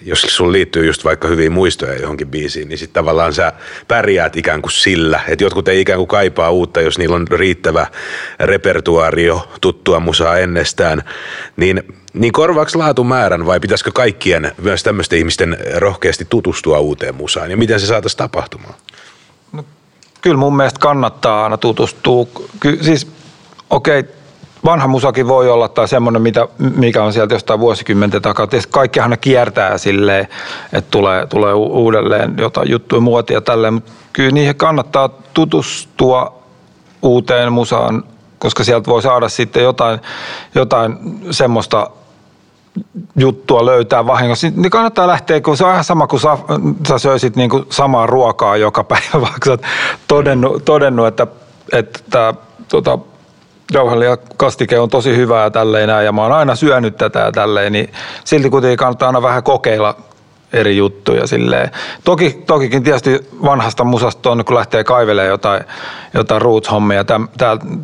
jos 0.02 0.22
sun 0.22 0.52
liittyy 0.52 0.86
just 0.86 1.04
vaikka 1.04 1.28
hyviä 1.28 1.50
muistoja 1.50 2.02
johonkin 2.02 2.28
biisiin, 2.28 2.70
niin 2.70 2.78
sitten 2.78 2.94
tavallaan 2.94 3.34
sä 3.34 3.54
pärjäät 3.88 4.38
ikään 4.38 4.62
kuin 4.62 4.72
sillä. 4.72 5.20
Että 5.28 5.44
jotkut 5.44 5.68
ei 5.68 5.82
ikään 5.82 5.98
kuin 5.98 6.08
kaipaa 6.08 6.52
uutta, 6.52 6.82
jos 6.82 6.98
niillä 6.98 7.16
on 7.16 7.28
riittävä 7.28 7.88
repertuaario 8.40 9.50
tuttua 9.62 10.00
musaa 10.00 10.38
ennestään. 10.38 11.04
Niin, 11.58 11.84
niin 12.14 12.32
korvaako 12.32 12.72
laatu 12.76 13.04
määrän 13.04 13.46
vai 13.46 13.60
pitäisikö 13.60 13.92
kaikkien, 13.94 14.52
myös 14.62 14.84
tämmöisten 14.84 15.20
ihmisten 15.20 15.58
rohkeasti 15.76 16.26
tutustua 16.30 16.80
uuteen 16.80 17.16
musaan? 17.16 17.52
Ja 17.52 17.58
miten 17.58 17.80
se 17.80 17.88
saataisiin 17.88 18.18
tapahtumaan? 18.18 18.74
No, 19.52 19.66
kyllä 20.22 20.38
mun 20.38 20.58
mielestä 20.58 20.80
kannattaa 20.80 21.44
aina 21.44 21.58
tutustua. 21.58 22.28
Ky- 22.60 22.80
siis 22.82 23.08
okei, 23.70 24.00
okay, 24.00 24.15
vanha 24.66 24.88
musakin 24.88 25.28
voi 25.28 25.50
olla 25.50 25.68
tai 25.68 25.88
semmoinen, 25.88 26.22
mitä, 26.22 26.48
mikä 26.58 27.04
on 27.04 27.14
sieltä 27.14 27.36
jostain 27.36 27.60
vuosikymmenten 27.60 28.22
takaa. 28.22 28.48
Tietysti 28.48 28.72
kaikkihan 28.72 29.10
ne 29.10 29.18
kiertää 29.18 29.78
silleen, 29.78 30.28
että 30.74 30.92
tulee, 30.92 31.28
tulee 31.28 31.54
uudelleen 31.54 32.34
jotain 32.38 32.72
juttuja, 32.72 33.02
muotia 33.02 33.42
tälleen, 33.42 33.74
mutta 33.74 33.92
kyllä 34.14 34.32
niihin 34.32 34.56
kannattaa 34.56 35.10
tutustua 35.34 36.40
uuteen 37.02 37.54
musaan, 37.54 38.04
koska 38.40 38.64
sieltä 38.64 38.92
voi 38.92 39.02
saada 39.02 39.30
sitten 39.30 39.64
jotain, 39.64 40.00
jotain 40.56 40.98
semmoista 41.32 41.90
juttua 43.16 43.66
löytää 43.66 44.08
vahingossa, 44.08 44.48
niin 44.56 44.70
kannattaa 44.70 45.08
lähteä, 45.08 45.42
kun 45.42 45.58
se 45.58 45.66
on 45.66 45.72
ihan 45.72 45.84
sama 45.84 46.08
kuin 46.08 46.20
sä, 46.20 46.38
sä 46.88 46.98
söisit 46.98 47.36
niin 47.36 47.50
kuin 47.50 47.66
samaa 47.70 48.06
ruokaa 48.08 48.58
joka 48.58 48.84
päivä, 48.84 49.22
vaikka 49.22 49.46
sä 49.46 49.52
oot 49.52 49.62
todennut, 50.08 50.66
todennut 50.66 51.08
että, 51.08 51.28
että 51.74 52.34
tota, 52.68 53.00
ja 53.74 54.18
kastike 54.38 54.80
on 54.80 54.90
tosi 54.90 55.16
hyvää 55.16 55.44
ja 55.44 55.52
tälleen 55.52 55.88
näin, 55.88 56.06
ja 56.06 56.12
mä 56.12 56.22
oon 56.22 56.32
aina 56.32 56.56
syönyt 56.56 56.98
tätä 56.98 57.20
ja 57.20 57.32
tälleen, 57.32 57.74
niin 57.74 57.94
silti 58.24 58.50
kuitenkin 58.50 58.78
kannattaa 58.78 59.10
aina 59.10 59.22
vähän 59.22 59.44
kokeilla 59.44 59.96
eri 60.54 60.78
juttuja 60.78 61.28
silleen. 61.28 61.72
Toki, 62.04 62.44
tokikin 62.46 62.84
tietysti 62.84 63.28
vanhasta 63.44 63.84
musasta 63.84 64.32
on, 64.32 64.46
kun 64.46 64.56
lähtee 64.56 64.84
kaivelemaan 64.84 65.30
jotain, 65.30 65.64
jotain 66.14 66.42
roots-hommia 66.42 67.04
täm, 67.04 67.28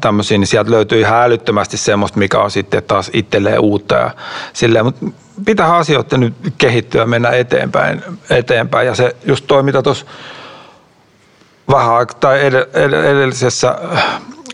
tämmöisiä, 0.01 0.37
niin 0.37 0.47
sieltä 0.47 0.71
löytyy 0.71 0.99
ihan 0.99 1.23
älyttömästi 1.23 1.77
semmoista, 1.77 2.19
mikä 2.19 2.39
on 2.39 2.51
sitten 2.51 2.83
taas 2.83 3.09
itselleen 3.13 3.59
uutta 3.59 3.95
ja 3.95 4.11
silleen, 4.53 4.85
mutta 4.85 5.05
pitää 5.45 5.75
asioiden 5.75 6.19
nyt 6.19 6.33
kehittyä, 6.57 7.05
mennä 7.05 7.29
eteenpäin, 7.29 8.03
eteenpäin 8.29 8.87
ja 8.87 8.95
se 8.95 9.15
just 9.25 9.45
toi, 9.47 9.63
mitä 9.63 9.81
tuossa 9.81 10.05
vähän 11.69 11.93
aikaa 11.93 12.17
tai 12.19 12.39
edellisessä 13.11 13.75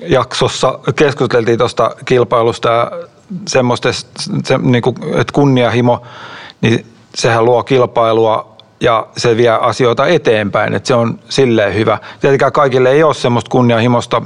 jaksossa 0.01 0.79
keskusteltiin 0.95 1.57
tuosta 1.57 1.95
kilpailusta 2.05 2.69
ja 2.69 2.91
semmoista, 3.47 3.89
se, 4.43 4.57
niin 4.57 4.81
kuin, 4.81 4.95
että 5.15 5.33
kunniahimo, 5.33 6.01
niin 6.61 6.85
sehän 7.15 7.45
luo 7.45 7.63
kilpailua 7.63 8.57
ja 8.79 9.07
se 9.17 9.37
vie 9.37 9.49
asioita 9.49 10.07
eteenpäin, 10.07 10.73
että 10.73 10.87
se 10.87 10.93
on 10.93 11.19
silleen 11.29 11.73
hyvä. 11.73 11.97
Tietenkään 12.21 12.51
kaikille 12.51 12.91
ei 12.91 13.03
ole 13.03 13.13
semmoista 13.13 13.49
kunnianhimosta, 13.49 14.21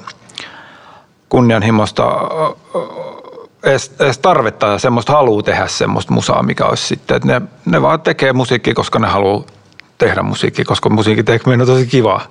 kunnianhimosta 1.30 2.12
edes, 3.64 3.96
edes 4.00 4.18
tarvetta 4.18 4.68
ja 4.68 4.80
semmoista 4.80 5.14
haluaa 5.14 5.44
tehdä 5.44 5.68
semmoista 5.68 6.14
musaa, 6.14 6.44
mikä 6.44 6.66
olisi 6.66 6.88
sitten, 6.88 7.18
että 7.18 7.28
ne, 7.28 7.42
ne 7.66 7.82
vaan 7.82 8.02
tekee 8.02 8.34
musiikkia, 8.34 8.74
koska 8.74 9.00
ne 9.00 9.08
haluaa 9.08 9.44
tehdä 10.06 10.22
musiikkia, 10.22 10.66
koska 10.66 10.90
musiikin 10.90 11.26
tekeminen 11.26 11.62
on 11.62 11.68
tosi 11.68 11.88
kivaa. 11.88 12.26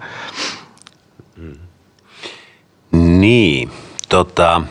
Niin, 2.93 3.71
tota, 4.09 4.63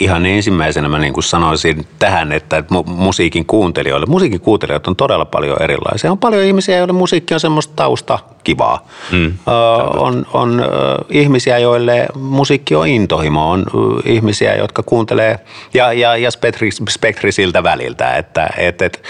ihan 0.00 0.26
ensimmäisenä 0.26 0.88
mä 0.88 0.98
niin 0.98 1.12
kuin 1.12 1.24
sanoisin 1.24 1.86
tähän, 1.98 2.32
että 2.32 2.64
musiikin 2.86 3.46
kuuntelijoille, 3.46 4.06
musiikin 4.06 4.40
kuuntelijat 4.40 4.86
on 4.86 4.96
todella 4.96 5.24
paljon 5.24 5.62
erilaisia. 5.62 6.12
On 6.12 6.18
paljon 6.18 6.42
ihmisiä, 6.42 6.78
joille 6.78 6.92
musiikki 6.92 7.34
on 7.34 7.40
semmoista 7.40 7.72
tausta 7.76 8.18
kivaa. 8.44 8.86
Mm, 9.12 9.26
uh, 9.26 10.02
on 10.02 10.26
on 10.32 10.60
uh, 10.60 11.06
ihmisiä, 11.10 11.58
joille 11.58 12.08
musiikki 12.14 12.74
on 12.74 12.88
intohimo. 12.88 13.50
On 13.50 13.64
uh, 13.74 14.02
ihmisiä, 14.04 14.56
jotka 14.56 14.82
kuuntelee 14.82 15.38
ja, 15.74 15.92
ja, 15.92 16.16
ja 16.16 16.30
spektri, 16.30 16.70
spektri 16.88 17.32
siltä 17.32 17.62
väliltä. 17.62 18.16
Että, 18.16 18.50
et, 18.56 18.82
et, 18.82 19.02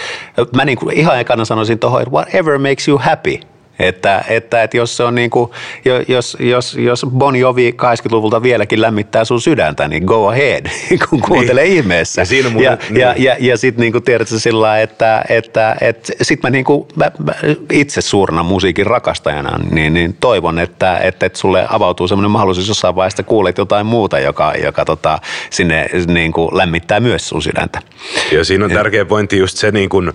mä 0.55 0.65
niin 0.65 0.77
kuin 0.77 0.97
ihan 0.97 1.19
ekana 1.19 1.45
sanoisin 1.45 1.79
tuohon, 1.79 2.01
että 2.01 2.11
whatever 2.11 2.57
makes 2.57 2.87
you 2.87 2.97
happy– 2.97 3.39
että, 3.83 4.23
että, 4.27 4.63
että 4.63 4.77
jos, 4.77 4.97
se 4.97 5.03
on 5.03 5.15
niin 5.15 5.29
kuin, 5.29 5.51
jos, 6.07 6.37
jos, 6.39 6.75
jos 6.75 7.05
Bon 7.09 7.35
Jovi 7.35 7.75
80-luvulta 7.81 8.43
vieläkin 8.43 8.81
lämmittää 8.81 9.25
sun 9.25 9.41
sydäntä, 9.41 9.87
niin 9.87 10.03
go 10.03 10.27
ahead, 10.27 10.65
kun 11.09 11.21
kuuntelee 11.21 11.63
niin. 11.63 11.77
ihmeessä. 11.77 12.21
Ja, 12.21 12.25
siinä 12.25 12.49
mun, 12.49 12.63
ja, 12.63 12.77
niin. 12.89 13.01
ja, 13.01 13.15
ja, 13.17 13.35
ja 13.39 13.57
sitten 13.57 13.81
niin 13.81 14.03
tiedätkö 14.03 14.39
sillä 14.39 14.81
että, 14.81 15.25
että, 15.29 15.75
että 15.81 16.13
sit 16.21 16.43
mä, 16.43 16.49
niin 16.49 16.65
kuin, 16.65 16.87
mä, 16.95 17.11
mä 17.25 17.33
itse 17.71 18.01
suurena 18.01 18.43
musiikin 18.43 18.85
rakastajana 18.85 19.59
niin, 19.71 19.93
niin 19.93 20.17
toivon, 20.19 20.59
että, 20.59 20.97
että, 20.97 21.25
että 21.25 21.39
sulle 21.39 21.65
avautuu 21.69 22.07
semmoinen 22.07 22.31
mahdollisuus 22.31 22.67
jossain 22.67 22.95
vaiheessa, 22.95 23.23
kuulet 23.23 23.57
jotain 23.57 23.85
muuta, 23.85 24.19
joka, 24.19 24.53
joka 24.63 24.85
tota, 24.85 25.19
sinne 25.49 25.89
niin 26.07 26.31
kuin 26.31 26.57
lämmittää 26.57 26.99
myös 26.99 27.29
sun 27.29 27.41
sydäntä. 27.41 27.79
Ja 28.31 28.45
siinä 28.45 28.65
on 28.65 28.71
tärkeä 28.71 29.05
pointti 29.05 29.37
just 29.37 29.57
se, 29.57 29.71
niin 29.71 29.89
kuin, 29.89 30.13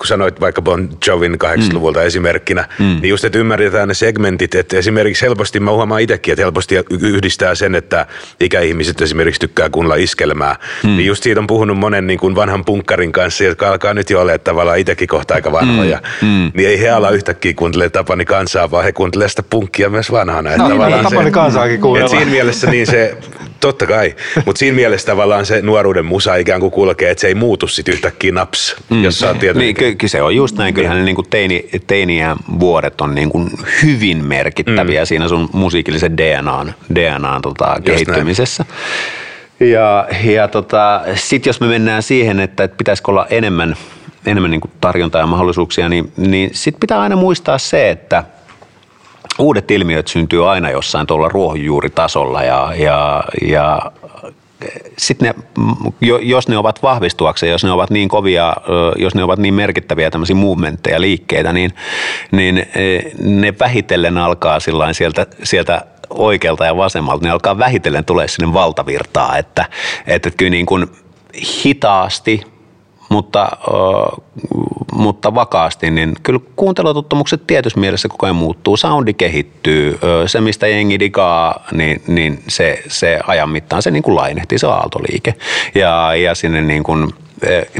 kun 0.00 0.06
sanoit 0.06 0.40
vaikka 0.40 0.62
Bon 0.62 0.88
Jovin 1.06 1.38
80-luvulta 1.44 2.00
mm. 2.00 2.06
esimerkkinä, 2.06 2.68
mm. 2.78 2.84
niin 2.84 3.08
just, 3.08 3.24
että 3.24 3.38
ymmärretään 3.38 3.88
ne 3.88 3.94
segmentit, 3.94 4.54
että 4.54 4.76
esimerkiksi 4.76 5.22
helposti, 5.22 5.60
mä 5.60 5.70
huomaan 5.70 6.00
itsekin, 6.00 6.32
että 6.32 6.42
helposti 6.42 6.74
yhdistää 6.90 7.54
sen, 7.54 7.74
että 7.74 8.06
ikäihmiset 8.40 9.00
esimerkiksi 9.00 9.40
tykkää 9.40 9.70
kuunnella 9.70 9.96
iskelmää. 9.96 10.56
Mm. 10.82 10.96
Niin 10.96 11.06
just 11.06 11.22
siitä 11.22 11.40
on 11.40 11.46
puhunut 11.46 11.78
monen 11.78 12.06
niin 12.06 12.18
kuin 12.18 12.34
vanhan 12.34 12.64
punkkarin 12.64 13.12
kanssa, 13.12 13.44
jotka 13.44 13.68
alkaa 13.68 13.94
nyt 13.94 14.10
jo 14.10 14.20
olla 14.20 14.38
tavallaan 14.38 14.78
itsekin 14.78 15.08
kohta 15.08 15.34
aika 15.34 15.52
vanhoja. 15.52 16.02
Mm. 16.22 16.28
Mm. 16.28 16.52
Niin 16.54 16.68
ei 16.68 16.80
he 16.80 16.90
ala 16.90 17.10
yhtäkkiä 17.10 17.54
kuuntele 17.54 17.90
Tapani 17.90 18.24
kansaa, 18.24 18.70
vaan 18.70 18.84
he 18.84 18.92
kuuntelee 18.92 19.28
sitä 19.28 19.42
punkkia 19.42 19.90
myös 19.90 20.12
vanhana. 20.12 20.56
No, 20.56 20.68
niin, 20.68 21.02
Tapani 21.02 21.30
kansaakin 21.30 21.80
kuunnella. 21.80 22.08
Siinä 22.08 22.30
mielessä 22.30 22.70
niin 22.70 22.86
se 22.86 23.18
Totta 23.60 23.86
kai, 23.86 24.14
mutta 24.46 24.58
siinä 24.58 24.74
mielessä 24.74 25.06
tavallaan 25.06 25.46
se 25.46 25.62
nuoruuden 25.62 26.04
musa 26.04 26.36
ikään 26.36 26.60
kuin 26.60 26.72
kulkee, 26.72 27.10
että 27.10 27.20
se 27.20 27.26
ei 27.26 27.34
muutu 27.34 27.68
sitten 27.68 27.94
yhtäkkiä 27.94 28.32
naps, 28.32 28.76
mm. 28.90 29.04
jos 29.04 29.18
saa 29.18 29.34
tietää. 29.34 29.62
Niin, 29.62 29.89
se 30.06 30.22
on 30.22 30.36
just 30.36 30.56
näin. 30.56 30.74
Kyllähän 30.74 30.98
ne 30.98 31.04
niin 31.04 31.14
kuin 31.14 31.30
teini, 31.30 31.68
teiniä 31.86 32.36
vuodet 32.60 33.00
on 33.00 33.14
niin 33.14 33.30
kuin 33.30 33.50
hyvin 33.82 34.24
merkittäviä 34.24 35.02
mm. 35.02 35.06
siinä 35.06 35.28
sun 35.28 35.48
musiikillisen 35.52 36.16
DNAn, 36.16 36.74
DNAn 36.94 37.42
tota, 37.42 37.76
kehittymisessä. 37.84 38.64
Ja, 39.60 40.08
ja 40.24 40.48
tota, 40.48 41.00
sitten 41.14 41.48
jos 41.48 41.60
me 41.60 41.66
mennään 41.66 42.02
siihen, 42.02 42.40
että, 42.40 42.64
että 42.64 42.76
pitäisikö 42.76 43.10
olla 43.10 43.26
enemmän, 43.30 43.76
enemmän 44.26 44.50
niin 44.50 44.60
kuin 44.60 44.70
tarjontaa 44.80 45.20
ja 45.20 45.26
mahdollisuuksia, 45.26 45.88
niin, 45.88 46.12
niin 46.16 46.50
sitten 46.52 46.80
pitää 46.80 47.00
aina 47.00 47.16
muistaa 47.16 47.58
se, 47.58 47.90
että– 47.90 48.24
uudet 49.40 49.70
ilmiöt 49.70 50.08
syntyy 50.08 50.50
aina 50.50 50.70
jossain 50.70 51.06
tuolla 51.06 51.28
ruohonjuuritasolla 51.28 52.42
ja, 52.42 52.72
ja, 52.76 53.24
ja 53.42 53.92
sitten 54.98 55.34
ne, 55.36 56.14
jos 56.22 56.48
ne 56.48 56.58
ovat 56.58 56.82
vahvistuakseen, 56.82 57.52
jos 57.52 57.64
ne 57.64 57.70
ovat 57.70 57.90
niin 57.90 58.08
kovia, 58.08 58.56
jos 58.98 59.14
ne 59.14 59.22
ovat 59.22 59.38
niin 59.38 59.54
merkittäviä 59.54 60.10
tämmöisiä 60.10 60.36
movementteja, 60.36 61.00
liikkeitä, 61.00 61.52
niin, 61.52 61.70
niin 62.30 62.58
e, 62.58 62.98
ne 63.22 63.54
vähitellen 63.60 64.18
alkaa 64.18 64.60
sieltä, 64.60 65.26
sieltä 65.42 65.84
oikealta 66.10 66.64
ja 66.64 66.76
vasemmalta, 66.76 67.24
ne 67.24 67.30
alkaa 67.30 67.58
vähitellen 67.58 68.04
tulee 68.04 68.28
sinne 68.28 68.52
valtavirtaa, 68.52 69.38
että, 69.38 69.64
että 70.06 70.30
kyllä 70.30 70.50
niin 70.50 70.66
kuin 70.66 70.86
hitaasti– 71.64 72.42
mutta, 73.10 73.42
äh, 73.42 74.20
mutta 74.92 75.34
vakaasti, 75.34 75.90
niin 75.90 76.14
kyllä 76.22 76.40
kuuntelutottumukset 76.56 77.46
tietyssä 77.46 77.80
mielessä 77.80 78.08
koko 78.08 78.26
ajan 78.26 78.36
muuttuu. 78.36 78.76
Soundi 78.76 79.14
kehittyy, 79.14 79.98
se 80.26 80.40
mistä 80.40 80.66
jengi 80.66 80.98
digaa, 80.98 81.64
niin, 81.72 82.02
niin 82.06 82.42
se, 82.48 82.82
se 82.88 83.20
ajan 83.26 83.50
mittaan 83.50 83.82
se 83.82 83.90
niin 83.90 84.02
kuin 84.02 84.16
lainehtii, 84.16 84.58
se 84.58 84.66
aaltoliike. 84.66 85.34
Ja, 85.74 86.14
ja 86.14 86.34
sinne 86.34 86.60
niin 86.60 86.82
kuin, 86.82 87.14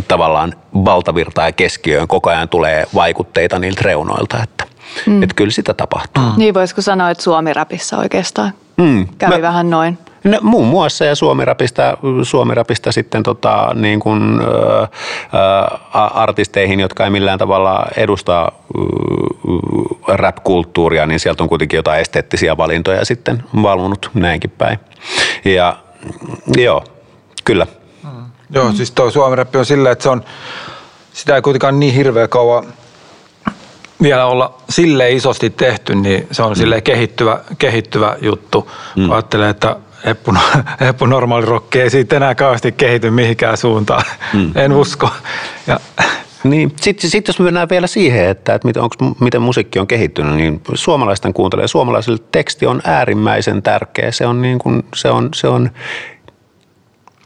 tavallaan 0.08 0.54
valtavirta 0.74 1.42
ja 1.42 1.52
keskiöön 1.52 2.08
koko 2.08 2.30
ajan 2.30 2.48
tulee 2.48 2.86
vaikutteita 2.94 3.58
niiltä 3.58 3.82
reunoilta, 3.84 4.42
että, 4.42 4.64
mm. 5.06 5.22
että 5.22 5.34
kyllä 5.34 5.50
sitä 5.50 5.74
tapahtuu. 5.74 6.24
Mm. 6.24 6.32
Niin 6.36 6.54
voisiko 6.54 6.82
sanoa, 6.82 7.10
että 7.10 7.24
Suomi-rapissa 7.24 7.98
oikeastaan 7.98 8.52
mm. 8.76 9.08
kävi 9.18 9.34
Mä, 9.34 9.42
vähän 9.42 9.70
noin? 9.70 9.98
No, 10.24 10.38
muun 10.42 10.66
muassa 10.66 11.04
ja 11.04 11.14
Suomirapista, 11.14 11.96
Suomirapista 12.22 12.92
sitten 12.92 13.22
tota, 13.22 13.70
niin 13.74 14.00
kuin, 14.00 14.40
ä, 14.40 16.00
artisteihin, 16.04 16.80
jotka 16.80 17.04
ei 17.04 17.10
millään 17.10 17.38
tavalla 17.38 17.86
edusta 17.96 18.52
rap-kulttuuria, 20.08 21.06
niin 21.06 21.20
sieltä 21.20 21.42
on 21.42 21.48
kuitenkin 21.48 21.76
jotain 21.76 22.00
esteettisiä 22.00 22.56
valintoja 22.56 23.04
sitten 23.04 23.44
valvonut 23.62 24.10
näinkin 24.14 24.50
päin. 24.50 24.78
Ja 25.44 25.76
joo, 26.56 26.84
kyllä. 27.44 27.66
Mm. 28.02 28.24
Joo, 28.50 28.72
siis 28.72 28.90
tuo 28.90 29.10
Suomirappi 29.10 29.58
on 29.58 29.66
silleen, 29.66 29.92
että 29.92 30.02
se 30.02 30.08
on, 30.08 30.24
sitä 31.12 31.36
ei 31.36 31.42
kuitenkaan 31.42 31.80
niin 31.80 31.94
hirveä 31.94 32.28
kauan 32.28 32.64
vielä 34.02 34.26
olla 34.26 34.54
sille 34.70 35.10
isosti 35.10 35.50
tehty, 35.50 35.94
niin 35.94 36.26
se 36.30 36.42
on 36.42 36.56
sille 36.56 36.80
kehittyvä, 36.80 37.38
kehittyvä 37.58 38.16
juttu. 38.20 38.70
Mm. 38.96 39.10
Ajattelen, 39.10 39.50
että 39.50 39.76
Eppu, 40.04 40.34
Eppu 40.88 41.06
normaali 41.06 41.46
rokki 41.46 41.80
ei 41.80 41.90
siitä 41.90 42.16
enää 42.16 42.34
kauheasti 42.34 42.72
kehity 42.72 43.10
mihinkään 43.10 43.56
suuntaan. 43.56 44.02
Mm. 44.32 44.52
En 44.64 44.72
usko. 44.72 45.08
Ja, 45.66 45.80
niin, 46.44 46.72
sitten 46.80 47.10
sit 47.10 47.28
jos 47.28 47.38
me 47.38 47.44
mennään 47.44 47.68
vielä 47.68 47.86
siihen, 47.86 48.28
että, 48.28 48.54
että 48.54 48.68
miten, 48.68 48.82
onks, 48.82 48.96
miten 49.20 49.42
musiikki 49.42 49.78
on 49.78 49.86
kehittynyt, 49.86 50.34
niin 50.34 50.60
suomalaisten 50.74 51.32
kuuntelee. 51.32 51.68
Suomalaisille 51.68 52.18
teksti 52.32 52.66
on 52.66 52.80
äärimmäisen 52.84 53.62
tärkeä. 53.62 54.12
Se 54.12 54.26
on, 54.26 54.42
niin 54.42 54.58
kuin, 54.58 54.82
se 54.94 55.10
on, 55.10 55.28
se 55.34 55.48
on 55.48 55.70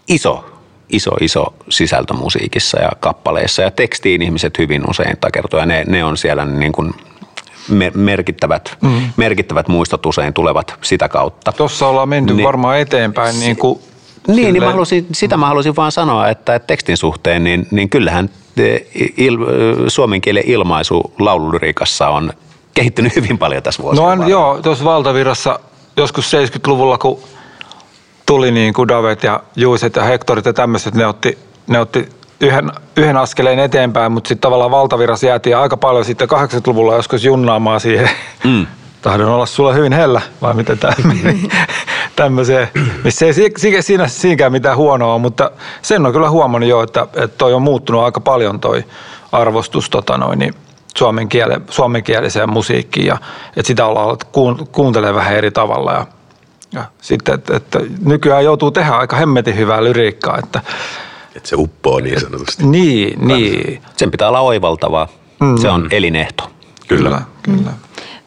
iso, 0.08 0.44
iso, 0.88 1.10
iso 1.20 1.54
sisältö 1.68 2.14
musiikissa 2.14 2.80
ja 2.80 2.90
kappaleissa. 3.00 3.62
Ja 3.62 3.70
tekstiin 3.70 4.22
ihmiset 4.22 4.58
hyvin 4.58 4.90
usein 4.90 5.16
takertuu 5.20 5.60
ja 5.60 5.66
ne, 5.66 5.84
ne 5.86 6.04
on 6.04 6.16
siellä 6.16 6.44
niin 6.44 6.72
kuin 6.72 6.94
merkittävät, 7.94 8.76
mm. 8.80 9.02
merkittävät 9.16 9.68
muistot 9.68 10.06
usein 10.06 10.34
tulevat 10.34 10.74
sitä 10.82 11.08
kautta. 11.08 11.52
Tuossa 11.52 11.86
ollaan 11.86 12.08
menty 12.08 12.34
niin, 12.34 12.46
varmaan 12.46 12.78
eteenpäin. 12.78 13.40
Niin, 13.40 13.56
kuin 13.56 13.80
niin, 14.28 14.52
niin 14.52 14.62
mä 14.62 14.70
halusin, 14.70 15.06
sitä 15.12 15.36
mä 15.36 15.46
halusin 15.46 15.76
vaan 15.76 15.92
sanoa, 15.92 16.28
että, 16.28 16.54
että 16.54 16.66
tekstin 16.66 16.96
suhteen, 16.96 17.44
niin, 17.44 17.66
niin 17.70 17.90
kyllähän 17.90 18.30
il, 19.16 19.38
suomen 19.88 20.20
kielen 20.20 20.42
ilmaisu 20.46 21.12
laululyriikassa 21.18 22.08
on 22.08 22.32
kehittynyt 22.74 23.16
hyvin 23.16 23.38
paljon 23.38 23.62
tässä 23.62 23.82
vuosina. 23.82 24.14
No 24.14 24.28
joo, 24.28 24.62
tuossa 24.62 24.84
valtavirrassa 24.84 25.60
joskus 25.96 26.32
70-luvulla, 26.34 26.98
kun 26.98 27.18
tuli 28.26 28.50
niin 28.50 28.74
kuin 28.74 28.88
Davet 28.88 29.22
ja 29.22 29.42
Juiset 29.56 29.96
ja 29.96 30.02
Hektorit 30.02 30.44
ja 30.44 30.52
tämmöiset, 30.52 30.94
ne 30.94 31.06
otti, 31.06 31.38
ne 31.66 31.80
otti 31.80 32.08
yhden, 32.44 32.70
yhden 32.96 33.16
askeleen 33.16 33.58
eteenpäin, 33.58 34.12
mutta 34.12 34.28
sitten 34.28 34.40
tavallaan 34.42 34.70
valtavirassa 34.70 35.26
jäätiin 35.26 35.56
aika 35.56 35.76
paljon 35.76 36.04
sitten 36.04 36.28
80-luvulla 36.28 36.94
joskus 36.94 37.24
junnaamaan 37.24 37.80
siihen. 37.80 38.10
Mm. 38.44 38.66
Tahdon 39.02 39.28
olla 39.28 39.46
sulla 39.46 39.72
hyvin 39.72 39.92
hellä, 39.92 40.20
vai 40.42 40.54
miten 40.54 40.78
tämä 40.78 40.92
tämmöiseen, 42.16 42.68
missä 43.04 43.26
ei 43.26 43.32
siinä, 43.80 44.08
siinäkään 44.08 44.52
mitään 44.52 44.76
huonoa, 44.76 45.18
mutta 45.18 45.50
sen 45.82 46.06
on 46.06 46.12
kyllä 46.12 46.30
huomannut 46.30 46.70
jo, 46.70 46.82
että, 46.82 47.02
että 47.02 47.38
toi 47.38 47.54
on 47.54 47.62
muuttunut 47.62 48.02
aika 48.02 48.20
paljon 48.20 48.60
toi 48.60 48.84
arvostus 49.32 49.90
tota 49.90 50.18
noin, 50.18 50.38
niin 50.38 50.54
suomen 50.96 51.28
kiele, 51.28 51.60
suomenkieliseen 51.70 52.50
musiikkiin 52.50 53.06
ja 53.06 53.16
että 53.56 53.66
sitä 53.66 53.86
ollaan 53.86 54.06
alettu 54.06 54.26
kuuntelemaan 54.72 55.14
vähän 55.14 55.36
eri 55.36 55.50
tavalla 55.50 55.92
ja, 55.92 56.06
ja 56.72 56.84
sitten, 57.00 57.34
että, 57.34 57.56
että 57.56 57.80
nykyään 58.04 58.44
joutuu 58.44 58.70
tehdä 58.70 58.90
aika 58.90 59.16
hemmetin 59.16 59.56
hyvää 59.56 59.84
lyriikkaa, 59.84 60.38
että 60.38 60.60
että 61.36 61.48
se 61.48 61.56
uppoo 61.56 62.00
niin 62.00 62.20
sanotusti. 62.20 62.66
Niin, 62.66 63.28
niin. 63.28 63.82
Sen 63.96 64.10
pitää 64.10 64.28
olla 64.28 64.40
oivaltavaa. 64.40 65.08
Mm. 65.40 65.56
Se 65.56 65.70
on 65.70 65.88
elinehto. 65.90 66.50
Kyllä, 66.88 67.08
kyllä. 67.10 67.22
kyllä. 67.42 67.72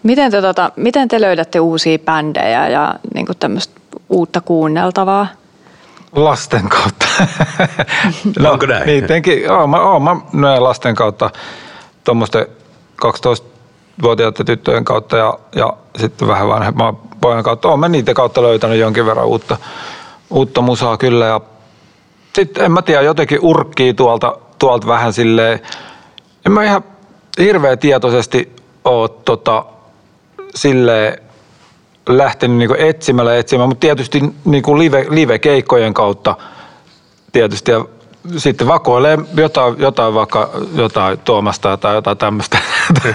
Miten 0.03 0.31
te, 0.31 0.41
tota, 0.41 0.71
miten 0.75 1.07
te 1.07 1.21
löydätte 1.21 1.59
uusia 1.59 1.99
bändejä 1.99 2.69
ja 2.69 2.95
niin 3.13 3.27
tämmöistä 3.39 3.79
uutta 4.09 4.41
kuunneltavaa? 4.41 5.27
Lasten 6.15 6.69
kautta. 6.69 7.05
no, 8.39 8.51
Onko 8.51 8.65
näin? 8.65 8.85
Niin, 8.85 9.03
tenkin, 9.03 9.51
oon, 9.51 9.69
mä, 9.69 9.81
oon, 9.81 10.03
mä 10.03 10.15
näen 10.33 10.63
lasten 10.63 10.95
kautta 10.95 11.29
tuommoisten 12.03 12.45
12-vuotiaiden 13.05 14.45
tyttöjen 14.45 14.85
kautta 14.85 15.17
ja, 15.17 15.39
ja 15.55 15.73
sitten 15.97 16.27
vähän 16.27 16.47
vanhemman 16.47 16.97
pojan 17.21 17.43
kautta. 17.43 17.67
Oon 17.67 17.79
mä 17.79 17.89
niiden 17.89 18.15
kautta 18.15 18.41
löytänyt 18.41 18.79
jonkin 18.79 19.05
verran 19.05 19.25
uutta, 19.25 19.57
uutta 20.29 20.61
musaa 20.61 20.97
kyllä 20.97 21.25
ja 21.25 21.41
sitten 22.37 22.65
en 22.65 22.71
mä 22.71 22.81
tiedä, 22.81 23.01
jotenkin 23.01 23.39
urkkii 23.41 23.93
tuolta, 23.93 24.37
tuolta 24.59 24.87
vähän 24.87 25.13
silleen, 25.13 25.59
en 26.45 26.51
mä 26.51 26.63
ihan 26.63 26.83
hirveän 27.39 27.79
tietoisesti 27.79 28.55
ole 28.85 29.09
tota, 29.09 29.65
silleen 30.55 31.17
lähtenyt 32.09 32.57
niin 32.57 32.75
etsimällä 32.77 33.37
etsimään, 33.37 33.69
mutta 33.69 33.79
tietysti 33.79 34.21
niin 34.45 34.63
kuin 34.63 34.79
live, 34.79 35.05
live-keikkojen 35.09 35.93
kautta 35.93 36.35
tietysti. 37.31 37.71
Ja 37.71 37.85
sitten 38.37 38.67
vakoilee 38.67 39.17
jotain, 39.35 39.75
jotain 39.77 40.13
vaikka 40.13 40.49
jotain 40.75 41.19
Tuomasta 41.19 41.77
tai 41.77 41.95
jotain 41.95 42.17
tämmöistä, 42.17 42.57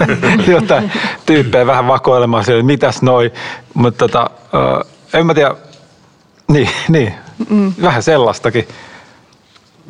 jotain 0.47 0.91
tyyppejä 1.25 1.65
vähän 1.65 1.87
vakoilemaan 1.87 2.45
siellä, 2.45 2.63
mitäs 2.63 3.01
noi, 3.01 3.31
mutta 3.73 4.07
tota, 4.07 4.29
en 5.13 5.25
mä 5.25 5.33
tiedä, 5.33 5.55
niin, 6.47 6.69
niin. 6.89 7.13
Mm. 7.49 7.73
vähän 7.81 8.03
sellaistakin. 8.03 8.67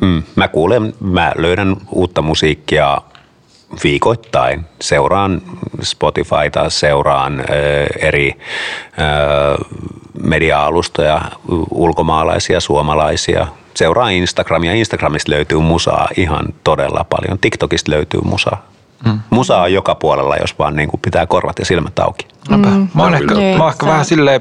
Mm, 0.00 0.22
mä 0.36 0.48
kuulen, 0.48 0.94
mä 1.00 1.32
löydän 1.36 1.76
uutta 1.90 2.22
musiikkia 2.22 2.98
viikoittain. 3.84 4.64
Seuraan 4.80 5.42
Spotifyta, 5.82 6.70
seuraan 6.70 7.40
ö, 7.40 7.44
eri 7.98 8.32
ö, 8.32 9.64
media-alustoja, 10.22 11.20
ulkomaalaisia, 11.70 12.60
suomalaisia. 12.60 13.46
Seuraan 13.74 14.12
Instagramia. 14.12 14.74
Instagramista 14.74 15.32
löytyy 15.32 15.58
musaa 15.58 16.08
ihan 16.16 16.46
todella 16.64 17.04
paljon. 17.10 17.38
TikTokista 17.38 17.90
löytyy 17.90 18.20
musaa. 18.24 18.66
Mm. 19.04 19.18
Musa 19.30 19.58
on 19.58 19.72
joka 19.72 19.94
puolella, 19.94 20.36
jos 20.36 20.58
vaan 20.58 20.76
niin 20.76 20.88
kuin 20.88 21.00
pitää 21.00 21.26
korvat 21.26 21.58
ja 21.58 21.64
silmät 21.64 21.98
auki. 21.98 22.26
Mm. 22.50 22.88
Mä 22.94 23.02
oon 23.02 23.14
ehkä, 23.14 23.34
mä 23.58 23.68
ehkä 23.68 23.86
vähän 23.86 24.04
silleen 24.04 24.40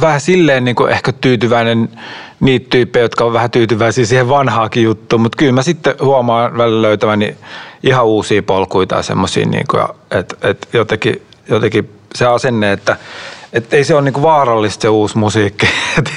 vähän 0.00 0.20
silleen 0.20 0.64
niin 0.64 0.74
kuin 0.74 0.92
ehkä 0.92 1.12
tyytyväinen 1.12 1.88
niitä 2.40 2.66
tyyppejä, 2.70 3.04
jotka 3.04 3.24
on 3.24 3.32
vähän 3.32 3.50
tyytyväisiä 3.50 4.06
siihen 4.06 4.28
vanhaakin 4.28 4.82
juttuun, 4.82 5.22
mutta 5.22 5.36
kyllä 5.36 5.52
mä 5.52 5.62
sitten 5.62 5.94
huomaan 6.00 6.58
välillä 6.58 6.82
löytäväni 6.82 7.36
ihan 7.82 8.06
uusia 8.06 8.42
polkuja 8.42 8.86
tai 8.86 9.04
semmoisia, 9.04 9.46
niin 9.46 9.64
että 10.10 10.36
et 10.42 10.68
jotenkin, 10.72 11.22
jotenkin 11.48 11.90
se 12.14 12.26
asenne, 12.26 12.72
että 12.72 12.96
et 13.52 13.74
ei 13.74 13.84
se 13.84 13.94
ole 13.94 14.02
niinku 14.02 14.22
vaarallista 14.22 14.82
se 14.82 14.88
uusi 14.88 15.18
musiikki. 15.18 15.66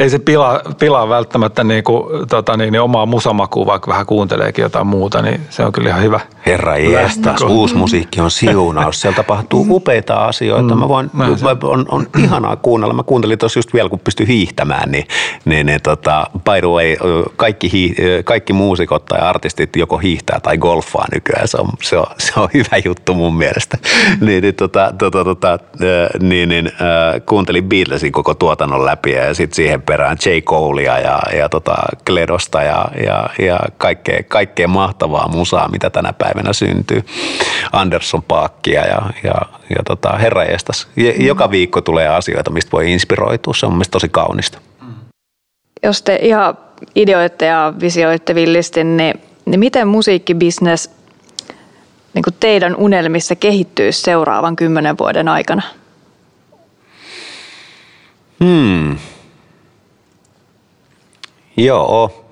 ei 0.00 0.10
se 0.10 0.18
pilaa, 0.18 0.60
pilaa 0.78 1.08
välttämättä 1.08 1.64
niinku, 1.64 2.10
tota 2.30 2.56
niin, 2.56 2.72
niin 2.72 2.80
omaa 2.80 3.06
musamakua, 3.06 3.66
vaikka 3.66 3.90
vähän 3.90 4.06
kuunteleekin 4.06 4.62
jotain 4.62 4.86
muuta, 4.86 5.22
niin 5.22 5.40
se 5.50 5.64
on 5.64 5.72
kyllä 5.72 5.88
ihan 5.88 6.02
hyvä. 6.02 6.20
Herra 6.46 6.76
jestas, 6.76 7.42
uusi 7.42 7.74
musiikki 7.74 8.20
on 8.20 8.30
siunaus. 8.30 9.00
Siellä 9.00 9.16
tapahtuu 9.16 9.64
mm. 9.64 9.70
upeita 9.70 10.14
asioita. 10.14 10.74
Mä 10.74 10.88
voin, 10.88 11.10
mä, 11.12 11.26
on, 11.62 11.86
on 11.88 12.06
ihanaa 12.18 12.56
kuunnella. 12.56 12.94
Mä 12.94 13.02
kuuntelin 13.02 13.38
tuossa 13.38 13.58
just 13.58 13.74
vielä, 13.74 13.88
kun 13.88 14.00
pystyi 14.00 14.26
hiihtämään, 14.26 14.90
niin, 14.90 15.06
niin, 15.44 15.66
niin 15.66 15.82
tota, 15.82 16.26
by 16.34 16.60
the 16.60 16.68
way, 16.68 16.96
kaikki, 17.36 17.72
hii, 17.72 17.96
kaikki 18.24 18.52
muusikot 18.52 19.04
tai 19.04 19.20
artistit 19.20 19.76
joko 19.76 19.98
hiihtää 19.98 20.40
tai 20.40 20.58
golfaa 20.58 21.04
nykyään. 21.12 21.48
Se 21.48 21.56
on, 21.56 21.68
se 21.82 21.96
on, 21.96 22.06
se 22.18 22.32
on 22.36 22.48
hyvä 22.54 22.76
juttu 22.84 23.14
mun 23.14 23.36
mielestä. 23.36 23.78
niin, 24.26 24.42
niin, 24.42 24.54
tota, 24.54 24.92
tota, 24.98 25.24
tota, 25.24 25.58
niin, 26.20 26.48
niin 26.48 26.66
äh, 26.66 27.20
kuuntelin 27.26 27.68
Beatlesin 27.68 28.12
koko 28.12 28.34
tuotannon 28.34 28.84
läpi 28.84 29.12
ja 29.12 29.34
sitten 29.34 29.56
siihen 29.56 29.82
perään 29.90 30.16
J. 30.26 30.40
Colea 30.40 30.98
ja, 30.98 31.20
ja 31.38 31.48
tota 31.48 31.74
Kledosta 32.06 32.62
ja, 32.62 32.88
ja, 33.06 33.30
ja 33.38 33.58
kaikkea, 33.78 34.22
kaikkea 34.28 34.68
mahtavaa 34.68 35.28
musaa, 35.28 35.68
mitä 35.68 35.90
tänä 35.90 36.12
päivänä 36.12 36.52
syntyy. 36.52 37.04
Anderson 37.72 38.22
Paakkia 38.22 38.86
ja, 38.86 39.02
ja, 39.24 39.34
ja 39.70 39.82
tota, 39.86 40.18
herra 40.18 40.44
jestas. 40.44 40.88
Joka 41.18 41.50
viikko 41.50 41.80
tulee 41.80 42.08
asioita, 42.08 42.50
mistä 42.50 42.72
voi 42.72 42.92
inspiroitua. 42.92 43.54
Se 43.54 43.66
on 43.66 43.72
mielestäni 43.72 43.92
tosi 43.92 44.08
kaunista. 44.08 44.58
Jos 45.82 46.02
te 46.02 46.18
ihan 46.22 46.58
ideoitte 46.94 47.46
ja 47.46 47.72
visioitte 47.80 48.34
villisti, 48.34 48.84
niin, 48.84 49.20
niin 49.44 49.60
miten 49.60 49.88
musiikkibisnes 49.88 50.90
niin 52.14 52.24
teidän 52.40 52.76
unelmissa 52.76 53.36
kehittyy 53.36 53.92
seuraavan 53.92 54.56
kymmenen 54.56 54.98
vuoden 54.98 55.28
aikana? 55.28 55.62
Hmm. 58.44 58.96
Joo. 61.56 62.26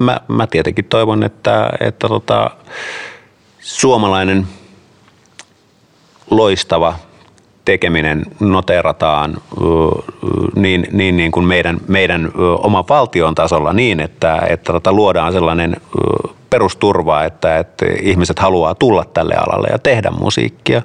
Mä, 0.00 0.20
mä 0.28 0.46
tietenkin 0.46 0.84
toivon, 0.84 1.22
että, 1.22 1.70
että 1.80 2.08
tota, 2.08 2.50
suomalainen 3.60 4.46
loistava 6.30 6.94
tekeminen 7.64 8.26
noterataan 8.40 9.36
niin, 10.56 10.86
niin, 10.92 11.16
niin 11.16 11.32
kuin 11.32 11.46
meidän, 11.46 11.80
meidän 11.88 12.30
oma 12.58 12.84
valtion 12.88 13.34
tasolla 13.34 13.72
niin, 13.72 14.00
että, 14.00 14.42
että 14.48 14.72
tota 14.72 14.92
luodaan 14.92 15.32
sellainen 15.32 15.76
perusturva, 16.50 17.24
että, 17.24 17.58
että 17.58 17.86
ihmiset 18.02 18.38
haluaa 18.38 18.74
tulla 18.74 19.04
tälle 19.04 19.34
alalle 19.34 19.68
ja 19.70 19.78
tehdä 19.78 20.10
musiikkia. 20.10 20.82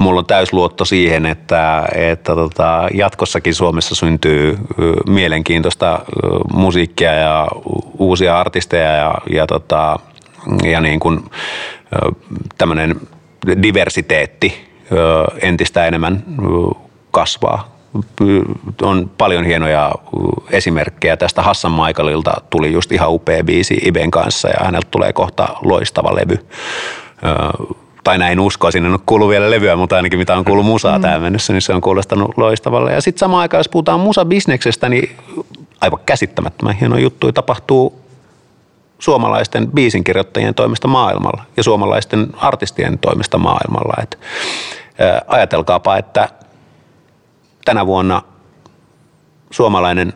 Mulla 0.00 0.18
on 0.18 0.26
täysluotto 0.26 0.84
siihen, 0.84 1.26
että, 1.26 1.88
että 1.94 2.34
tota, 2.34 2.88
jatkossakin 2.94 3.54
Suomessa 3.54 3.94
syntyy 3.94 4.58
mielenkiintoista 5.06 5.98
musiikkia 6.52 7.14
ja 7.14 7.48
uusia 7.98 8.40
artisteja 8.40 8.92
ja, 8.92 9.14
ja, 9.30 9.46
tota, 9.46 9.98
ja 10.64 10.80
niin 10.80 11.00
kuin, 11.00 11.24
tämmöinen 12.58 13.00
diversiteetti 13.62 14.68
entistä 15.42 15.86
enemmän 15.86 16.24
kasvaa 17.10 17.77
on 18.82 19.10
paljon 19.18 19.44
hienoja 19.44 19.92
esimerkkejä 20.50 21.16
tästä. 21.16 21.42
Hassan 21.42 21.72
Maikalilta 21.72 22.32
tuli 22.50 22.72
just 22.72 22.92
ihan 22.92 23.10
upea 23.10 23.44
biisi 23.44 23.78
Iben 23.84 24.10
kanssa 24.10 24.48
ja 24.48 24.64
häneltä 24.64 24.88
tulee 24.90 25.12
kohta 25.12 25.48
loistava 25.62 26.14
levy 26.14 26.38
tai 28.04 28.18
näin 28.18 28.40
uskoisin, 28.40 28.84
en 28.84 28.90
ole 28.90 29.00
kuullut 29.06 29.28
vielä 29.28 29.50
levyä, 29.50 29.76
mutta 29.76 29.96
ainakin 29.96 30.18
mitä 30.18 30.36
on 30.36 30.44
kuullut 30.44 30.66
musaa 30.66 30.98
mm. 30.98 31.02
tähän 31.02 31.22
mennessä, 31.22 31.52
niin 31.52 31.62
se 31.62 31.74
on 31.74 31.80
kuulostanut 31.80 32.38
loistavalle. 32.38 32.92
Ja 32.92 33.00
sitten 33.00 33.18
samaan 33.18 33.40
aikaan, 33.40 33.58
jos 33.58 33.68
puhutaan 33.68 34.00
musabisneksestä, 34.00 34.88
niin 34.88 35.16
aivan 35.80 35.98
käsittämättömän 36.06 36.74
hieno 36.74 36.96
juttu 36.98 37.32
tapahtuu 37.32 38.00
suomalaisten 38.98 39.70
biisinkirjoittajien 39.72 40.54
toimesta 40.54 40.88
maailmalla 40.88 41.42
ja 41.56 41.62
suomalaisten 41.62 42.28
artistien 42.36 42.98
toimesta 42.98 43.38
maailmalla. 43.38 44.02
Et, 44.02 44.18
ää, 44.98 45.22
ajatelkaapa, 45.26 45.96
että 45.96 46.28
tänä 47.68 47.86
vuonna 47.86 48.22
suomalainen 49.50 50.12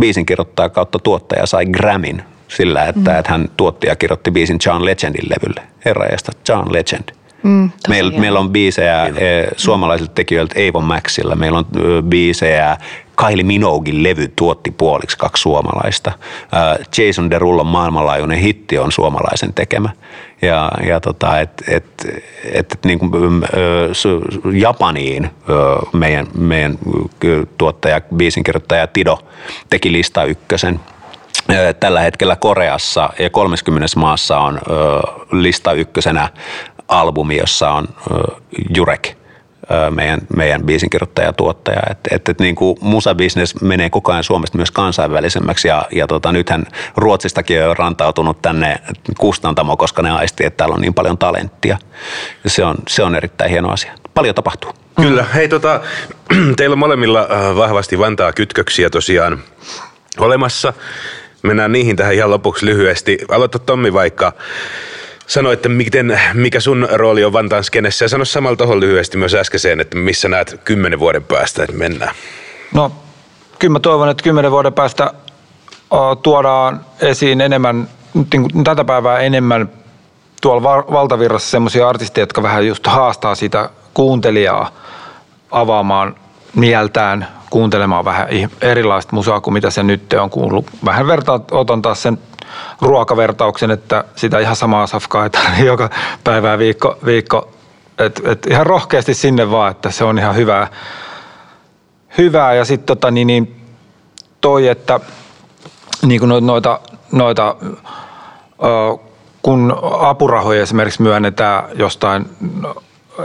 biisinkirjoittaja 0.00 0.68
kautta 0.68 0.98
tuottaja 0.98 1.46
sai 1.46 1.66
Grammyn 1.66 2.24
sillä, 2.48 2.84
että, 2.84 3.10
mm. 3.10 3.16
hän 3.26 3.48
tuotti 3.56 3.86
ja 3.86 3.96
kirjoitti 3.96 4.30
biisin 4.30 4.58
John 4.66 4.84
Legendin 4.84 5.28
levylle. 5.30 5.62
Herra 5.84 6.06
John 6.48 6.72
Legend. 6.72 7.08
Mm, 7.44 7.70
meillä, 7.88 8.20
meillä 8.20 8.40
on 8.40 8.50
biisejä. 8.50 9.04
Eh, 9.04 9.46
suomalaisilta 9.56 10.12
tekijöiltä 10.14 10.54
Eivon 10.56 10.84
Maxilla. 10.84 11.36
Meillä 11.36 11.58
on 11.58 11.66
biisejä 12.02 12.76
Kylie 13.16 13.44
Minogin 13.44 14.02
levy 14.02 14.32
tuotti 14.36 14.70
puoliksi 14.70 15.18
kaksi 15.18 15.40
suomalaista. 15.40 16.12
Jason 16.98 17.30
Derullon 17.30 17.66
maailmanlaajuinen 17.66 18.38
hitti 18.38 18.78
on 18.78 18.92
suomalaisen 18.92 19.54
tekemä. 19.54 19.88
Ja, 20.42 20.70
ja 20.86 21.00
tota, 21.00 21.40
et, 21.40 21.62
et, 21.68 21.84
et, 22.52 22.78
niin 22.84 22.98
kuin, 22.98 23.12
Japaniin 24.52 25.30
meidän, 25.92 26.26
meidän 26.38 26.78
tuottaja, 27.58 28.00
biisinkirjoittaja 28.16 28.86
Tido 28.86 29.18
teki 29.70 29.92
lista 29.92 30.24
ykkösen 30.24 30.80
tällä 31.80 32.00
hetkellä 32.00 32.36
Koreassa 32.36 33.10
ja 33.18 33.30
30 33.30 33.86
maassa 33.96 34.38
on 34.38 34.60
lista 35.32 35.72
ykkösenä 35.72 36.28
albumi, 36.88 37.36
jossa 37.36 37.70
on 37.70 37.88
Jurek, 38.76 39.08
meidän, 39.90 40.20
meidän 40.36 40.62
biisinkirjoittaja 40.62 41.28
ja 41.28 41.32
tuottaja. 41.32 41.80
Että 41.90 42.10
et, 42.14 42.28
et, 42.28 42.38
niin 42.38 42.54
kuin 42.54 42.76
musabisnes 42.80 43.60
menee 43.60 43.90
koko 43.90 44.12
ajan 44.12 44.24
Suomesta 44.24 44.58
myös 44.58 44.70
kansainvälisemmäksi 44.70 45.68
ja, 45.68 45.86
ja 45.92 46.06
tota, 46.06 46.32
nythän 46.32 46.66
Ruotsistakin 46.96 47.68
on 47.68 47.76
rantautunut 47.76 48.42
tänne 48.42 48.76
kustantamo, 49.18 49.76
koska 49.76 50.02
ne 50.02 50.10
aisti, 50.10 50.46
että 50.46 50.56
täällä 50.56 50.74
on 50.74 50.80
niin 50.80 50.94
paljon 50.94 51.18
talenttia. 51.18 51.78
Se 52.46 52.64
on, 52.64 52.74
se 52.88 53.02
on 53.02 53.14
erittäin 53.14 53.50
hieno 53.50 53.70
asia. 53.70 53.92
Paljon 54.14 54.34
tapahtuu. 54.34 54.72
Kyllä. 54.96 55.24
Hei, 55.34 55.48
tota, 55.48 55.80
teillä 56.56 56.74
on 56.74 56.78
molemmilla 56.78 57.28
vahvasti 57.56 57.98
Vantaa 57.98 58.32
kytköksiä 58.32 58.90
tosiaan 58.90 59.38
olemassa. 60.18 60.72
Mennään 61.42 61.72
niihin 61.72 61.96
tähän 61.96 62.14
ihan 62.14 62.30
lopuksi 62.30 62.66
lyhyesti. 62.66 63.18
Aloita 63.28 63.58
Tommi 63.58 63.92
vaikka 63.92 64.32
että 65.52 65.68
miten, 65.68 66.20
mikä 66.34 66.60
sun 66.60 66.88
rooli 66.92 67.24
on 67.24 67.32
Vantaan 67.32 67.64
skenessä 67.64 68.04
ja 68.04 68.08
sano 68.08 68.24
samalla 68.24 68.56
tuohon 68.56 68.80
lyhyesti 68.80 69.16
myös 69.16 69.34
äskeiseen, 69.34 69.80
että 69.80 69.96
missä 69.96 70.28
näet 70.28 70.60
kymmenen 70.64 70.98
vuoden 70.98 71.24
päästä, 71.24 71.62
että 71.62 71.76
mennään. 71.76 72.14
No, 72.74 72.92
kyllä 73.58 73.72
mä 73.72 73.80
toivon, 73.80 74.08
että 74.08 74.22
kymmenen 74.22 74.50
vuoden 74.50 74.72
päästä 74.72 75.14
tuodaan 76.22 76.80
esiin 77.00 77.40
enemmän, 77.40 77.88
niin 78.14 78.64
tätä 78.64 78.84
päivää 78.84 79.18
enemmän 79.18 79.68
tuolla 80.42 80.62
valtavirrassa 80.92 81.50
semmoisia 81.50 81.88
artisteja, 81.88 82.22
jotka 82.22 82.42
vähän 82.42 82.66
just 82.66 82.86
haastaa 82.86 83.34
sitä 83.34 83.70
kuuntelijaa 83.94 84.70
avaamaan 85.50 86.16
mieltään, 86.54 87.28
kuuntelemaan 87.50 88.04
vähän 88.04 88.28
erilaista 88.60 89.16
musaa 89.16 89.40
kuin 89.40 89.54
mitä 89.54 89.70
se 89.70 89.82
nyt 89.82 90.12
on 90.12 90.30
kuullut. 90.30 90.66
Vähän 90.84 91.06
vertaan, 91.06 91.44
otan 91.50 91.82
taas 91.82 92.02
sen 92.02 92.18
ruokavertauksen, 92.80 93.70
että 93.70 94.04
sitä 94.16 94.38
ihan 94.38 94.56
samaa 94.56 94.86
safkaa 94.86 95.30
joka 95.64 95.90
päivää 96.24 96.58
viikko, 96.58 96.98
viikko 97.04 97.54
et, 97.98 98.22
et 98.24 98.46
ihan 98.46 98.66
rohkeasti 98.66 99.14
sinne 99.14 99.50
vaan, 99.50 99.70
että 99.70 99.90
se 99.90 100.04
on 100.04 100.18
ihan 100.18 100.36
hyvää. 100.36 100.68
hyvää. 102.18 102.54
Ja 102.54 102.64
sitten 102.64 102.86
tota, 102.86 103.10
niin, 103.10 103.26
niin 103.26 103.60
toi, 104.40 104.68
että 104.68 105.00
niin 106.02 106.20
kuin 106.20 106.46
noita, 106.46 106.80
noita 107.12 107.56
ö, 107.60 108.98
kun 109.42 109.76
apurahoja 110.00 110.62
esimerkiksi 110.62 111.02
myönnetään 111.02 111.64
jostain 111.74 112.28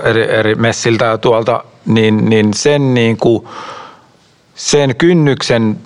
eri, 0.04 0.32
eri 0.32 0.56
messiltä 0.56 1.06
ja 1.06 1.18
tuolta, 1.18 1.64
niin, 1.90 2.30
niin 2.30 2.54
sen, 2.54 2.94
niin 2.94 3.18
kuin, 3.18 3.48
sen 4.56 4.96
kynnyksen 4.96 5.78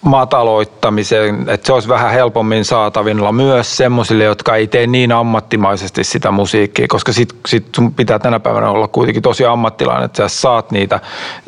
mataloittamisen, 0.00 1.48
että 1.48 1.66
se 1.66 1.72
olisi 1.72 1.88
vähän 1.88 2.12
helpommin 2.12 2.64
saatavilla 2.64 3.32
myös 3.32 3.76
semmoisille, 3.76 4.24
jotka 4.24 4.56
ei 4.56 4.66
tee 4.66 4.86
niin 4.86 5.12
ammattimaisesti 5.12 6.04
sitä 6.04 6.30
musiikkia, 6.30 6.86
koska 6.88 7.12
sit, 7.12 7.36
sit 7.46 7.66
sun 7.76 7.94
pitää 7.94 8.18
tänä 8.18 8.40
päivänä 8.40 8.70
olla 8.70 8.88
kuitenkin 8.88 9.22
tosi 9.22 9.44
ammattilainen, 9.44 10.04
että 10.04 10.28
sä 10.28 10.40
saat 10.40 10.70
niitä, 10.70 11.00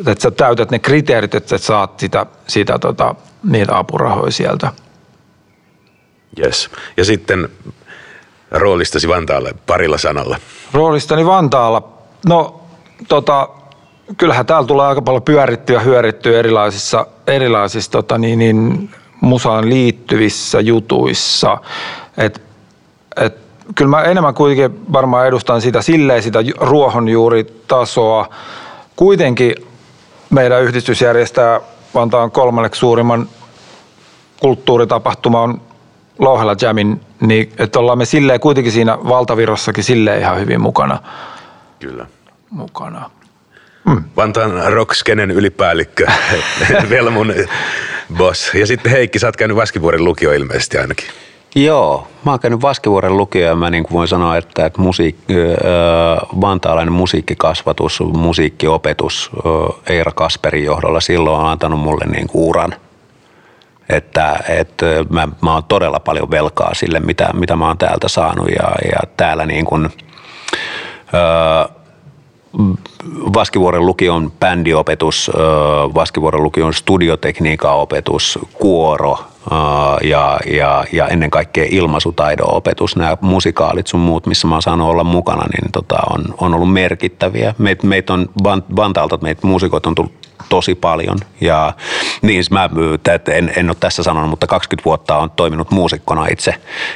että 0.06 0.22
sä 0.22 0.30
täytät 0.30 0.70
ne 0.70 0.78
kriteerit, 0.78 1.34
että 1.34 1.58
sä 1.58 1.58
saat 1.58 2.00
sitä, 2.00 2.26
sitä 2.46 2.78
tota, 2.78 3.14
niitä 3.50 3.78
apurahoja 3.78 4.30
sieltä. 4.30 4.72
Yes. 6.38 6.70
Ja 6.96 7.04
sitten 7.04 7.48
roolistasi 8.50 9.08
Vantaalle 9.08 9.54
parilla 9.66 9.98
sanalla. 9.98 10.36
Roolistani 10.72 11.26
Vantaalla, 11.26 11.88
no 12.26 12.59
tota, 13.08 13.48
kyllähän 14.16 14.46
täällä 14.46 14.66
tulee 14.66 14.86
aika 14.86 15.02
paljon 15.02 15.22
pyörittyä 15.22 15.76
ja 15.76 15.80
hyörittyä 15.80 16.38
erilaisissa, 16.38 17.06
erilaisissa 17.26 17.90
tota, 17.90 18.18
niin, 18.18 18.38
niin, 18.38 18.90
musaan 19.20 19.68
liittyvissä 19.68 20.60
jutuissa. 20.60 21.58
Et, 22.16 22.42
et, 23.16 23.36
kyllä 23.74 23.90
mä 23.90 24.02
enemmän 24.02 24.34
kuitenkin 24.34 24.92
varmaan 24.92 25.26
edustan 25.26 25.60
sitä 25.60 25.82
silleen 25.82 26.22
sitä 26.22 26.38
ruohonjuuritasoa. 26.60 28.28
Kuitenkin 28.96 29.54
meidän 30.30 30.62
yhdistys 30.62 31.02
järjestää 31.02 31.60
Vantaan 31.94 32.30
kolmanneksi 32.30 32.78
suurimman 32.78 33.28
kulttuuritapahtuman 34.40 35.60
Louhella 36.18 36.56
Jamin, 36.62 37.00
niin 37.20 37.52
että 37.58 37.78
ollaan 37.78 37.98
me 37.98 38.04
silleen 38.04 38.40
kuitenkin 38.40 38.72
siinä 38.72 38.98
valtavirrassakin 39.08 39.84
silleen 39.84 40.20
ihan 40.20 40.40
hyvin 40.40 40.60
mukana. 40.60 40.98
Kyllä. 41.78 42.06
Mukana. 42.50 43.10
Mm. 43.84 44.04
Vantaan 44.16 44.72
rockskenen 44.72 45.30
ylipäällikkö, 45.30 46.06
vielä 46.90 47.10
mun 47.10 47.34
boss. 48.16 48.54
Ja 48.54 48.66
sitten 48.66 48.92
Heikki, 48.92 49.18
sä 49.18 49.26
oot 49.26 49.36
käynyt 49.36 49.56
Vaskivuoren 49.56 50.04
lukio 50.04 50.32
ilmeisesti 50.32 50.78
ainakin. 50.78 51.06
Joo, 51.54 52.08
mä 52.24 52.30
oon 52.30 52.40
käynyt 52.40 52.62
Vaskivuoren 52.62 53.16
lukio 53.16 53.46
ja 53.46 53.56
mä 53.56 53.70
niin 53.70 53.84
kuin 53.84 53.92
voin 53.92 54.08
sanoa, 54.08 54.36
että, 54.36 54.66
että 54.66 54.80
musiik, 54.80 55.16
vantaalainen 56.40 56.92
musiikkikasvatus, 56.92 58.00
musiikkiopetus 58.00 59.30
Eira 59.86 60.12
Kasperin 60.12 60.64
johdolla 60.64 61.00
silloin 61.00 61.40
on 61.40 61.48
antanut 61.48 61.80
mulle 61.80 62.04
niin 62.04 62.26
kuin 62.26 62.44
uran. 62.44 62.74
Että, 63.88 64.40
että 64.48 64.86
mä, 65.08 65.28
mä 65.42 65.54
oon 65.54 65.64
todella 65.64 66.00
paljon 66.00 66.30
velkaa 66.30 66.74
sille, 66.74 67.00
mitä, 67.00 67.30
mitä 67.32 67.56
mä 67.56 67.66
oon 67.66 67.78
täältä 67.78 68.08
saanut 68.08 68.48
ja, 68.48 68.70
ja 68.84 68.98
täällä 69.16 69.46
niin 69.46 69.64
kuin, 69.64 69.84
äh, 71.14 71.79
Vaskivuoren 73.34 73.86
lukion 73.86 74.32
bändiopetus, 74.40 75.30
Vaskivuoren 75.94 76.42
lukion 76.42 76.74
studiotekniikan 76.74 77.74
opetus, 77.74 78.38
kuoro 78.52 79.18
ja, 80.02 80.40
ja, 80.46 80.84
ja 80.92 81.08
ennen 81.08 81.30
kaikkea 81.30 81.66
ilmaisutaidon 81.70 82.54
opetus, 82.54 82.96
nämä 82.96 83.16
musikaalit 83.20 83.86
sun 83.86 84.00
muut, 84.00 84.26
missä 84.26 84.48
mä 84.48 84.54
oon 84.54 84.62
saanut 84.62 84.88
olla 84.88 85.04
mukana, 85.04 85.42
niin 85.42 85.72
tota, 85.72 85.98
on, 86.10 86.24
on 86.38 86.54
ollut 86.54 86.72
merkittäviä. 86.72 87.54
Meitä 87.58 87.86
meit 87.86 88.10
on 88.10 88.28
Vantaalta, 88.76 89.18
meitä 89.22 89.46
muusikoita 89.46 89.88
on 89.88 89.94
tullut 89.94 90.12
tosi 90.48 90.74
paljon. 90.74 91.18
Ja 91.40 91.72
niin, 92.22 92.44
mä 92.50 92.70
en, 93.28 93.52
en 93.56 93.70
ole 93.70 93.76
tässä 93.80 94.02
sanonut, 94.02 94.30
mutta 94.30 94.46
20 94.46 94.84
vuotta 94.84 95.18
on 95.18 95.30
toiminut 95.30 95.70
muusikkona 95.70 96.26
itse, 96.26 96.54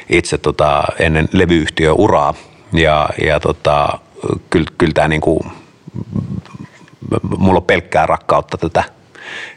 itse 0.08 0.38
tota, 0.38 0.84
ennen 0.98 1.28
levyyhtiöuraa. 1.32 2.34
Ja, 2.72 3.08
ja 3.24 3.40
tota, 3.40 3.98
kyllä, 4.50 4.66
kyllä 4.78 4.92
tämä 4.92 5.08
niin 5.08 5.20
kuin, 5.20 5.40
mulla 7.38 7.58
on 7.58 7.64
pelkkää 7.64 8.06
rakkautta 8.06 8.58
tätä, 8.58 8.84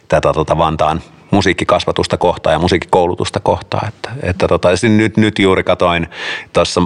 tätä 0.07 0.33
tota 0.33 0.57
Vantaan 0.57 1.01
musiikkikasvatusta 1.31 2.17
kohtaan 2.17 2.53
ja 2.53 2.59
musiikkikoulutusta 2.59 3.39
kohtaan. 3.39 3.87
Että, 3.87 4.09
että 4.23 4.47
tota, 4.47 4.69
nyt, 4.97 5.17
nyt 5.17 5.39
juuri 5.39 5.63
katoin 5.63 6.07
tuossa, 6.53 6.81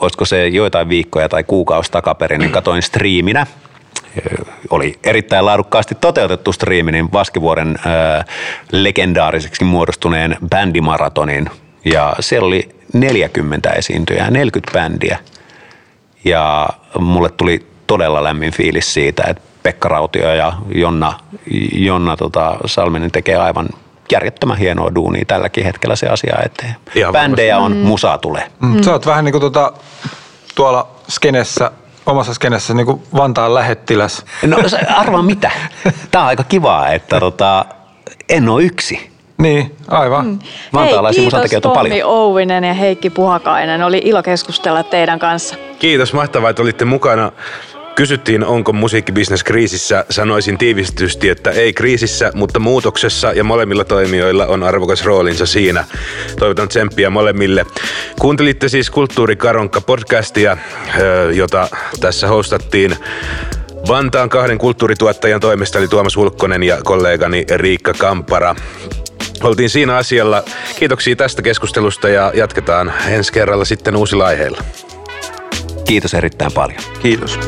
olisiko 0.00 0.24
se 0.24 0.48
joitain 0.48 0.88
viikkoja 0.88 1.28
tai 1.28 1.44
kuukausi 1.44 1.92
takaperin, 1.92 2.40
niin 2.40 2.52
katoin 2.52 2.82
striiminä 2.82 3.46
oli 4.70 4.98
erittäin 5.04 5.44
laadukkaasti 5.44 5.94
toteutettu 5.94 6.52
striimi, 6.52 6.92
niin 6.92 7.12
Vaskivuoren 7.12 7.78
äh, 7.86 8.24
legendaariseksi 8.72 9.64
muodostuneen 9.64 10.36
bändimaratonin. 10.50 11.50
Ja 11.84 12.16
siellä 12.20 12.46
oli 12.46 12.68
40 12.92 13.70
esiintyjää, 13.70 14.30
40 14.30 14.72
bändiä. 14.72 15.18
Ja 16.28 16.68
mulle 16.98 17.28
tuli 17.28 17.66
todella 17.86 18.24
lämmin 18.24 18.52
fiilis 18.52 18.94
siitä, 18.94 19.22
että 19.26 19.42
Pekka 19.62 19.88
Rautio 19.88 20.34
ja 20.34 20.52
Jonna, 20.74 21.12
Jonna 21.72 22.16
tota, 22.16 22.56
Salminen 22.66 23.10
tekee 23.10 23.36
aivan 23.36 23.68
järjettömän 24.12 24.58
hienoa 24.58 24.94
duunia 24.94 25.24
tälläkin 25.26 25.64
hetkellä 25.64 25.96
se 25.96 26.06
asia 26.06 26.36
eteen. 26.44 26.76
Ihan 26.94 27.12
Bändejä 27.12 27.58
on, 27.58 27.76
musaa 27.76 28.18
tulee. 28.18 28.50
Mm. 28.60 28.82
Sä 28.82 28.92
oot 28.92 29.06
vähän 29.06 29.24
niin 29.24 29.32
kuin 29.32 29.42
tota, 29.42 29.72
tuolla 30.54 30.88
skenessä, 31.08 31.70
omassa 32.06 32.34
skenessä 32.34 32.74
niin 32.74 32.86
kuin 32.86 33.02
Vantaan 33.16 33.54
lähettiläs. 33.54 34.24
No 34.46 34.56
arvaa 34.96 35.22
mitä. 35.22 35.50
Tämä 36.10 36.24
on 36.24 36.28
aika 36.28 36.44
kivaa, 36.44 36.88
että 36.88 37.20
tota, 37.20 37.64
en 38.28 38.48
ole 38.48 38.62
yksi. 38.62 39.17
Niin, 39.42 39.76
aivan. 39.88 40.26
Mm. 40.26 40.38
Vantaalaisia 40.72 41.22
musantekijöitä 41.22 41.68
on 41.68 41.74
Tommi 41.74 41.90
paljon. 41.90 42.10
Ouvinen 42.10 42.64
ja 42.64 42.74
Heikki 42.74 43.10
Puhakainen. 43.10 43.82
Oli 43.82 44.02
ilo 44.04 44.22
keskustella 44.22 44.82
teidän 44.82 45.18
kanssa. 45.18 45.56
Kiitos, 45.78 46.12
mahtavaa, 46.12 46.50
että 46.50 46.62
olitte 46.62 46.84
mukana. 46.84 47.32
Kysyttiin, 47.94 48.44
onko 48.44 48.72
musiikkibisnes 48.72 49.44
kriisissä. 49.44 50.04
Sanoisin 50.10 50.58
tiivistetysti, 50.58 51.28
että 51.28 51.50
ei 51.50 51.72
kriisissä, 51.72 52.30
mutta 52.34 52.58
muutoksessa 52.58 53.32
ja 53.32 53.44
molemmilla 53.44 53.84
toimijoilla 53.84 54.46
on 54.46 54.62
arvokas 54.62 55.04
roolinsa 55.04 55.46
siinä. 55.46 55.84
Toivotan 56.38 56.68
tsemppiä 56.68 57.10
molemmille. 57.10 57.66
Kuuntelitte 58.20 58.68
siis 58.68 58.90
Kulttuurikaronka 58.90 59.80
podcastia, 59.80 60.56
jota 61.34 61.68
tässä 62.00 62.28
hostattiin. 62.28 62.96
Vantaan 63.88 64.28
kahden 64.28 64.58
kulttuurituottajan 64.58 65.40
toimesta 65.40 65.78
eli 65.78 65.88
Tuomas 65.88 66.16
Hulkkonen 66.16 66.62
ja 66.62 66.78
kollegani 66.84 67.44
Riikka 67.56 67.92
Kampara. 67.98 68.56
Oltiin 69.42 69.70
siinä 69.70 69.96
asialla. 69.96 70.42
Kiitoksia 70.78 71.16
tästä 71.16 71.42
keskustelusta 71.42 72.08
ja 72.08 72.32
jatketaan 72.34 72.92
ensi 73.08 73.32
kerralla 73.32 73.64
sitten 73.64 73.96
uusilla 73.96 74.26
aiheilla. 74.26 74.58
Kiitos 75.84 76.14
erittäin 76.14 76.52
paljon. 76.52 76.80
Kiitos. 77.02 77.38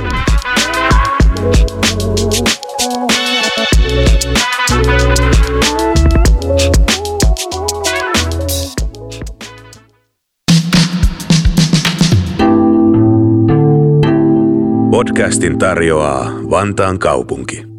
Podcastin 14.90 15.58
tarjoaa 15.58 16.30
Vantaan 16.50 16.98
kaupunki. 16.98 17.69